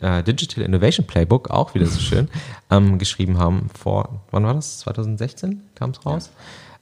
äh, 0.00 0.18
äh, 0.18 0.22
Digital 0.22 0.64
Innovation 0.64 1.06
Playbook, 1.06 1.50
auch 1.50 1.74
wieder 1.74 1.86
so 1.86 2.00
schön, 2.00 2.28
ähm, 2.70 2.98
geschrieben 2.98 3.38
haben, 3.38 3.68
vor, 3.78 4.22
wann 4.30 4.44
war 4.44 4.54
das? 4.54 4.78
2016 4.80 5.62
kam 5.74 5.90
es 5.90 6.04
raus. 6.06 6.30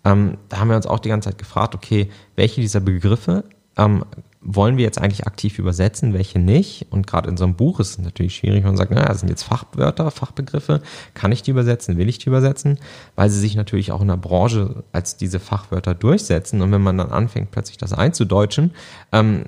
ähm, 0.04 0.38
da 0.48 0.58
haben 0.58 0.68
wir 0.68 0.76
uns 0.76 0.86
auch 0.86 0.98
die 0.98 1.08
ganze 1.08 1.30
Zeit 1.30 1.38
gefragt, 1.38 1.74
okay, 1.74 2.10
welche 2.36 2.60
dieser 2.60 2.80
Begriffe 2.80 3.44
ähm, 3.76 4.04
wollen 4.44 4.76
wir 4.76 4.84
jetzt 4.84 4.98
eigentlich 4.98 5.26
aktiv 5.26 5.58
übersetzen, 5.58 6.14
welche 6.14 6.38
nicht? 6.38 6.86
Und 6.90 7.06
gerade 7.06 7.28
in 7.28 7.36
so 7.36 7.44
einem 7.44 7.54
Buch 7.54 7.78
ist 7.80 7.90
es 7.90 7.98
natürlich 7.98 8.36
schwierig, 8.36 8.64
wenn 8.64 8.70
man 8.70 8.76
sagt, 8.76 8.90
naja, 8.90 9.06
das 9.06 9.20
sind 9.20 9.28
jetzt 9.28 9.44
Fachwörter, 9.44 10.10
Fachbegriffe, 10.10 10.82
kann 11.14 11.30
ich 11.30 11.42
die 11.42 11.52
übersetzen, 11.52 11.96
will 11.96 12.08
ich 12.08 12.18
die 12.18 12.28
übersetzen? 12.28 12.78
Weil 13.14 13.30
sie 13.30 13.38
sich 13.38 13.54
natürlich 13.54 13.92
auch 13.92 14.00
in 14.00 14.08
der 14.08 14.16
Branche 14.16 14.82
als 14.92 15.16
diese 15.16 15.38
Fachwörter 15.38 15.94
durchsetzen. 15.94 16.60
Und 16.60 16.72
wenn 16.72 16.82
man 16.82 16.98
dann 16.98 17.10
anfängt, 17.10 17.52
plötzlich 17.52 17.78
das 17.78 17.92
einzudeutschen, 17.92 18.72
ähm, 19.12 19.44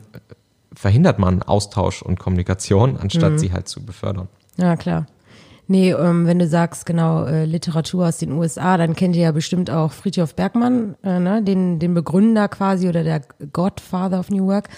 verhindert 0.72 1.18
man 1.18 1.42
Austausch 1.42 2.02
und 2.02 2.18
Kommunikation, 2.18 2.96
anstatt 2.96 3.32
mhm. 3.32 3.38
sie 3.38 3.52
halt 3.52 3.68
zu 3.68 3.84
befördern. 3.84 4.28
Ja, 4.56 4.76
klar. 4.76 5.06
Nee, 5.66 5.92
ähm, 5.92 6.26
wenn 6.26 6.38
du 6.38 6.46
sagst, 6.46 6.84
genau, 6.84 7.24
äh, 7.24 7.44
Literatur 7.46 8.08
aus 8.08 8.18
den 8.18 8.32
USA, 8.32 8.76
dann 8.76 8.94
kennt 8.94 9.16
ihr 9.16 9.22
ja 9.22 9.32
bestimmt 9.32 9.70
auch 9.70 9.92
Friedhof 9.92 10.34
Bergmann, 10.34 10.94
äh, 11.02 11.18
ne? 11.18 11.42
den, 11.42 11.78
den 11.78 11.94
Begründer 11.94 12.48
quasi 12.48 12.88
oder 12.88 13.02
der 13.02 13.22
Godfather 13.52 14.20
of 14.20 14.30
New 14.30 14.46
Work. 14.46 14.68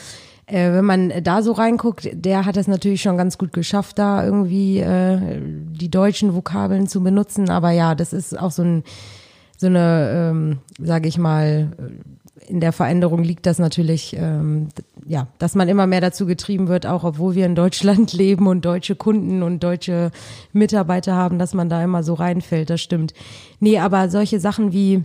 Äh, 0.46 0.72
wenn 0.72 0.85
man 0.85 1.12
da 1.25 1.42
so 1.42 1.53
reinguckt, 1.53 2.09
der 2.12 2.44
hat 2.44 2.57
es 2.57 2.68
natürlich 2.68 3.03
schon 3.03 3.16
ganz 3.16 3.37
gut 3.37 3.53
geschafft, 3.53 3.99
da 3.99 4.25
irgendwie 4.25 4.79
äh, 4.79 5.40
die 5.40 5.90
deutschen 5.90 6.35
Vokabeln 6.35 6.87
zu 6.87 7.03
benutzen. 7.03 7.51
Aber 7.51 7.72
ja, 7.72 7.96
das 7.96 8.12
ist 8.12 8.38
auch 8.38 8.53
so 8.53 8.62
ein 8.62 8.85
so 9.57 9.66
eine, 9.66 10.11
ähm, 10.12 10.59
sage 10.79 11.09
ich 11.09 11.18
mal, 11.18 11.72
in 12.46 12.61
der 12.61 12.72
Veränderung 12.72 13.22
liegt 13.22 13.46
das 13.46 13.59
natürlich, 13.59 14.14
ähm, 14.18 14.68
ja, 15.09 15.29
dass 15.38 15.55
man 15.55 15.69
immer 15.69 15.87
mehr 15.87 16.01
dazu 16.01 16.27
getrieben 16.27 16.69
wird, 16.69 16.87
auch 16.87 17.05
obwohl 17.05 17.35
wir 17.35 17.47
in 17.47 17.55
Deutschland 17.55 18.12
leben 18.12 18.47
und 18.47 18.64
deutsche 18.64 18.97
Kunden 18.97 19.42
und 19.42 19.62
deutsche 19.62 20.11
Mitarbeiter 20.53 21.14
haben, 21.14 21.38
dass 21.38 21.55
man 21.55 21.69
da 21.69 21.83
immer 21.83 22.03
so 22.03 22.14
reinfällt, 22.14 22.71
das 22.71 22.81
stimmt. 22.81 23.14
Nee, 23.61 23.79
aber 23.79 24.09
solche 24.09 24.40
Sachen 24.40 24.73
wie, 24.73 25.05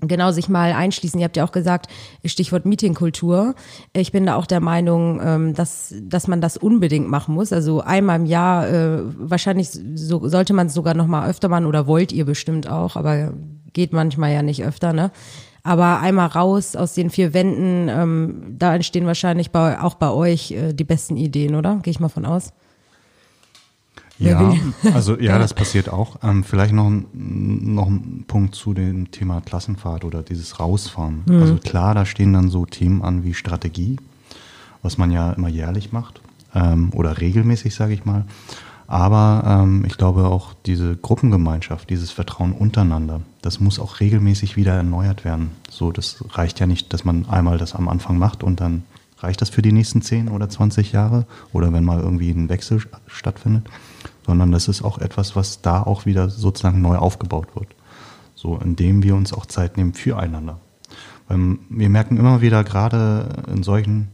genau 0.00 0.30
sich 0.30 0.48
mal 0.48 0.72
einschließen. 0.72 1.18
Ihr 1.18 1.24
habt 1.24 1.36
ja 1.36 1.44
auch 1.44 1.52
gesagt, 1.52 1.88
Stichwort 2.24 2.66
Meetingkultur. 2.66 3.54
Ich 3.92 4.12
bin 4.12 4.26
da 4.26 4.36
auch 4.36 4.46
der 4.46 4.60
Meinung, 4.60 5.20
ähm, 5.22 5.54
dass, 5.54 5.94
dass 6.00 6.28
man 6.28 6.40
das 6.40 6.56
unbedingt 6.56 7.08
machen 7.08 7.34
muss. 7.34 7.52
Also 7.52 7.80
einmal 7.80 8.20
im 8.20 8.26
Jahr, 8.26 8.68
äh, 8.68 9.00
wahrscheinlich 9.04 9.70
so, 9.70 10.28
sollte 10.28 10.52
man 10.52 10.68
es 10.68 10.74
sogar 10.74 10.94
noch 10.94 11.06
mal 11.06 11.28
öfter 11.28 11.48
machen 11.48 11.66
oder 11.66 11.86
wollt 11.86 12.12
ihr 12.12 12.24
bestimmt 12.24 12.68
auch, 12.68 12.96
aber 12.96 13.32
geht 13.72 13.92
manchmal 13.92 14.32
ja 14.32 14.42
nicht 14.42 14.64
öfter, 14.64 14.92
ne? 14.92 15.10
Aber 15.66 16.00
einmal 16.00 16.26
raus 16.26 16.76
aus 16.76 16.92
den 16.92 17.08
vier 17.08 17.32
Wänden, 17.32 17.88
ähm, 17.88 18.54
da 18.58 18.74
entstehen 18.74 19.06
wahrscheinlich 19.06 19.50
bei, 19.50 19.80
auch 19.80 19.94
bei 19.94 20.10
euch 20.10 20.50
äh, 20.50 20.74
die 20.74 20.84
besten 20.84 21.16
Ideen, 21.16 21.54
oder? 21.54 21.76
Gehe 21.82 21.90
ich 21.90 22.00
mal 22.00 22.10
von 22.10 22.26
aus. 22.26 22.52
Ja, 24.18 24.54
also 24.92 25.18
ja, 25.18 25.38
das 25.40 25.54
passiert 25.54 25.88
auch. 25.88 26.18
Ähm, 26.22 26.44
vielleicht 26.44 26.74
noch, 26.74 26.92
noch 27.12 27.88
ein 27.88 28.24
Punkt 28.28 28.54
zu 28.54 28.74
dem 28.74 29.10
Thema 29.10 29.40
Klassenfahrt 29.40 30.04
oder 30.04 30.22
dieses 30.22 30.60
Rausfahren. 30.60 31.22
Mhm. 31.26 31.40
Also 31.40 31.56
klar, 31.56 31.94
da 31.94 32.04
stehen 32.04 32.34
dann 32.34 32.50
so 32.50 32.66
Themen 32.66 33.02
an 33.02 33.24
wie 33.24 33.32
Strategie, 33.32 33.96
was 34.82 34.98
man 34.98 35.10
ja 35.10 35.32
immer 35.32 35.48
jährlich 35.48 35.92
macht 35.92 36.20
ähm, 36.54 36.90
oder 36.92 37.20
regelmäßig, 37.20 37.74
sage 37.74 37.94
ich 37.94 38.04
mal. 38.04 38.26
Aber 38.86 39.42
ähm, 39.46 39.84
ich 39.86 39.96
glaube 39.96 40.26
auch 40.26 40.54
diese 40.66 40.96
Gruppengemeinschaft, 40.96 41.88
dieses 41.88 42.10
Vertrauen 42.10 42.52
untereinander, 42.52 43.22
das 43.40 43.60
muss 43.60 43.78
auch 43.78 44.00
regelmäßig 44.00 44.56
wieder 44.56 44.74
erneuert 44.74 45.24
werden. 45.24 45.52
So, 45.70 45.90
das 45.90 46.24
reicht 46.30 46.60
ja 46.60 46.66
nicht, 46.66 46.92
dass 46.92 47.04
man 47.04 47.26
einmal 47.28 47.58
das 47.58 47.74
am 47.74 47.88
Anfang 47.88 48.18
macht 48.18 48.42
und 48.42 48.60
dann 48.60 48.84
reicht 49.18 49.40
das 49.40 49.48
für 49.48 49.62
die 49.62 49.72
nächsten 49.72 50.02
10 50.02 50.28
oder 50.28 50.48
20 50.48 50.92
Jahre 50.92 51.26
oder 51.52 51.72
wenn 51.72 51.84
mal 51.84 52.00
irgendwie 52.00 52.30
ein 52.30 52.48
Wechsel 52.48 52.82
stattfindet, 53.06 53.66
sondern 54.26 54.52
das 54.52 54.68
ist 54.68 54.82
auch 54.82 54.98
etwas, 54.98 55.34
was 55.34 55.62
da 55.62 55.82
auch 55.82 56.04
wieder 56.04 56.28
sozusagen 56.28 56.82
neu 56.82 56.96
aufgebaut 56.96 57.48
wird. 57.54 57.68
So, 58.34 58.58
indem 58.58 59.02
wir 59.02 59.14
uns 59.14 59.32
auch 59.32 59.46
Zeit 59.46 59.78
nehmen 59.78 59.94
füreinander. 59.94 60.58
Weil 61.28 61.58
wir 61.70 61.88
merken 61.88 62.18
immer 62.18 62.42
wieder, 62.42 62.62
gerade 62.64 63.44
in 63.50 63.62
solchen, 63.62 64.08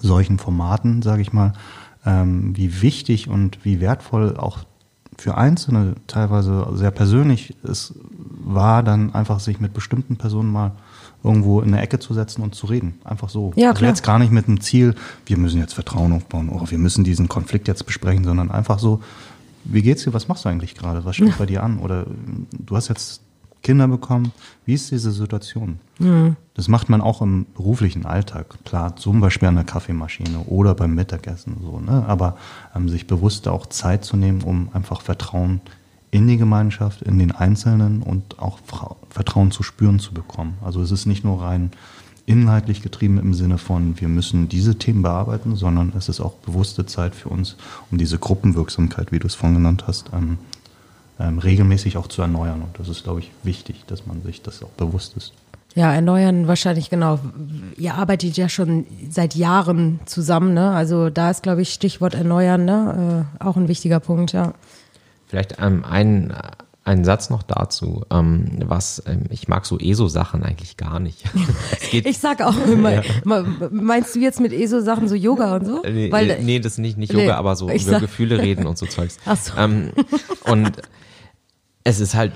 solchen 0.00 0.38
Formaten, 0.38 1.02
sage 1.02 1.22
ich 1.22 1.32
mal, 1.32 1.54
ähm, 2.04 2.56
wie 2.56 2.82
wichtig 2.82 3.28
und 3.28 3.64
wie 3.64 3.80
wertvoll 3.80 4.36
auch 4.36 4.60
für 5.18 5.36
Einzelne 5.36 5.96
teilweise 6.06 6.66
sehr 6.72 6.90
persönlich 6.90 7.54
es 7.62 7.94
war, 8.42 8.82
dann 8.82 9.14
einfach 9.14 9.40
sich 9.40 9.60
mit 9.60 9.74
bestimmten 9.74 10.16
Personen 10.16 10.50
mal 10.50 10.72
irgendwo 11.22 11.60
in 11.60 11.68
eine 11.68 11.82
Ecke 11.82 11.98
zu 11.98 12.14
setzen 12.14 12.42
und 12.42 12.54
zu 12.54 12.66
reden. 12.66 12.98
Einfach 13.04 13.28
so. 13.28 13.52
Ja, 13.54 13.68
also 13.68 13.78
klar. 13.78 13.88
Also 13.90 13.98
jetzt 13.98 14.02
gar 14.02 14.18
nicht 14.18 14.32
mit 14.32 14.46
dem 14.46 14.60
Ziel, 14.60 14.94
wir 15.26 15.36
müssen 15.36 15.60
jetzt 15.60 15.74
Vertrauen 15.74 16.12
aufbauen 16.12 16.48
oder 16.48 16.70
wir 16.70 16.78
müssen 16.78 17.04
diesen 17.04 17.28
Konflikt 17.28 17.68
jetzt 17.68 17.84
besprechen, 17.84 18.24
sondern 18.24 18.50
einfach 18.50 18.78
so, 18.78 19.02
wie 19.64 19.82
geht's 19.82 20.04
dir, 20.04 20.14
was 20.14 20.28
machst 20.28 20.46
du 20.46 20.48
eigentlich 20.48 20.74
gerade, 20.74 21.04
was 21.04 21.16
steht 21.16 21.36
bei 21.38 21.46
dir 21.46 21.62
an? 21.62 21.78
Oder 21.78 22.06
du 22.52 22.76
hast 22.76 22.88
jetzt 22.88 23.20
Kinder 23.62 23.88
bekommen. 23.88 24.32
Wie 24.64 24.74
ist 24.74 24.90
diese 24.90 25.10
Situation? 25.10 25.78
Mhm. 25.98 26.36
Das 26.54 26.68
macht 26.68 26.88
man 26.88 27.00
auch 27.00 27.22
im 27.22 27.46
beruflichen 27.54 28.06
Alltag. 28.06 28.46
Klar, 28.64 28.96
zum 28.96 29.20
Beispiel 29.20 29.48
an 29.48 29.56
der 29.56 29.64
Kaffeemaschine 29.64 30.40
oder 30.46 30.74
beim 30.74 30.94
Mittagessen. 30.94 31.56
So, 31.62 31.78
ne? 31.80 32.04
Aber 32.06 32.36
ähm, 32.74 32.88
sich 32.88 33.06
bewusst 33.06 33.48
auch 33.48 33.66
Zeit 33.66 34.04
zu 34.04 34.16
nehmen, 34.16 34.42
um 34.42 34.70
einfach 34.72 35.02
Vertrauen 35.02 35.60
in 36.10 36.26
die 36.26 36.38
Gemeinschaft, 36.38 37.02
in 37.02 37.18
den 37.18 37.32
Einzelnen 37.32 38.02
und 38.02 38.38
auch 38.40 38.58
Vertrauen 39.10 39.50
zu 39.50 39.62
spüren 39.62 40.00
zu 40.00 40.12
bekommen. 40.12 40.54
Also 40.64 40.82
es 40.82 40.90
ist 40.90 41.06
nicht 41.06 41.24
nur 41.24 41.40
rein 41.40 41.70
inhaltlich 42.26 42.82
getrieben 42.82 43.18
im 43.18 43.34
Sinne 43.34 43.58
von, 43.58 44.00
wir 44.00 44.08
müssen 44.08 44.48
diese 44.48 44.76
Themen 44.76 45.02
bearbeiten, 45.02 45.56
sondern 45.56 45.92
es 45.96 46.08
ist 46.08 46.20
auch 46.20 46.34
bewusste 46.34 46.86
Zeit 46.86 47.14
für 47.14 47.28
uns, 47.28 47.56
um 47.90 47.98
diese 47.98 48.18
Gruppenwirksamkeit, 48.18 49.12
wie 49.12 49.18
du 49.18 49.26
es 49.26 49.34
vorhin 49.34 49.56
genannt 49.56 49.84
hast, 49.86 50.10
ähm, 50.12 50.38
ähm, 51.20 51.38
regelmäßig 51.38 51.96
auch 51.96 52.06
zu 52.06 52.22
erneuern. 52.22 52.62
Und 52.62 52.78
das 52.78 52.88
ist, 52.88 53.04
glaube 53.04 53.20
ich, 53.20 53.30
wichtig, 53.42 53.84
dass 53.86 54.06
man 54.06 54.22
sich 54.22 54.42
das 54.42 54.62
auch 54.62 54.70
bewusst 54.70 55.16
ist. 55.16 55.32
Ja, 55.74 55.92
erneuern 55.92 56.48
wahrscheinlich 56.48 56.90
genau. 56.90 57.20
Ihr 57.76 57.94
arbeitet 57.94 58.36
ja 58.36 58.48
schon 58.48 58.86
seit 59.08 59.36
Jahren 59.36 60.00
zusammen, 60.04 60.52
ne? 60.54 60.72
Also 60.72 61.10
da 61.10 61.30
ist, 61.30 61.42
glaube 61.44 61.62
ich, 61.62 61.72
Stichwort 61.72 62.14
erneuern, 62.14 62.64
ne? 62.64 63.26
Äh, 63.40 63.44
auch 63.44 63.56
ein 63.56 63.68
wichtiger 63.68 64.00
Punkt, 64.00 64.32
ja. 64.32 64.54
Vielleicht 65.28 65.58
ähm, 65.60 65.84
ein, 65.84 66.34
ein 66.82 67.04
Satz 67.04 67.30
noch 67.30 67.44
dazu, 67.44 68.04
ähm, 68.10 68.58
was 68.64 69.00
ähm, 69.06 69.26
ich 69.30 69.46
mag 69.46 69.64
so 69.64 69.78
ESO-Sachen 69.78 70.42
eigentlich 70.42 70.76
gar 70.76 70.98
nicht. 70.98 71.22
ich 71.92 72.18
sag 72.18 72.42
auch 72.42 72.56
immer, 72.66 72.94
ja. 72.94 73.02
meinst 73.70 74.16
du 74.16 74.18
jetzt 74.18 74.40
mit 74.40 74.52
ESO-Sachen 74.52 75.06
so 75.06 75.14
Yoga 75.14 75.54
und 75.54 75.66
so? 75.66 75.82
Nee, 75.82 76.10
Weil, 76.10 76.42
nee 76.42 76.58
das 76.58 76.72
ist 76.72 76.78
nicht, 76.78 76.98
nicht 76.98 77.12
Yoga, 77.12 77.24
nee, 77.24 77.30
aber 77.30 77.54
so 77.54 77.68
über 77.68 77.78
sag, 77.78 78.00
Gefühle 78.00 78.38
reden 78.38 78.66
und 78.66 78.76
so 78.76 78.86
Zeugs. 78.86 79.18
Ach 79.24 79.36
so. 79.36 79.52
Ähm, 79.56 79.92
und 80.46 80.72
es 81.90 82.00
ist 82.00 82.14
halt, 82.14 82.32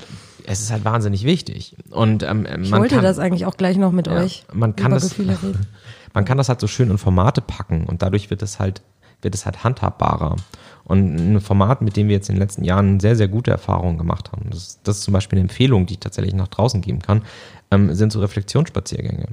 es 0.46 0.60
ist 0.60 0.70
halt 0.70 0.84
wahnsinnig 0.84 1.24
wichtig. 1.24 1.76
Und 1.90 2.22
ähm, 2.22 2.46
ich 2.62 2.70
man 2.70 2.80
wollte 2.80 2.96
kann, 2.96 3.04
das 3.04 3.18
eigentlich 3.18 3.46
auch 3.46 3.56
gleich 3.56 3.76
noch 3.76 3.92
mit 3.92 4.06
ja, 4.06 4.14
euch 4.14 4.44
man 4.52 4.76
kann 4.76 4.86
über 4.92 4.96
das, 4.96 5.10
Gefühle 5.10 5.38
reden. 5.42 5.66
Man 6.12 6.24
kann 6.24 6.38
das 6.38 6.48
halt 6.48 6.60
so 6.60 6.66
schön 6.66 6.90
in 6.90 6.98
Formate 6.98 7.40
packen 7.40 7.86
und 7.86 8.02
dadurch 8.02 8.30
wird 8.30 8.42
es 8.42 8.58
halt, 8.58 8.82
wird 9.22 9.34
es 9.34 9.46
halt 9.46 9.64
handhabbarer. 9.64 10.36
Und 10.84 11.16
ein 11.16 11.40
Format, 11.40 11.80
mit 11.80 11.96
dem 11.96 12.08
wir 12.08 12.16
jetzt 12.16 12.28
in 12.28 12.34
den 12.34 12.42
letzten 12.42 12.62
Jahren 12.62 13.00
sehr, 13.00 13.16
sehr 13.16 13.28
gute 13.28 13.50
Erfahrungen 13.50 13.96
gemacht 13.96 14.32
haben, 14.32 14.50
das, 14.50 14.80
das 14.82 14.98
ist 14.98 15.04
zum 15.04 15.14
Beispiel 15.14 15.38
eine 15.38 15.48
Empfehlung, 15.48 15.86
die 15.86 15.94
ich 15.94 16.00
tatsächlich 16.00 16.34
nach 16.34 16.48
draußen 16.48 16.82
geben 16.82 17.00
kann, 17.00 17.22
ähm, 17.70 17.94
sind 17.94 18.12
so 18.12 18.20
Reflexionsspaziergänge. 18.20 19.28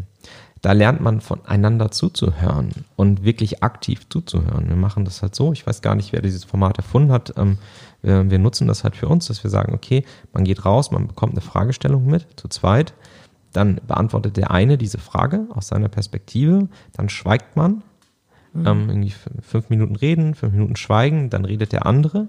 Da 0.62 0.74
lernt 0.74 1.02
man 1.02 1.22
voneinander 1.22 1.90
zuzuhören 1.90 2.70
und 2.96 3.24
wirklich 3.24 3.64
aktiv 3.64 4.08
zuzuhören. 4.10 4.70
Wir 4.70 4.76
machen 4.76 5.06
das 5.06 5.22
halt 5.22 5.34
so, 5.34 5.54
ich 5.54 5.66
weiß 5.66 5.82
gar 5.82 5.96
nicht, 5.96 6.14
wer 6.14 6.22
dieses 6.22 6.44
Format 6.44 6.78
erfunden 6.78 7.12
hat. 7.12 7.34
Ähm, 7.38 7.58
wir, 8.02 8.30
wir 8.30 8.40
nutzen 8.40 8.68
das 8.68 8.84
halt 8.84 8.96
für 8.96 9.08
uns, 9.08 9.28
dass 9.28 9.44
wir 9.44 9.50
sagen, 9.50 9.74
okay, 9.74 10.06
man 10.34 10.44
geht 10.44 10.66
raus, 10.66 10.92
man 10.92 11.08
bekommt 11.08 11.34
eine 11.34 11.42
Fragestellung 11.42 12.06
mit, 12.06 12.28
zu 12.36 12.48
zweit, 12.48 12.94
dann 13.54 13.82
beantwortet 13.88 14.38
der 14.38 14.52
eine 14.52 14.78
diese 14.78 15.00
Frage 15.00 15.48
aus 15.50 15.68
seiner 15.68 15.90
Perspektive, 15.90 16.70
dann 16.94 17.10
schweigt 17.10 17.56
man, 17.56 17.82
mhm. 18.54 18.68
ähm, 18.68 18.90
irgendwie 18.90 19.14
fünf 19.42 19.70
Minuten 19.70 19.96
reden, 19.96 20.36
fünf 20.36 20.54
Minuten 20.54 20.76
schweigen, 20.76 21.30
dann 21.30 21.46
redet 21.46 21.72
der 21.74 21.86
andere 21.86 22.28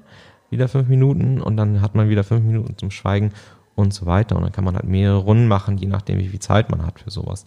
wieder 0.53 0.69
fünf 0.69 0.87
Minuten 0.87 1.41
und 1.41 1.57
dann 1.57 1.81
hat 1.81 1.95
man 1.95 2.09
wieder 2.11 2.23
fünf 2.23 2.45
Minuten 2.45 2.77
zum 2.77 2.91
Schweigen 2.91 3.33
und 3.75 3.95
so 3.95 4.07
weiter. 4.07 4.37
Und 4.37 4.43
dann 4.43 4.53
kann 4.53 4.65
man 4.65 4.77
halt 4.77 4.85
mehrere 4.85 5.19
Runden 5.19 5.49
machen, 5.49 5.79
je 5.79 5.87
nachdem, 5.87 6.19
wie 6.19 6.29
viel 6.29 6.41
Zeit 6.41 6.71
man 6.71 6.87
hat 6.87 7.01
für 7.01 7.11
sowas. 7.11 7.47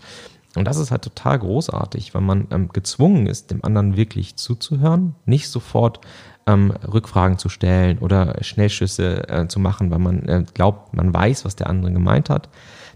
Und 0.55 0.65
das 0.65 0.77
ist 0.77 0.91
halt 0.91 1.01
total 1.01 1.39
großartig, 1.39 2.13
weil 2.13 2.21
man 2.21 2.47
ähm, 2.51 2.69
gezwungen 2.71 3.27
ist, 3.27 3.51
dem 3.51 3.63
anderen 3.63 3.97
wirklich 3.97 4.35
zuzuhören, 4.35 5.15
nicht 5.25 5.49
sofort 5.49 5.99
ähm, 6.47 6.71
Rückfragen 6.71 7.37
zu 7.37 7.49
stellen 7.49 7.99
oder 7.99 8.37
Schnellschüsse 8.41 9.27
äh, 9.29 9.47
zu 9.47 9.59
machen, 9.59 9.91
weil 9.91 9.99
man 9.99 10.27
äh, 10.27 10.45
glaubt, 10.53 10.93
man 10.93 11.13
weiß, 11.13 11.45
was 11.45 11.55
der 11.55 11.67
andere 11.67 11.91
gemeint 11.91 12.29
hat. 12.29 12.49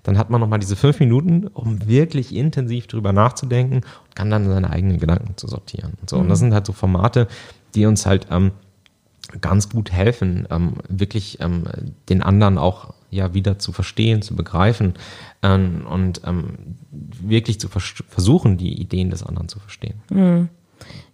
Dann 0.03 0.17
hat 0.17 0.29
man 0.29 0.39
nochmal 0.39 0.59
diese 0.59 0.75
fünf 0.75 0.99
Minuten, 0.99 1.47
um 1.47 1.87
wirklich 1.87 2.33
intensiv 2.33 2.87
drüber 2.87 3.11
nachzudenken 3.11 3.77
und 3.77 4.15
kann 4.15 4.29
dann 4.29 4.47
seine 4.47 4.69
eigenen 4.69 4.97
Gedanken 4.97 5.35
zu 5.35 5.47
sortieren. 5.47 5.93
Und, 5.99 6.09
so. 6.09 6.15
Mhm. 6.17 6.23
und 6.23 6.29
das 6.29 6.39
sind 6.39 6.53
halt 6.53 6.65
so 6.65 6.73
Formate, 6.73 7.27
die 7.75 7.85
uns 7.85 8.05
halt 8.05 8.27
ähm, 8.31 8.51
ganz 9.41 9.69
gut 9.69 9.91
helfen, 9.91 10.47
ähm, 10.49 10.73
wirklich 10.87 11.39
ähm, 11.39 11.65
den 12.09 12.21
anderen 12.21 12.57
auch 12.57 12.93
ja 13.11 13.33
wieder 13.33 13.59
zu 13.59 13.71
verstehen, 13.71 14.21
zu 14.21 14.35
begreifen 14.35 14.93
ähm, 15.41 15.85
und 15.89 16.21
ähm, 16.25 16.75
wirklich 16.91 17.59
zu 17.59 17.67
vers 17.67 17.95
versuchen, 18.07 18.57
die 18.57 18.79
Ideen 18.79 19.09
des 19.09 19.23
anderen 19.23 19.47
zu 19.47 19.59
verstehen. 19.59 20.01
Mhm. 20.09 20.49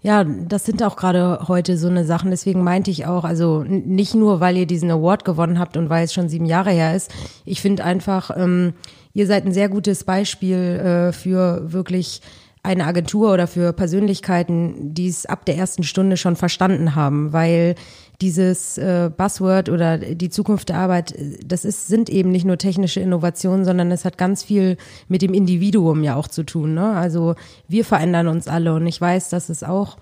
Ja, 0.01 0.23
das 0.23 0.65
sind 0.65 0.83
auch 0.83 0.95
gerade 0.95 1.47
heute 1.47 1.77
so 1.77 1.87
eine 1.87 2.05
Sachen. 2.05 2.29
Deswegen 2.29 2.63
meinte 2.63 2.91
ich 2.91 3.07
auch, 3.07 3.23
also 3.23 3.63
nicht 3.63 4.13
nur, 4.13 4.39
weil 4.39 4.55
ihr 4.57 4.67
diesen 4.67 4.91
Award 4.91 5.25
gewonnen 5.25 5.57
habt 5.57 5.77
und 5.77 5.89
weil 5.89 6.05
es 6.05 6.13
schon 6.13 6.29
sieben 6.29 6.45
Jahre 6.45 6.69
her 6.69 6.95
ist. 6.95 7.11
Ich 7.43 7.61
finde 7.61 7.83
einfach, 7.83 8.29
ähm, 8.37 8.73
ihr 9.13 9.25
seid 9.25 9.45
ein 9.45 9.53
sehr 9.53 9.67
gutes 9.67 10.03
Beispiel 10.03 10.57
äh, 10.57 11.11
für 11.11 11.73
wirklich 11.73 12.21
eine 12.65 12.85
Agentur 12.85 13.33
oder 13.33 13.47
für 13.47 13.73
Persönlichkeiten, 13.73 14.93
die 14.93 15.07
es 15.07 15.25
ab 15.25 15.45
der 15.45 15.55
ersten 15.55 15.83
Stunde 15.83 16.17
schon 16.17 16.35
verstanden 16.35 16.95
haben, 16.95 17.31
weil 17.31 17.75
dieses 18.21 18.77
äh, 18.77 19.09
Buzzword 19.15 19.69
oder 19.69 19.97
die 19.97 20.29
Zukunft 20.29 20.69
der 20.69 20.77
Arbeit, 20.77 21.15
das 21.45 21.65
ist, 21.65 21.87
sind 21.87 22.09
eben 22.09 22.31
nicht 22.31 22.45
nur 22.45 22.57
technische 22.57 22.99
Innovationen, 22.99 23.65
sondern 23.65 23.91
es 23.91 24.05
hat 24.05 24.17
ganz 24.17 24.43
viel 24.43 24.77
mit 25.07 25.21
dem 25.21 25.33
Individuum 25.33 26.03
ja 26.03 26.15
auch 26.15 26.27
zu 26.27 26.43
tun. 26.43 26.73
Ne? 26.73 26.91
Also 26.91 27.35
wir 27.67 27.85
verändern 27.85 28.27
uns 28.27 28.47
alle 28.47 28.73
und 28.73 28.87
ich 28.87 28.99
weiß, 28.99 29.29
dass 29.29 29.49
es 29.49 29.63
auch 29.63 29.97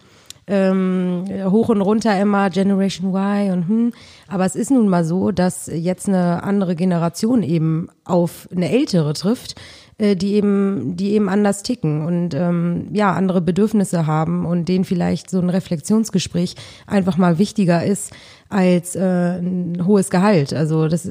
ähm, 0.45 1.25
hoch 1.45 1.69
und 1.69 1.81
runter 1.81 2.19
immer 2.19 2.49
Generation 2.49 3.13
Y 3.15 3.51
und 3.51 3.67
hm. 3.67 3.93
Aber 4.27 4.45
es 4.45 4.55
ist 4.55 4.71
nun 4.71 4.89
mal 4.89 5.05
so, 5.05 5.31
dass 5.31 5.67
jetzt 5.67 6.09
eine 6.09 6.43
andere 6.43 6.75
Generation 6.75 7.43
eben 7.43 7.87
auf 8.03 8.49
eine 8.53 8.69
ältere 8.69 9.13
trifft, 9.13 9.55
äh, 10.03 10.17
die 10.17 10.33
eben, 10.33 10.97
die 10.97 11.13
eben 11.13 11.29
anders 11.29 11.63
ticken 11.63 12.05
und 12.05 12.33
ähm, 12.33 12.89
ja, 12.91 13.13
andere 13.13 13.39
Bedürfnisse 13.39 14.05
haben 14.05 14.45
und 14.45 14.67
denen 14.67 14.83
vielleicht 14.83 15.29
so 15.29 15.39
ein 15.39 15.49
Reflexionsgespräch 15.49 16.55
einfach 16.87 17.15
mal 17.17 17.37
wichtiger 17.37 17.85
ist 17.85 18.11
als 18.49 18.97
äh, 18.97 19.39
ein 19.39 19.85
hohes 19.85 20.09
Gehalt. 20.09 20.53
Also 20.53 20.89
das, 20.89 21.07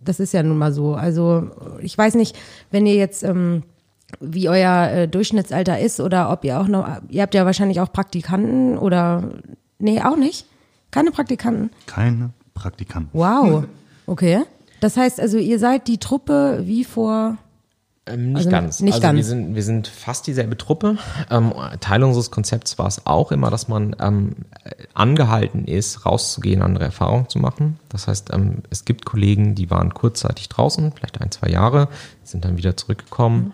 das 0.00 0.18
ist 0.18 0.32
ja 0.32 0.42
nun 0.42 0.58
mal 0.58 0.72
so. 0.72 0.96
Also 0.96 1.50
ich 1.80 1.96
weiß 1.96 2.16
nicht, 2.16 2.36
wenn 2.72 2.84
ihr 2.86 2.96
jetzt 2.96 3.22
ähm, 3.22 3.62
wie 4.18 4.48
euer 4.48 4.88
äh, 4.90 5.06
Durchschnittsalter 5.06 5.78
ist 5.78 6.00
oder 6.00 6.32
ob 6.32 6.42
ihr 6.44 6.58
auch 6.58 6.66
noch, 6.66 6.84
ihr 7.08 7.22
habt 7.22 7.34
ja 7.34 7.46
wahrscheinlich 7.46 7.80
auch 7.80 7.92
Praktikanten 7.92 8.76
oder, 8.76 9.34
nee, 9.78 10.00
auch 10.02 10.16
nicht? 10.16 10.46
Keine 10.90 11.12
Praktikanten? 11.12 11.70
Keine 11.86 12.30
Praktikanten. 12.54 13.10
Wow, 13.12 13.66
okay. 14.06 14.42
Das 14.80 14.96
heißt 14.96 15.20
also, 15.20 15.38
ihr 15.38 15.60
seid 15.60 15.86
die 15.86 15.98
Truppe 15.98 16.62
wie 16.64 16.82
vor 16.82 17.38
ähm, 18.06 18.32
nicht 18.32 18.38
also 18.38 18.50
ganz. 18.50 18.80
Nicht 18.80 18.94
also 18.94 19.02
ganz. 19.02 19.16
Wir 19.16 19.24
sind, 19.24 19.54
wir 19.54 19.62
sind 19.62 19.88
fast 19.88 20.26
dieselbe 20.26 20.56
Truppe. 20.56 20.96
Ähm, 21.30 21.52
Teil 21.80 22.04
unseres 22.04 22.30
Konzepts 22.30 22.78
war 22.78 22.86
es 22.86 23.06
auch 23.06 23.32
immer, 23.32 23.50
dass 23.50 23.68
man 23.68 23.96
ähm, 24.00 24.36
angehalten 24.94 25.64
ist, 25.64 26.06
rauszugehen, 26.06 26.62
andere 26.62 26.84
Erfahrungen 26.84 27.28
zu 27.28 27.38
machen. 27.38 27.78
Das 27.88 28.06
heißt, 28.06 28.32
ähm, 28.32 28.62
es 28.70 28.84
gibt 28.84 29.04
Kollegen, 29.04 29.54
die 29.54 29.70
waren 29.70 29.92
kurzzeitig 29.92 30.48
draußen, 30.48 30.92
vielleicht 30.92 31.20
ein, 31.20 31.30
zwei 31.30 31.48
Jahre, 31.48 31.88
sind 32.22 32.44
dann 32.44 32.56
wieder 32.56 32.76
zurückgekommen. 32.76 33.46
Mhm. 33.46 33.52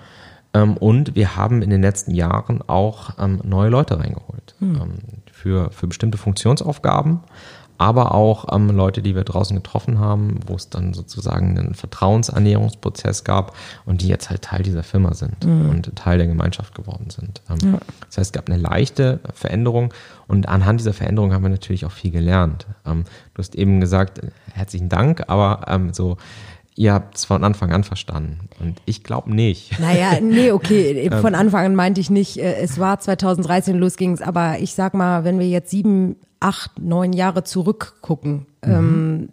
Ähm, 0.55 0.77
und 0.77 1.15
wir 1.15 1.37
haben 1.37 1.63
in 1.63 1.71
den 1.71 1.81
letzten 1.81 2.15
Jahren 2.15 2.61
auch 2.67 3.19
ähm, 3.19 3.41
neue 3.45 3.71
Leute 3.71 3.99
reingeholt 3.99 4.55
mhm. 4.61 4.99
für, 5.33 5.71
für 5.71 5.87
bestimmte 5.87 6.19
Funktionsaufgaben 6.19 7.21
aber 7.79 8.15
auch 8.15 8.47
ähm, 8.55 8.71
Leute, 8.71 9.03
die 9.03 9.15
wir 9.15 9.25
draußen 9.25 9.57
getroffen 9.57 9.99
haben, 9.99 10.41
wo 10.47 10.55
es 10.55 10.69
dann 10.69 10.95
sozusagen 10.95 11.59
einen 11.59 11.75
Vertrauensannäherungsprozess 11.75 13.25
gab 13.25 13.55
und 13.85 14.03
die 14.03 14.09
jetzt 14.09 14.31
halt 14.31 14.43
Teil 14.43 14.63
dieser 14.63 14.83
Firma 14.83 15.15
sind 15.15 15.45
mhm. 15.45 15.71
und 15.71 15.97
Teil 15.97 16.19
der 16.19 16.27
Gemeinschaft 16.27 16.75
geworden 16.75 17.11
sind. 17.11 17.43
Ähm, 17.51 17.73
ja. 17.73 17.79
Das 18.09 18.19
heißt, 18.19 18.29
es 18.29 18.33
gab 18.33 18.49
eine 18.49 18.59
leichte 18.59 19.21
Veränderung 19.35 19.93
und 20.29 20.49
anhand 20.49 20.81
dieser 20.81 20.93
Veränderung 20.93 21.33
haben 21.33 21.43
wir 21.43 21.51
natürlich 21.51 21.85
auch 21.85 21.93
viel 21.93 22.11
gelernt. 22.11 22.67
Ähm, 22.87 23.05
du 23.35 23.39
hast 23.39 23.55
eben 23.55 23.81
gesagt, 23.81 24.21
herzlichen 24.53 24.89
Dank, 24.89 25.25
aber 25.29 25.67
ähm, 25.69 25.93
so 25.93 26.17
ihr 26.75 26.93
habt 26.93 27.17
es 27.17 27.25
von 27.25 27.45
Anfang 27.45 27.73
an 27.73 27.85
verstanden. 27.85 28.49
Und 28.61 28.81
ich 28.87 29.05
glaube 29.05 29.35
nicht. 29.35 29.79
Naja, 29.79 30.19
nee, 30.23 30.53
okay. 30.53 31.11
Von 31.21 31.35
Anfang 31.35 31.67
an 31.67 31.75
meinte 31.75 32.01
ich 32.01 32.11
nicht, 32.11 32.39
äh, 32.39 32.57
es 32.57 32.79
war 32.79 32.99
2013, 32.99 33.77
los 33.79 33.97
ging 33.97 34.13
es, 34.13 34.23
aber 34.23 34.59
ich 34.59 34.75
sag 34.75 34.95
mal, 34.95 35.25
wenn 35.25 35.39
wir 35.39 35.49
jetzt 35.49 35.71
sieben, 35.71 36.17
acht, 36.43 36.79
neun 36.79 37.13
Jahre 37.13 37.45
zurückgucken. 37.45 38.47
Mhm. 38.65 38.73
Ähm, 38.73 39.29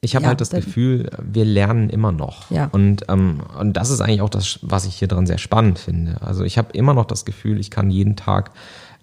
ich 0.00 0.14
habe 0.14 0.24
ja, 0.24 0.28
halt 0.28 0.40
das 0.40 0.50
Gefühl, 0.50 1.10
wir 1.20 1.44
lernen 1.44 1.90
immer 1.90 2.12
noch. 2.12 2.50
Ja. 2.50 2.68
Und, 2.70 3.04
ähm, 3.08 3.40
und 3.58 3.72
das 3.72 3.90
ist 3.90 4.00
eigentlich 4.00 4.22
auch 4.22 4.30
das, 4.30 4.60
was 4.62 4.86
ich 4.86 4.94
hier 4.94 5.08
dran 5.08 5.26
sehr 5.26 5.38
spannend 5.38 5.78
finde. 5.78 6.22
Also 6.22 6.44
ich 6.44 6.56
habe 6.56 6.72
immer 6.72 6.94
noch 6.94 7.04
das 7.04 7.24
Gefühl, 7.24 7.58
ich 7.58 7.70
kann 7.70 7.90
jeden 7.90 8.14
Tag 8.14 8.52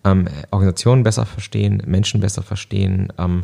ähm, 0.06 0.28
Organisationen 0.52 1.04
besser 1.04 1.26
verstehen, 1.26 1.84
Menschen 1.86 2.22
besser 2.22 2.44
verstehen 2.44 3.12
ähm, 3.18 3.44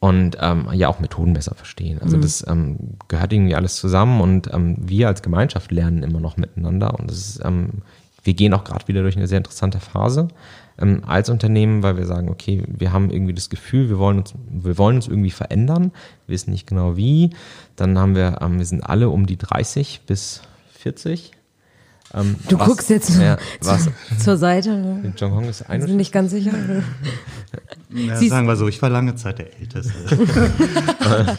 und 0.00 0.38
ähm, 0.40 0.68
ja 0.72 0.88
auch 0.88 1.00
Methoden 1.00 1.34
besser 1.34 1.54
verstehen. 1.54 2.00
Also 2.00 2.16
mhm. 2.16 2.22
das 2.22 2.46
ähm, 2.48 2.78
gehört 3.08 3.32
irgendwie 3.32 3.56
alles 3.56 3.76
zusammen 3.76 4.22
und 4.22 4.52
ähm, 4.54 4.76
wir 4.78 5.08
als 5.08 5.20
Gemeinschaft 5.20 5.70
lernen 5.70 6.02
immer 6.02 6.20
noch 6.20 6.38
miteinander 6.38 6.98
und 6.98 7.10
das 7.10 7.18
ist, 7.18 7.42
wir 8.24 8.34
gehen 8.34 8.54
auch 8.54 8.64
gerade 8.64 8.88
wieder 8.88 9.02
durch 9.02 9.16
eine 9.16 9.28
sehr 9.28 9.38
interessante 9.38 9.78
Phase 9.80 10.28
ähm, 10.78 11.02
als 11.06 11.28
Unternehmen, 11.30 11.82
weil 11.82 11.96
wir 11.96 12.06
sagen, 12.06 12.28
okay, 12.28 12.62
wir 12.66 12.92
haben 12.92 13.10
irgendwie 13.10 13.34
das 13.34 13.50
Gefühl, 13.50 13.88
wir 13.88 13.98
wollen 13.98 14.18
uns, 14.18 14.34
wir 14.48 14.78
wollen 14.78 14.96
uns 14.96 15.08
irgendwie 15.08 15.30
verändern, 15.30 15.92
wir 16.26 16.34
wissen 16.34 16.50
nicht 16.50 16.66
genau 16.66 16.96
wie. 16.96 17.30
Dann 17.76 17.98
haben 17.98 18.14
wir, 18.14 18.38
ähm, 18.40 18.58
wir 18.58 18.66
sind 18.66 18.82
alle 18.82 19.10
um 19.10 19.26
die 19.26 19.36
30 19.36 20.02
bis 20.06 20.42
40. 20.72 21.32
Ähm, 22.14 22.36
du 22.48 22.58
was, 22.58 22.68
guckst 22.68 22.90
jetzt 22.90 23.18
ja, 23.18 23.36
was, 23.60 23.88
zur 24.18 24.36
Seite. 24.36 25.02
Jong 25.16 25.32
Hong 25.32 25.48
ist 25.48 25.62
21. 25.62 25.86
Bin 25.88 25.96
nicht 25.96 26.12
ganz 26.12 26.30
sicher. 26.30 26.52
Ja, 27.92 28.16
sagen 28.28 28.46
wir 28.46 28.56
so, 28.56 28.68
ich 28.68 28.80
war 28.82 28.90
lange 28.90 29.14
Zeit 29.16 29.38
der 29.38 29.58
Älteste. 29.58 29.92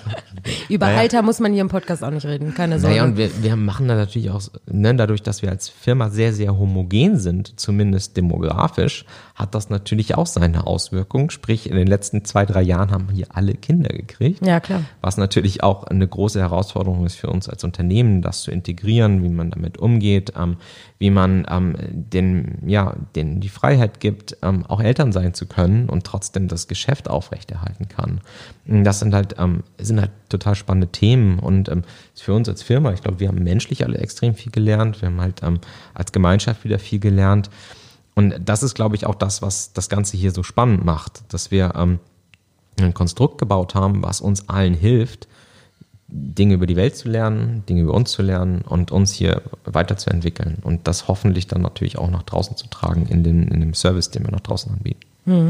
Über 0.69 0.87
naja. 0.87 0.99
Alter 0.99 1.21
muss 1.21 1.39
man 1.39 1.53
hier 1.53 1.61
im 1.61 1.69
Podcast 1.69 2.03
auch 2.03 2.11
nicht 2.11 2.25
reden, 2.25 2.53
keine 2.53 2.79
Sorge. 2.79 2.95
Naja, 2.95 3.05
und 3.05 3.17
wir, 3.17 3.43
wir 3.43 3.55
machen 3.55 3.87
da 3.87 3.95
natürlich 3.95 4.29
auch, 4.29 4.41
ne, 4.67 4.93
dadurch, 4.95 5.23
dass 5.23 5.41
wir 5.41 5.49
als 5.49 5.69
Firma 5.69 6.09
sehr, 6.09 6.33
sehr 6.33 6.57
homogen 6.57 7.17
sind, 7.19 7.59
zumindest 7.59 8.15
demografisch, 8.17 9.05
hat 9.33 9.55
das 9.55 9.69
natürlich 9.69 10.15
auch 10.15 10.27
seine 10.27 10.67
Auswirkungen. 10.67 11.29
Sprich, 11.29 11.69
in 11.69 11.75
den 11.75 11.87
letzten 11.87 12.25
zwei, 12.25 12.45
drei 12.45 12.61
Jahren 12.61 12.91
haben 12.91 13.09
hier 13.11 13.27
alle 13.29 13.53
Kinder 13.53 13.89
gekriegt. 13.89 14.45
Ja, 14.45 14.59
klar. 14.59 14.81
Was 15.01 15.17
natürlich 15.17 15.63
auch 15.63 15.85
eine 15.85 16.07
große 16.07 16.39
Herausforderung 16.39 17.05
ist 17.05 17.15
für 17.15 17.27
uns 17.27 17.49
als 17.49 17.63
Unternehmen, 17.63 18.21
das 18.21 18.43
zu 18.43 18.51
integrieren, 18.51 19.23
wie 19.23 19.29
man 19.29 19.49
damit 19.49 19.77
umgeht, 19.77 20.33
ähm, 20.37 20.57
wie 20.97 21.09
man 21.09 21.45
ähm, 21.49 21.75
den, 21.91 22.63
ja, 22.65 22.95
denen 23.15 23.41
die 23.41 23.49
Freiheit 23.49 23.99
gibt, 23.99 24.37
ähm, 24.41 24.65
auch 24.65 24.79
Eltern 24.79 25.11
sein 25.11 25.33
zu 25.33 25.45
können 25.45 25.89
und 25.89 26.05
trotzdem 26.05 26.47
das 26.47 26.67
Geschäft 26.67 27.09
aufrechterhalten 27.09 27.87
kann. 27.87 28.21
Das 28.65 28.99
sind 28.99 29.13
halt, 29.13 29.35
ähm, 29.37 29.63
sind 29.77 29.99
halt 29.99 30.11
total 30.29 30.55
spannende 30.55 30.87
Themen 30.87 31.39
und 31.39 31.69
ähm, 31.69 31.83
für 32.15 32.33
uns 32.33 32.47
als 32.49 32.63
Firma, 32.63 32.93
ich 32.93 33.01
glaube, 33.01 33.19
wir 33.19 33.27
haben 33.27 33.43
menschlich 33.43 33.83
alle 33.83 33.97
extrem 33.97 34.35
viel 34.35 34.51
gelernt, 34.51 35.01
wir 35.01 35.09
haben 35.09 35.21
halt 35.21 35.43
ähm, 35.43 35.59
als 35.93 36.11
Gemeinschaft 36.11 36.63
wieder 36.63 36.79
viel 36.79 36.99
gelernt. 36.99 37.49
Und 38.15 38.33
das 38.43 38.63
ist, 38.63 38.75
glaube 38.75 38.95
ich, 38.95 39.05
auch 39.05 39.15
das, 39.15 39.41
was 39.41 39.73
das 39.73 39.89
Ganze 39.89 40.15
hier 40.15 40.31
so 40.31 40.41
spannend 40.41 40.85
macht, 40.85 41.23
dass 41.33 41.51
wir 41.51 41.73
ähm, 41.75 41.99
ein 42.79 42.93
Konstrukt 42.93 43.37
gebaut 43.37 43.75
haben, 43.75 44.03
was 44.03 44.21
uns 44.21 44.47
allen 44.49 44.73
hilft, 44.73 45.27
Dinge 46.07 46.53
über 46.53 46.67
die 46.67 46.75
Welt 46.75 46.95
zu 46.95 47.09
lernen, 47.09 47.63
Dinge 47.67 47.81
über 47.81 47.93
uns 47.93 48.11
zu 48.11 48.21
lernen 48.21 48.61
und 48.61 48.91
uns 48.91 49.11
hier 49.11 49.41
weiterzuentwickeln 49.65 50.57
und 50.61 50.87
das 50.87 51.07
hoffentlich 51.07 51.47
dann 51.47 51.61
natürlich 51.61 51.97
auch 51.97 52.09
nach 52.11 52.23
draußen 52.23 52.55
zu 52.57 52.67
tragen 52.67 53.07
in 53.07 53.23
dem, 53.23 53.47
in 53.47 53.59
dem 53.59 53.73
Service, 53.73 54.11
den 54.11 54.23
wir 54.23 54.31
nach 54.31 54.41
draußen 54.41 54.71
anbieten. 54.71 54.99
Mhm. 55.25 55.49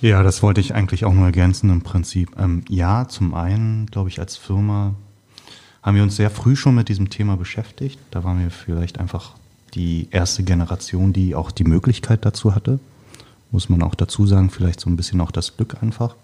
Ja, 0.00 0.22
das 0.22 0.42
wollte 0.42 0.60
ich 0.60 0.74
eigentlich 0.74 1.04
auch 1.04 1.14
nur 1.14 1.26
ergänzen 1.26 1.70
im 1.70 1.82
Prinzip. 1.82 2.30
Ähm, 2.38 2.64
ja, 2.68 3.08
zum 3.08 3.34
einen, 3.34 3.86
glaube 3.86 4.08
ich, 4.08 4.20
als 4.20 4.36
Firma 4.36 4.94
haben 5.82 5.96
wir 5.96 6.02
uns 6.02 6.16
sehr 6.16 6.30
früh 6.30 6.54
schon 6.54 6.74
mit 6.74 6.88
diesem 6.88 7.10
Thema 7.10 7.36
beschäftigt. 7.36 7.98
Da 8.10 8.24
waren 8.24 8.40
wir 8.40 8.50
vielleicht 8.50 9.00
einfach 9.00 9.32
die 9.74 10.08
erste 10.10 10.42
Generation, 10.42 11.12
die 11.12 11.34
auch 11.34 11.50
die 11.50 11.64
Möglichkeit 11.64 12.24
dazu 12.24 12.54
hatte. 12.54 12.78
Muss 13.50 13.68
man 13.68 13.82
auch 13.82 13.94
dazu 13.94 14.26
sagen, 14.26 14.50
vielleicht 14.50 14.80
so 14.80 14.90
ein 14.90 14.96
bisschen 14.96 15.20
auch 15.20 15.30
das 15.30 15.56
Glück 15.56 15.82
einfach, 15.82 16.14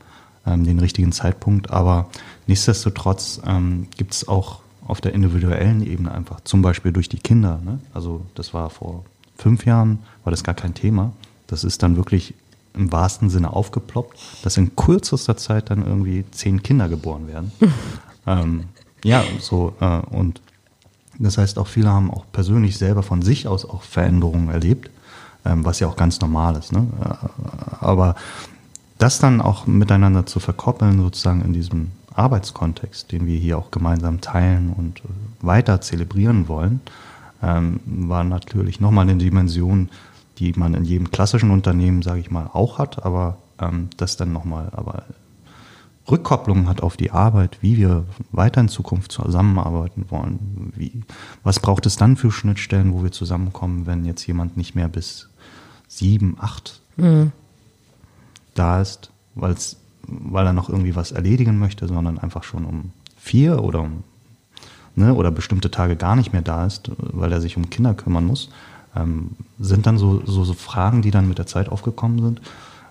ähm, 0.48 0.64
den 0.64 0.78
richtigen 0.78 1.12
Zeitpunkt. 1.12 1.70
Aber 1.70 2.08
nichtsdestotrotz 2.46 3.40
ähm, 3.46 3.88
gibt 3.96 4.14
es 4.14 4.28
auch 4.28 4.60
auf 4.86 5.00
der 5.00 5.12
individuellen 5.12 5.86
Ebene 5.86 6.10
einfach, 6.10 6.40
zum 6.40 6.62
Beispiel 6.62 6.92
durch 6.92 7.08
die 7.08 7.18
Kinder. 7.18 7.60
Ne? 7.64 7.78
Also 7.92 8.22
das 8.34 8.54
war 8.54 8.70
vor 8.70 9.04
fünf 9.36 9.66
Jahren, 9.66 9.98
war 10.24 10.30
das 10.30 10.42
gar 10.42 10.54
kein 10.54 10.74
Thema. 10.74 11.12
Das 11.46 11.62
ist 11.62 11.82
dann 11.82 11.96
wirklich 11.96 12.34
im 12.74 12.90
wahrsten 12.92 13.28
Sinne 13.28 13.52
aufgeploppt, 13.52 14.18
dass 14.42 14.56
in 14.56 14.76
kürzester 14.76 15.36
Zeit 15.36 15.70
dann 15.70 15.84
irgendwie 15.84 16.24
zehn 16.30 16.62
Kinder 16.62 16.88
geboren 16.88 17.28
werden. 17.28 17.52
ähm, 18.26 18.64
ja, 19.04 19.22
so 19.40 19.74
äh, 19.80 20.00
und 20.10 20.40
das 21.18 21.36
heißt, 21.36 21.58
auch 21.58 21.66
viele 21.66 21.90
haben 21.90 22.10
auch 22.10 22.24
persönlich 22.30 22.78
selber 22.78 23.02
von 23.02 23.22
sich 23.22 23.48
aus 23.48 23.64
auch 23.64 23.82
Veränderungen 23.82 24.48
erlebt, 24.50 24.90
ähm, 25.44 25.64
was 25.64 25.80
ja 25.80 25.88
auch 25.88 25.96
ganz 25.96 26.20
normal 26.20 26.56
ist. 26.56 26.72
Ne? 26.72 26.86
Äh, 27.00 27.84
aber 27.84 28.14
das 28.98 29.18
dann 29.18 29.40
auch 29.40 29.66
miteinander 29.66 30.26
zu 30.26 30.40
verkoppeln, 30.40 31.00
sozusagen 31.00 31.42
in 31.42 31.52
diesem 31.52 31.92
Arbeitskontext, 32.14 33.12
den 33.12 33.26
wir 33.26 33.38
hier 33.38 33.58
auch 33.58 33.70
gemeinsam 33.70 34.20
teilen 34.20 34.72
und 34.76 35.00
äh, 35.00 35.02
weiter 35.40 35.80
zelebrieren 35.80 36.48
wollen, 36.48 36.80
ähm, 37.42 37.80
war 37.86 38.24
natürlich 38.24 38.80
nochmal 38.80 39.08
eine 39.08 39.16
Dimension, 39.16 39.88
die 40.38 40.52
man 40.56 40.74
in 40.74 40.84
jedem 40.84 41.10
klassischen 41.10 41.50
Unternehmen, 41.50 42.02
sage 42.02 42.20
ich 42.20 42.30
mal, 42.30 42.50
auch 42.52 42.78
hat, 42.78 43.04
aber 43.04 43.38
ähm, 43.60 43.88
das 43.96 44.16
dann 44.16 44.32
nochmal 44.32 44.70
aber 44.72 45.04
Rückkopplung 46.10 46.68
hat 46.68 46.82
auf 46.82 46.96
die 46.96 47.10
Arbeit, 47.10 47.58
wie 47.60 47.76
wir 47.76 48.04
weiter 48.32 48.60
in 48.60 48.68
Zukunft 48.68 49.12
zusammenarbeiten 49.12 50.06
wollen. 50.08 50.72
Wie, 50.74 51.02
was 51.42 51.60
braucht 51.60 51.84
es 51.86 51.96
dann 51.96 52.16
für 52.16 52.32
Schnittstellen, 52.32 52.94
wo 52.94 53.02
wir 53.02 53.12
zusammenkommen, 53.12 53.86
wenn 53.86 54.04
jetzt 54.04 54.26
jemand 54.26 54.56
nicht 54.56 54.74
mehr 54.74 54.88
bis 54.88 55.28
sieben, 55.86 56.36
acht 56.40 56.80
mhm. 56.96 57.32
Da 58.54 58.80
ist, 58.80 59.10
weil's, 59.34 59.76
weil 60.02 60.46
er 60.46 60.52
noch 60.52 60.68
irgendwie 60.68 60.96
was 60.96 61.12
erledigen 61.12 61.58
möchte, 61.58 61.86
sondern 61.86 62.18
einfach 62.18 62.44
schon 62.44 62.64
um 62.64 62.90
vier 63.16 63.62
oder 63.62 63.82
um 63.82 64.04
ne, 64.98 65.14
oder 65.14 65.30
bestimmte 65.30 65.70
Tage 65.70 65.96
gar 65.96 66.16
nicht 66.16 66.32
mehr 66.32 66.42
da 66.42 66.66
ist, 66.66 66.90
weil 66.98 67.32
er 67.32 67.40
sich 67.40 67.56
um 67.56 67.70
Kinder 67.70 67.94
kümmern 67.94 68.26
muss, 68.26 68.50
ähm, 68.96 69.30
sind 69.58 69.86
dann 69.86 69.98
so, 69.98 70.22
so, 70.26 70.44
so 70.44 70.54
Fragen, 70.54 71.02
die 71.02 71.10
dann 71.10 71.28
mit 71.28 71.38
der 71.38 71.46
Zeit 71.46 71.68
aufgekommen 71.68 72.20
sind, 72.20 72.40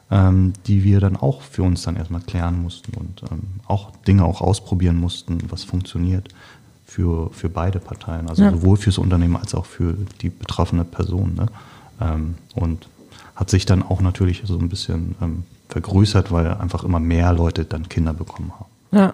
ähm, 0.09 0.53
die 0.65 0.83
wir 0.83 0.99
dann 0.99 1.17
auch 1.17 1.41
für 1.41 1.63
uns 1.63 1.83
dann 1.83 1.97
erstmal 1.97 2.21
klären 2.21 2.61
mussten 2.61 2.93
und 2.95 3.23
ähm, 3.31 3.43
auch 3.67 3.91
Dinge 4.07 4.23
auch 4.23 4.41
ausprobieren 4.41 4.97
mussten, 4.97 5.39
was 5.49 5.63
funktioniert 5.63 6.29
für, 6.85 7.29
für 7.31 7.49
beide 7.49 7.79
Parteien, 7.79 8.29
also 8.29 8.43
ja. 8.43 8.51
sowohl 8.51 8.77
fürs 8.77 8.97
Unternehmen 8.97 9.35
als 9.35 9.53
auch 9.53 9.65
für 9.65 9.95
die 10.21 10.29
betroffene 10.29 10.85
Person. 10.85 11.35
Ne? 11.35 11.47
Ähm, 11.99 12.35
und 12.55 12.87
hat 13.37 13.51
sich 13.51 13.67
dann 13.67 13.83
auch 13.83 14.01
natürlich 14.01 14.41
so 14.45 14.57
ein 14.57 14.67
bisschen 14.67 15.15
ähm, 15.21 15.43
vergrößert, 15.69 16.31
weil 16.31 16.47
einfach 16.47 16.83
immer 16.83 16.99
mehr 16.99 17.31
Leute 17.33 17.65
dann 17.65 17.87
Kinder 17.87 18.13
bekommen 18.13 18.51
haben. 18.59 18.71
Ja. 18.91 19.13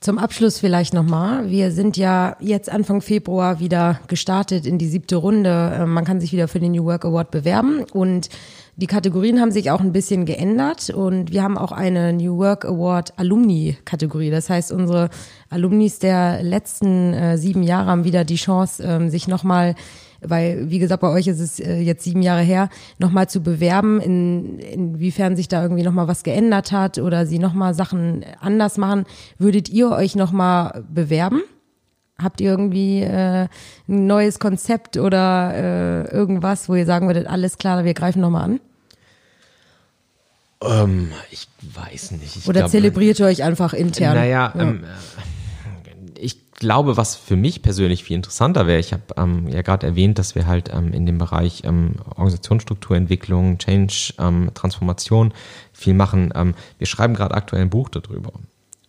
Zum 0.00 0.18
Abschluss 0.18 0.58
vielleicht 0.58 0.92
nochmal. 0.92 1.50
Wir 1.50 1.72
sind 1.72 1.96
ja 1.96 2.36
jetzt 2.40 2.70
Anfang 2.70 3.00
Februar 3.00 3.58
wieder 3.58 3.98
gestartet 4.06 4.66
in 4.66 4.76
die 4.76 4.86
siebte 4.86 5.16
Runde. 5.16 5.78
Ähm, 5.80 5.94
man 5.94 6.04
kann 6.04 6.20
sich 6.20 6.30
wieder 6.32 6.46
für 6.46 6.60
den 6.60 6.72
New 6.72 6.84
Work 6.84 7.06
Award 7.06 7.30
bewerben 7.30 7.84
und 7.92 8.28
die 8.76 8.86
Kategorien 8.86 9.40
haben 9.40 9.50
sich 9.50 9.70
auch 9.70 9.80
ein 9.80 9.92
bisschen 9.92 10.26
geändert 10.26 10.90
und 10.90 11.32
wir 11.32 11.42
haben 11.42 11.56
auch 11.56 11.72
eine 11.72 12.12
New 12.12 12.36
Work 12.36 12.66
Award 12.66 13.18
Alumni 13.18 13.78
Kategorie. 13.86 14.28
Das 14.30 14.50
heißt, 14.50 14.72
unsere 14.72 15.08
Alumnis 15.48 15.98
der 15.98 16.42
letzten 16.42 17.14
äh, 17.14 17.38
sieben 17.38 17.62
Jahre 17.62 17.86
haben 17.86 18.04
wieder 18.04 18.26
die 18.26 18.36
Chance, 18.36 18.82
ähm, 18.82 19.08
sich 19.08 19.26
nochmal 19.26 19.74
weil, 20.20 20.70
wie 20.70 20.78
gesagt, 20.78 21.00
bei 21.00 21.10
euch 21.10 21.26
ist 21.26 21.40
es 21.40 21.60
äh, 21.60 21.78
jetzt 21.78 22.04
sieben 22.04 22.22
Jahre 22.22 22.42
her, 22.42 22.68
nochmal 22.98 23.28
zu 23.28 23.40
bewerben, 23.40 24.00
in, 24.00 24.58
inwiefern 24.58 25.36
sich 25.36 25.48
da 25.48 25.62
irgendwie 25.62 25.82
nochmal 25.82 26.08
was 26.08 26.22
geändert 26.22 26.72
hat 26.72 26.98
oder 26.98 27.26
sie 27.26 27.38
nochmal 27.38 27.74
Sachen 27.74 28.24
anders 28.40 28.78
machen. 28.78 29.04
Würdet 29.38 29.68
ihr 29.68 29.90
euch 29.90 30.16
nochmal 30.16 30.84
bewerben? 30.92 31.42
Habt 32.18 32.40
ihr 32.40 32.50
irgendwie 32.50 33.02
äh, 33.02 33.46
ein 33.88 34.06
neues 34.06 34.38
Konzept 34.38 34.96
oder 34.96 35.52
äh, 35.54 36.10
irgendwas, 36.10 36.68
wo 36.68 36.74
ihr 36.74 36.86
sagen 36.86 37.06
würdet, 37.06 37.26
alles 37.26 37.58
klar, 37.58 37.84
wir 37.84 37.92
greifen 37.92 38.22
nochmal 38.22 38.44
an? 38.44 38.60
Ähm, 40.62 41.12
ich 41.30 41.48
weiß 41.60 42.12
nicht. 42.12 42.36
Ich 42.36 42.48
oder 42.48 42.60
glaub, 42.60 42.70
zelebriert 42.70 43.20
ihr 43.20 43.26
euch 43.26 43.42
einfach 43.42 43.74
intern? 43.74 44.14
Naja, 44.14 44.52
ja. 44.54 44.60
ähm, 44.60 44.84
ich 46.18 46.52
glaube, 46.52 46.96
was 46.96 47.16
für 47.16 47.36
mich 47.36 47.62
persönlich 47.62 48.04
viel 48.04 48.16
interessanter 48.16 48.66
wäre, 48.66 48.80
ich 48.80 48.92
habe 48.92 49.02
ähm, 49.16 49.48
ja 49.48 49.62
gerade 49.62 49.86
erwähnt, 49.86 50.18
dass 50.18 50.34
wir 50.34 50.46
halt 50.46 50.70
ähm, 50.72 50.92
in 50.92 51.06
dem 51.06 51.18
Bereich 51.18 51.62
ähm, 51.64 51.96
Organisationsstrukturentwicklung, 52.10 53.58
Change, 53.58 54.14
ähm, 54.18 54.50
Transformation 54.54 55.32
viel 55.72 55.94
machen. 55.94 56.32
Ähm, 56.34 56.54
wir 56.78 56.86
schreiben 56.86 57.14
gerade 57.14 57.34
aktuell 57.34 57.62
ein 57.62 57.70
Buch 57.70 57.88
darüber. 57.88 58.32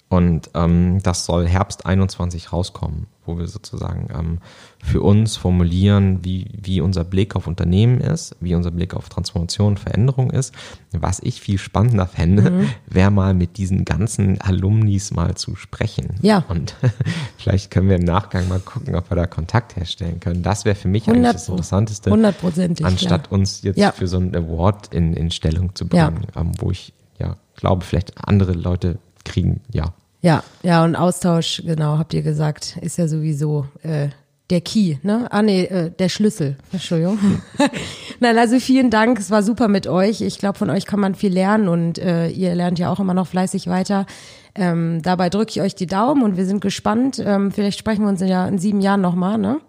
Und 0.10 0.52
ähm, 0.54 1.04
das 1.04 1.26
soll 1.26 1.48
Herbst 1.48 1.86
21 1.86 2.54
rauskommen, 2.54 3.08
wo 3.26 3.38
wir 3.38 3.48
sozusagen 3.48 4.08
ähm, 4.18 4.38
für 4.82 5.02
uns 5.02 5.36
formulieren, 5.36 6.24
wie, 6.24 6.50
wie 6.62 6.80
unser 6.80 7.04
Blick 7.04 7.36
auf 7.36 7.46
Unternehmen 7.46 8.00
ist, 8.00 8.34
wie 8.40 8.56
unser 8.56 8.72
Blick 8.72 8.94
auf 8.94 9.10
Transformation, 9.10 9.76
Veränderung 9.76 10.32
ist. 10.32 10.54
Was 10.94 11.20
ich 11.22 11.42
viel 11.42 11.58
spannender 11.58 12.08
fände, 12.08 12.52
mhm. 12.52 12.70
wäre 12.86 13.12
mal 13.12 13.34
mit 13.34 13.58
diesen 13.58 13.84
ganzen 13.84 14.40
Alumnis 14.40 15.12
mal 15.12 15.36
zu 15.36 15.58
sprechen. 15.58 16.16
Ja. 16.22 16.46
Und 16.48 16.76
vielleicht 17.38 17.70
können 17.70 17.90
wir 17.90 17.98
im 17.98 18.06
Nachgang 18.06 18.48
mal 18.48 18.60
gucken, 18.60 18.96
ob 18.96 19.12
wir 19.12 19.16
da 19.16 19.28
Kontakt 19.28 19.76
herstellen 19.76 20.22
können. 20.22 20.42
Das 20.42 20.64
wäre 20.64 20.76
für 20.76 20.88
mich 20.88 21.10
eigentlich 21.10 21.34
das 21.34 21.50
Interessanteste. 21.50 22.12
Hundertprozentig. 22.12 22.86
Anstatt 22.86 23.28
ja. 23.28 23.34
uns 23.34 23.62
jetzt 23.62 23.78
ja. 23.78 23.92
für 23.92 24.08
so 24.08 24.20
ein 24.20 24.34
Award 24.34 24.94
in, 24.94 25.14
in 25.14 25.32
Stellung 25.32 25.76
zu 25.76 25.86
bringen, 25.86 26.28
ja. 26.34 26.42
ähm, 26.42 26.54
wo 26.60 26.72
ich 26.72 26.94
ja 27.20 27.36
glaube, 27.58 27.84
vielleicht 27.84 28.26
andere 28.26 28.54
Leute 28.54 29.00
kriegen, 29.28 29.62
ja. 29.72 29.94
Ja, 30.22 30.44
ja, 30.64 30.84
und 30.84 30.96
Austausch, 30.96 31.62
genau, 31.64 32.00
habt 32.00 32.14
ihr 32.14 32.24
gesagt, 32.24 32.78
ist 32.82 32.98
ja 32.98 33.08
sowieso 33.08 33.68
äh, 33.84 34.10
der 34.50 34.62
Key, 34.62 34.98
ne? 35.04 35.28
Ah, 35.30 35.42
nee, 35.42 35.66
äh, 35.66 35.92
der 35.92 36.10
Schlüssel. 36.10 36.56
Entschuldigung. 36.72 37.20
Nein, 38.20 38.38
also 38.38 38.60
vielen 38.60 38.90
Dank, 38.90 39.20
es 39.20 39.30
war 39.30 39.44
super 39.44 39.68
mit 39.68 39.88
euch. 39.88 40.22
Ich 40.22 40.40
glaube, 40.40 40.58
von 40.58 40.70
euch 40.70 40.86
kann 40.86 41.00
man 41.00 41.16
viel 41.16 41.34
lernen 41.34 41.68
und 41.68 42.00
äh, 42.00 42.30
ihr 42.30 42.56
lernt 42.56 42.80
ja 42.80 42.92
auch 42.92 43.00
immer 43.00 43.14
noch 43.14 43.28
fleißig 43.28 43.68
weiter. 43.68 44.06
Ähm, 44.56 45.02
dabei 45.04 45.30
drücke 45.30 45.52
ich 45.52 45.62
euch 45.62 45.76
die 45.76 45.86
Daumen 45.86 46.24
und 46.24 46.38
wir 46.38 46.46
sind 46.46 46.62
gespannt. 46.62 47.22
Ähm, 47.24 47.52
vielleicht 47.52 47.78
sprechen 47.78 48.04
wir 48.04 48.10
uns 48.10 48.22
ja 48.22 48.48
in 48.48 48.58
sieben 48.58 48.82
Jahren 48.82 49.02
nochmal, 49.02 49.38
ne? 49.38 49.60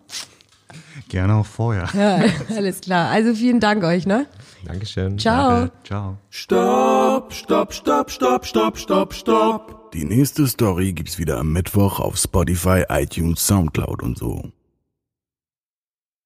Gerne 1.08 1.34
auch 1.36 1.46
vorher. 1.46 1.88
Ja, 1.94 2.20
alles 2.56 2.80
klar. 2.80 3.10
Also 3.10 3.34
vielen 3.34 3.60
Dank 3.60 3.82
euch, 3.84 4.06
ne? 4.06 4.26
Dankeschön. 4.64 5.18
Ciao. 5.18 5.60
Danke. 5.60 5.72
Ciao. 5.84 6.18
Stopp, 6.30 7.32
stopp, 7.32 7.72
stopp, 7.72 8.10
stopp, 8.10 8.46
stopp, 8.46 8.78
stopp, 8.78 9.14
stopp. 9.14 9.92
Die 9.92 10.04
nächste 10.04 10.46
Story 10.46 10.92
gibt's 10.92 11.18
wieder 11.18 11.38
am 11.38 11.52
Mittwoch 11.52 11.98
auf 11.98 12.18
Spotify, 12.18 12.84
iTunes, 12.90 13.46
Soundcloud 13.46 14.02
und 14.02 14.18
so. 14.18 14.52